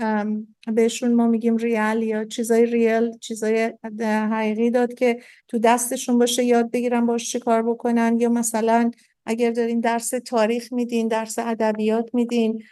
بهشون 0.74 1.14
ما 1.14 1.28
میگیم 1.28 1.58
ریال 1.58 2.04
یا 2.04 2.26
چیزای 2.26 2.66
ریال 2.66 3.18
چیزای 3.18 3.74
حقیقی 4.02 4.70
داد 4.70 4.94
که 4.94 5.20
تو 5.48 5.60
دستشون 5.60 6.20
باشه 6.20 6.44
یاد 6.44 6.72
بگیرن 6.72 7.06
باش 7.06 7.32
چه 7.32 7.40
کار 7.40 7.64
بکنن. 7.64 8.18
یا 8.20 8.30
مثلا 8.30 8.92
اگر 9.26 9.52
دارین 9.52 9.80
درس 9.80 10.10
تاریخ 10.10 10.74
میدین 10.74 11.08
درس 11.08 11.40
ادبیات 11.40 12.10
میدین 12.14 12.64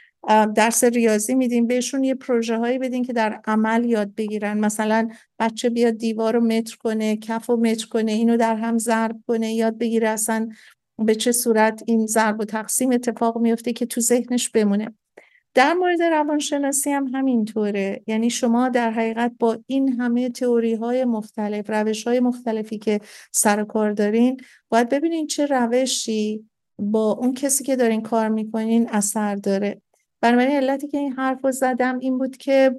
درس 0.56 0.84
ریاضی 0.84 1.36
میدین 1.36 1.68
بهشون 1.68 2.04
یه 2.04 2.16
پروژه 2.16 2.58
هایی 2.58 2.80
بدین 2.80 3.04
که 3.04 3.14
در 3.14 3.42
عمل 3.46 3.86
یاد 3.86 4.16
بگیرن. 4.16 4.60
مثلا 4.60 5.10
بچه 5.40 5.70
بیاد 5.70 5.94
دیوار 5.94 6.34
رو 6.34 6.42
متر 6.42 6.78
کنه 6.78 7.18
کف 7.18 7.46
رو 7.46 7.58
متر 7.58 7.88
کنه 7.88 8.12
اینو 8.12 8.38
در 8.38 8.56
هم 8.56 8.78
ضرب 8.78 9.16
کنه 9.28 9.54
یاد 9.54 9.78
بگیره 9.78 10.10
اصلا 10.10 10.50
به 10.98 11.16
چه 11.16 11.32
صورت 11.32 11.84
این 11.86 12.08
ضرب 12.08 12.40
و 12.40 12.46
تقسیم 12.46 12.92
اتفاق 12.92 13.38
میفته 13.38 13.74
که 13.74 13.86
تو 13.86 14.02
ذهنش 14.02 14.50
بمونه. 14.50 14.94
در 15.54 15.74
مورد 15.74 16.02
روانشناسی 16.02 16.92
هم 16.92 17.08
همینطوره. 17.08 18.04
یعنی 18.08 18.30
شما 18.30 18.70
در 18.70 18.92
حقیقت 18.92 19.32
با 19.40 19.58
این 19.68 20.02
همه 20.02 20.30
تئوری 20.30 20.74
های 20.76 21.06
مختلف 21.06 21.70
روش 21.70 22.08
های 22.08 22.20
مختلفی 22.20 22.78
که 22.78 23.00
سر 23.32 23.64
کار 23.64 23.92
دارین 23.92 24.42
باید 24.70 24.90
ببینین 24.90 25.28
چه 25.28 25.46
روشی 25.46 26.50
با 26.80 27.12
اون 27.12 27.34
کسی 27.34 27.64
که 27.64 27.76
دارین 27.76 28.02
کار 28.02 28.30
می‌کنین 28.30 28.90
اثر 28.90 29.36
داره. 29.36 29.82
بنابراین 30.22 30.56
علتی 30.56 30.88
که 30.88 30.98
این 30.98 31.14
حرف 31.14 31.46
رو 31.46 31.52
زدم 31.52 32.00
این 32.00 32.18
بود 32.18 32.38
که 32.38 32.76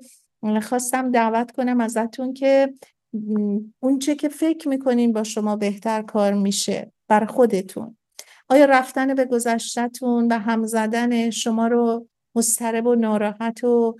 خواستم 0.62 1.10
دعوت 1.10 1.50
کنم 1.50 1.80
ازتون 1.80 2.32
که 2.32 2.74
اون 3.80 3.98
چه 3.98 4.14
که 4.14 4.28
فکر 4.28 4.68
می‌کنین 4.68 5.12
با 5.12 5.22
شما 5.22 5.56
بهتر 5.56 6.02
کار 6.02 6.34
میشه 6.34 6.92
بر 7.08 7.24
خودتون. 7.24 7.96
آیا 8.48 8.64
رفتن 8.64 9.14
به 9.14 9.24
گذشتتون 9.24 10.32
و 10.32 10.38
هم 10.38 10.66
زدن 10.66 11.30
شما 11.30 11.66
رو 11.66 12.08
مضطرب 12.34 12.86
و 12.86 12.94
ناراحت 12.94 13.64
و 13.64 13.96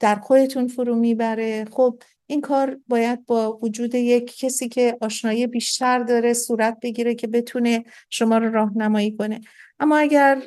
در 0.00 0.14
خودتون 0.22 0.68
فرو 0.68 0.94
می‌بره؟ 0.94 1.64
خب 1.70 1.98
این 2.26 2.40
کار 2.40 2.78
باید 2.88 3.26
با 3.26 3.58
وجود 3.62 3.94
یک 3.94 4.38
کسی 4.38 4.68
که 4.68 4.96
آشنایی 5.00 5.46
بیشتر 5.46 5.98
داره 5.98 6.32
صورت 6.32 6.78
بگیره 6.82 7.14
که 7.14 7.26
بتونه 7.26 7.84
شما 8.10 8.38
رو 8.38 8.50
راهنمایی 8.50 9.16
کنه. 9.16 9.40
اما 9.80 9.96
اگر 9.96 10.42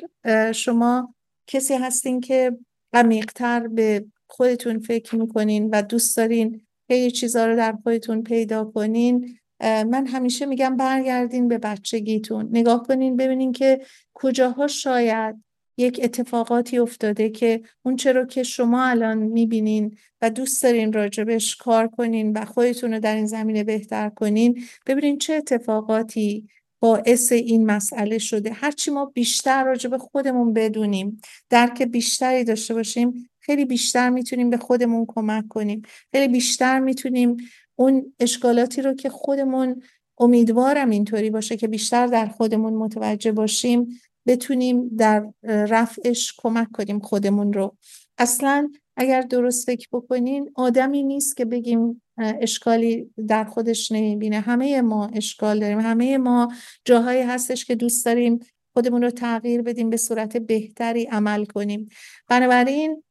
شما 0.52 1.14
کسی 1.46 1.74
هستین 1.74 2.20
که 2.20 2.58
عمیقتر 2.92 3.68
به 3.68 4.04
خودتون 4.26 4.78
فکر 4.78 5.16
می‌کنین 5.16 5.70
و 5.72 5.82
دوست 5.82 6.16
دارین 6.16 6.66
یه 6.88 7.10
چیزها 7.10 7.46
رو 7.46 7.56
در 7.56 7.78
خودتون 7.82 8.22
پیدا 8.22 8.64
کنین 8.64 9.38
من 9.60 10.06
همیشه 10.06 10.46
میگم 10.46 10.76
برگردین 10.76 11.48
به 11.48 11.58
بچگیتون. 11.58 12.48
نگاه 12.52 12.82
کنین 12.82 13.16
ببینین 13.16 13.52
که 13.52 13.80
کجاها 14.14 14.66
شاید 14.66 15.44
یک 15.76 16.00
اتفاقاتی 16.02 16.78
افتاده 16.78 17.28
که 17.28 17.62
اون 17.82 17.96
چرا 17.96 18.24
که 18.24 18.42
شما 18.42 18.84
الان 18.84 19.18
می‌بینین 19.18 19.96
و 20.22 20.30
دوست 20.30 20.62
دارین 20.62 20.92
راجبش 20.92 21.56
کار 21.56 21.88
کنین 21.88 22.32
و 22.32 22.44
خودتون 22.44 22.92
رو 22.94 23.00
در 23.00 23.14
این 23.14 23.26
زمینه 23.26 23.64
بهتر 23.64 24.08
کنین. 24.08 24.64
ببینین 24.86 25.18
چه 25.18 25.34
اتفاقاتی 25.34 26.48
باعث 26.86 27.32
این 27.32 27.66
مسئله 27.66 28.18
شده. 28.18 28.52
هرچی 28.52 28.90
ما 28.90 29.04
بیشتر 29.04 29.64
راجب 29.64 29.96
خودمون 29.96 30.52
بدونیم 30.52 31.20
درک 31.50 31.82
بیشتری 31.82 32.44
داشته 32.44 32.74
باشیم 32.74 33.30
خیلی 33.40 33.64
بیشتر 33.64 34.10
می‌تونیم 34.10 34.50
به 34.50 34.56
خودمون 34.56 35.04
کمک 35.08 35.48
کنیم. 35.48 35.82
خیلی 36.12 36.28
بیشتر 36.28 36.80
می‌تونیم 36.80 37.36
اون 37.76 38.14
اشکالاتی 38.20 38.82
رو 38.82 38.94
که 38.94 39.10
خودمون 39.10 39.82
امیدوارم 40.18 40.90
اینطوری 40.90 41.30
باشه 41.30 41.56
که 41.56 41.68
بیشتر 41.68 42.06
در 42.06 42.26
خودمون 42.26 42.72
متوجه 42.72 43.32
باشیم 43.32 43.88
بتونیم 44.26 44.88
در 44.96 45.26
رفعش 45.42 46.34
کمک 46.38 46.72
کنیم 46.72 47.00
خودمون 47.00 47.52
رو. 47.52 47.76
اصلا 48.18 48.70
اگر 48.96 49.20
درست 49.20 49.66
فکر 49.66 49.88
بکنین 49.92 50.50
آدمی 50.54 51.02
نیست 51.02 51.36
که 51.36 51.44
بگیم 51.44 52.02
اشکالی 52.18 53.10
در 53.28 53.44
خودش 53.44 53.92
نمی‌بینه. 53.92 54.40
همه 54.40 54.82
ما 54.82 55.06
اشکال 55.06 55.60
داریم. 55.60 55.80
همه 55.80 56.18
ما 56.18 56.52
جاهایی 56.84 57.22
هستش 57.22 57.64
که 57.64 57.74
دوست 57.74 58.04
داریم 58.04 58.38
خودمون 58.72 59.02
رو 59.02 59.10
تغییر 59.10 59.62
بدیم 59.62 59.90
به 59.90 59.96
صورت 59.96 60.36
بهتری 60.36 61.04
عمل 61.04 61.44
کنیم. 61.44 61.88
بنابراین 62.28 63.02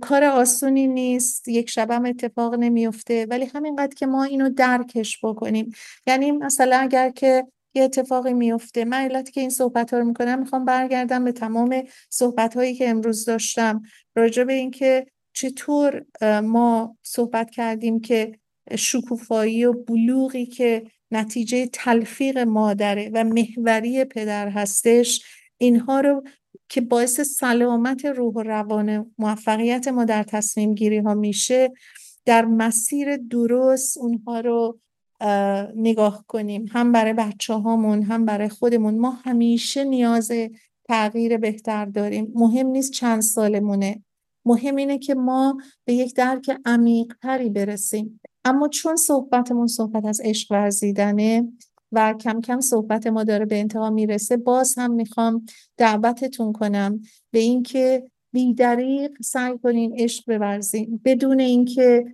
کار 0.00 0.24
آسونی 0.24 0.86
نیست. 0.86 1.48
یک 1.48 1.70
شبم 1.70 2.06
اتفاق 2.06 2.54
نمیفته 2.54 3.26
ولی 3.30 3.44
همینقدر 3.44 3.94
که 3.94 4.06
ما 4.06 4.24
اینو 4.24 4.48
درکش 4.48 5.24
بکنیم. 5.24 5.72
یعنی 6.06 6.32
مثلا 6.32 6.76
اگر 6.76 7.10
که 7.10 7.46
یه 7.74 7.82
اتفاقی 7.82 8.32
میفته 8.32 8.84
من 8.84 8.98
علتی 8.98 9.32
که 9.32 9.40
این 9.40 9.50
صحبت 9.50 9.92
ها 9.92 9.98
رو 9.98 10.04
می‌کنم 10.04 10.38
می‌خوام 10.38 10.64
برگردم 10.64 11.24
به 11.24 11.32
تمام 11.32 11.82
صحبت 12.10 12.54
هایی 12.54 12.74
که 12.74 12.88
امروز 12.88 13.24
داشتم. 13.24 13.82
راجع 14.14 14.44
به 14.44 14.52
اینکه 14.52 15.06
چطور 15.32 16.04
ما 16.40 16.96
صحبت 17.02 17.50
کردیم 17.50 18.00
که 18.00 18.38
شکوفایی 18.78 19.64
و 19.64 19.72
بلوغی 19.72 20.46
که 20.46 20.86
نتیجه 21.10 21.66
تلفیق 21.66 22.38
مادره 22.38 23.10
و 23.14 23.24
محوری 23.24 24.04
پدر 24.04 24.48
هستش 24.48 25.24
اینها 25.58 26.00
رو 26.00 26.22
که 26.68 26.80
باعث 26.80 27.20
سلامت 27.20 28.04
روح 28.04 28.34
و 28.34 28.42
روان 28.42 29.12
موفقیت 29.18 29.88
ما 29.88 30.04
در 30.04 30.22
تصمیم 30.22 30.74
گیری 30.74 30.98
ها 30.98 31.14
میشه 31.14 31.72
در 32.24 32.44
مسیر 32.44 33.16
درست 33.16 33.98
اونها 33.98 34.40
رو 34.40 34.78
نگاه 35.76 36.24
کنیم. 36.28 36.66
هم 36.72 36.92
برای 36.92 37.12
بچه 37.12 37.54
هامون 37.54 38.02
هم 38.02 38.24
برای 38.24 38.48
خودمون. 38.48 38.98
ما 38.98 39.10
همیشه 39.10 39.84
نیاز 39.84 40.32
تغییر 40.88 41.36
بهتر 41.36 41.84
داریم. 41.84 42.32
مهم 42.34 42.66
نیست 42.66 42.92
چند 42.92 43.22
سالمونه. 43.22 44.02
مهم 44.44 44.76
اینه 44.76 44.98
که 44.98 45.14
ما 45.14 45.58
به 45.84 45.94
یک 45.94 46.14
درک 46.14 46.60
عمیق 46.64 47.12
تری 47.22 47.50
برسیم. 47.50 48.20
اما 48.44 48.68
چون 48.68 48.96
صحبتمون 48.96 49.66
صحبت 49.66 50.04
از 50.04 50.20
عشق 50.24 50.52
ورزیدنه 50.52 51.52
و 51.92 52.14
کم 52.20 52.40
کم 52.40 52.60
صحبت 52.60 53.06
ما 53.06 53.24
داره 53.24 53.44
به 53.44 53.60
انتها 53.60 53.90
می‌رسه 53.90 54.36
باز 54.36 54.74
هم 54.78 54.90
می‌خوام 54.90 55.44
دعوتتون 55.76 56.52
کنم 56.52 57.00
به 57.30 57.38
اینکه 57.38 58.10
بیدریق 58.32 59.10
سعی 59.22 59.58
کنین 59.58 59.94
عشق 59.98 60.24
بورزین. 60.26 61.00
بدون 61.04 61.40
اینکه 61.40 62.04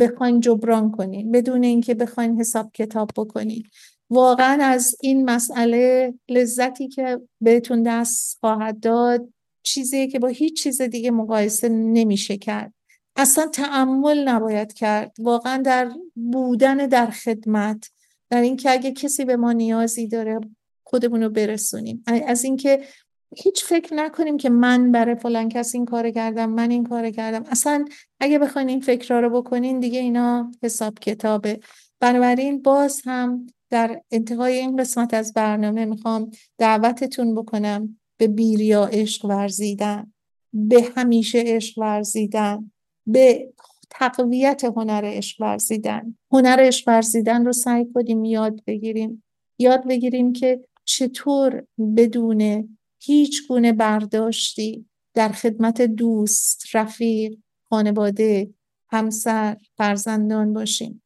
بخواین 0.00 0.40
جبران 0.40 0.90
کنین 0.90 1.30
بدون 1.30 1.64
اینکه 1.64 1.94
بخواین 1.94 2.40
حساب 2.40 2.70
کتاب 2.72 3.10
بکنین. 3.16 3.62
واقعا 4.10 4.64
از 4.64 4.96
این 5.02 5.30
مسئله 5.30 6.14
لذتی 6.28 6.88
که 6.88 7.20
بهتون 7.40 7.82
دست 7.82 8.38
خواهد 8.40 8.80
داد 8.80 9.28
چیزیه 9.64 10.06
که 10.06 10.18
با 10.18 10.28
هیچ 10.28 10.62
چیز 10.62 10.82
دیگه 10.82 11.10
مقایسه 11.10 11.68
نمیشه 11.68 12.36
کرد. 12.36 12.74
اصلا 13.16 13.46
تعمل 13.46 14.28
نباید 14.28 14.72
کرد. 14.72 15.16
واقعا 15.18 15.62
در 15.62 15.92
بودن 16.14 16.76
در 16.76 17.10
خدمت 17.10 17.90
در 18.30 18.40
اینکه 18.40 18.70
اگه 18.70 18.92
کسی 18.92 19.24
به 19.24 19.36
ما 19.36 19.52
نیازی 19.52 20.08
داره 20.08 20.40
خودمون 20.84 21.22
رو 21.22 21.28
برسونیم. 21.28 22.04
از 22.06 22.44
اینکه 22.44 22.80
هیچ 23.36 23.64
فکر 23.64 23.94
نکنیم 23.94 24.36
که 24.36 24.50
من 24.50 24.92
برای 24.92 25.14
فلان 25.14 25.48
کس 25.48 25.74
این 25.74 25.84
کار 25.84 26.10
کردم 26.10 26.50
من 26.50 26.70
این 26.70 26.84
کار 26.84 27.10
کردم. 27.10 27.44
اصلا 27.50 27.84
اگه 28.20 28.38
بخواین 28.38 28.68
این 28.68 28.80
فکرها 28.80 29.20
رو 29.20 29.42
بکنین 29.42 29.80
دیگه 29.80 30.00
اینا 30.00 30.52
حساب 30.62 30.98
کتابه. 30.98 31.60
بنابراین 32.00 32.62
باز 32.62 33.02
هم 33.04 33.46
در 33.70 34.00
انتهای 34.10 34.58
این 34.58 34.76
قسمت 34.76 35.14
از 35.14 35.32
برنامه 35.32 35.84
می‌خوام 35.84 36.30
دعوتتون 36.58 37.34
بکنم. 37.34 37.98
به 38.16 38.28
بیریا 38.28 38.84
عشق 38.84 39.24
ورزیدن 39.24 40.12
به 40.52 40.92
همیشه 40.96 41.42
عشق 41.46 41.78
ورزیدن 41.78 42.70
به 43.06 43.52
تقویت 43.90 44.64
هنر 44.64 45.02
عشق 45.04 45.40
ورزیدن 45.40 46.16
هنر 46.32 46.56
عشق 46.60 46.88
ورزیدن 46.88 47.46
رو 47.46 47.52
سعی 47.52 47.86
کنیم 47.94 48.24
یاد 48.24 48.64
بگیریم 48.66 49.22
یاد 49.58 49.88
بگیریم 49.88 50.32
که 50.32 50.64
چطور 50.84 51.66
بدون 51.96 52.68
هیچ 53.00 53.48
گونه 53.48 53.72
برداشتی 53.72 54.86
در 55.14 55.28
خدمت 55.28 55.82
دوست، 55.82 56.76
رفیق، 56.76 57.38
خانواده، 57.68 58.50
همسر، 58.90 59.56
فرزندان 59.76 60.52
باشیم. 60.52 61.02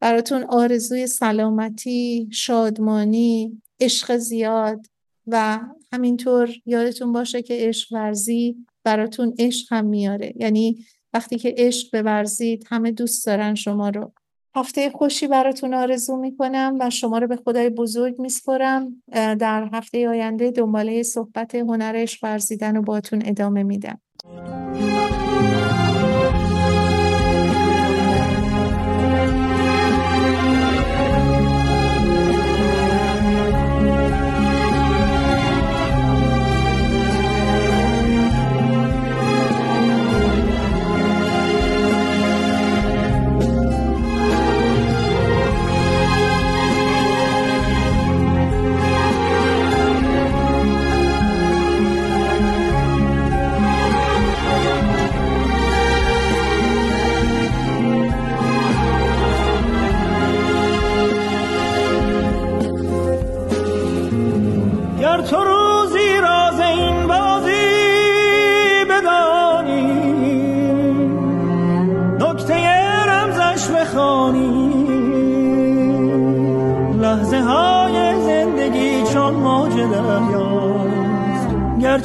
براتون 0.00 0.44
آرزوی 0.44 1.06
سلامتی، 1.06 2.28
شادمانی، 2.32 3.62
عشق 3.80 4.16
زیاد 4.16 4.86
و 5.26 5.60
همینطور 5.94 6.50
یادتون 6.66 7.12
باشه 7.12 7.42
که 7.42 7.54
عشق 7.60 7.92
ورزی 7.92 8.56
براتون 8.84 9.34
عشق 9.38 9.72
هم 9.72 9.84
میاره. 9.84 10.32
یعنی 10.36 10.84
وقتی 11.12 11.38
که 11.38 11.54
عشق 11.58 12.02
بورزید 12.02 12.64
همه 12.68 12.90
دوست 12.90 13.26
دارن 13.26 13.54
شما 13.54 13.88
رو. 13.88 14.12
هفته 14.56 14.90
خوشی 14.90 15.26
براتون 15.26 15.74
آرزو 15.74 16.16
می‌کنم 16.16 16.76
و 16.80 16.90
شما 16.90 17.18
رو 17.18 17.26
به 17.26 17.36
خدای 17.36 17.68
بزرگ 17.68 18.20
میسپرم 18.20 19.02
در 19.12 19.68
هفته 19.72 20.08
آینده 20.08 20.50
دنباله 20.50 21.02
صحبت 21.02 21.54
هنرش 21.54 22.22
ورزیدن 22.22 22.76
رو 22.76 22.82
باتون 22.82 23.22
ادامه 23.24 23.62
میدم. 23.62 24.00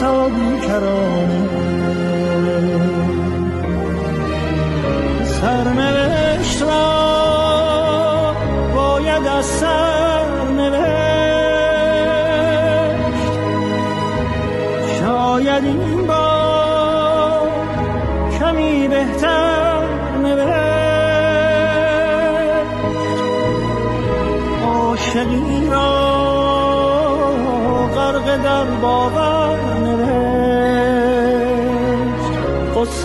تا 0.00 0.28
بیکرانه 0.28 0.95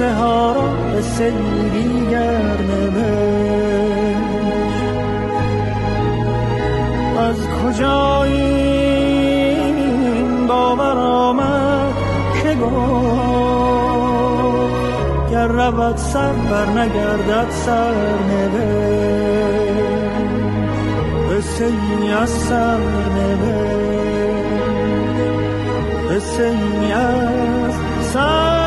قصه 0.01 0.13
ها 0.13 0.53
را 0.53 0.61
به 0.61 1.01
دیگر 1.73 2.57
نوشت 2.61 4.21
از 7.19 7.37
کجا 7.47 8.23
این 8.23 9.67
باور 10.47 10.97
آمد 10.97 11.93
که 12.43 12.55
گفت 12.55 12.81
گر 15.31 15.47
رود 15.47 15.97
سر 15.97 16.33
بر 16.33 16.65
نگردد 16.65 17.49
سر 17.49 17.93
نوشت. 18.29 18.61
قصه 21.31 21.65
ای 21.65 22.11
از 22.11 22.29
سر 22.29 22.77
قصه 26.09 26.43
ای 26.43 26.91
از 26.91 28.60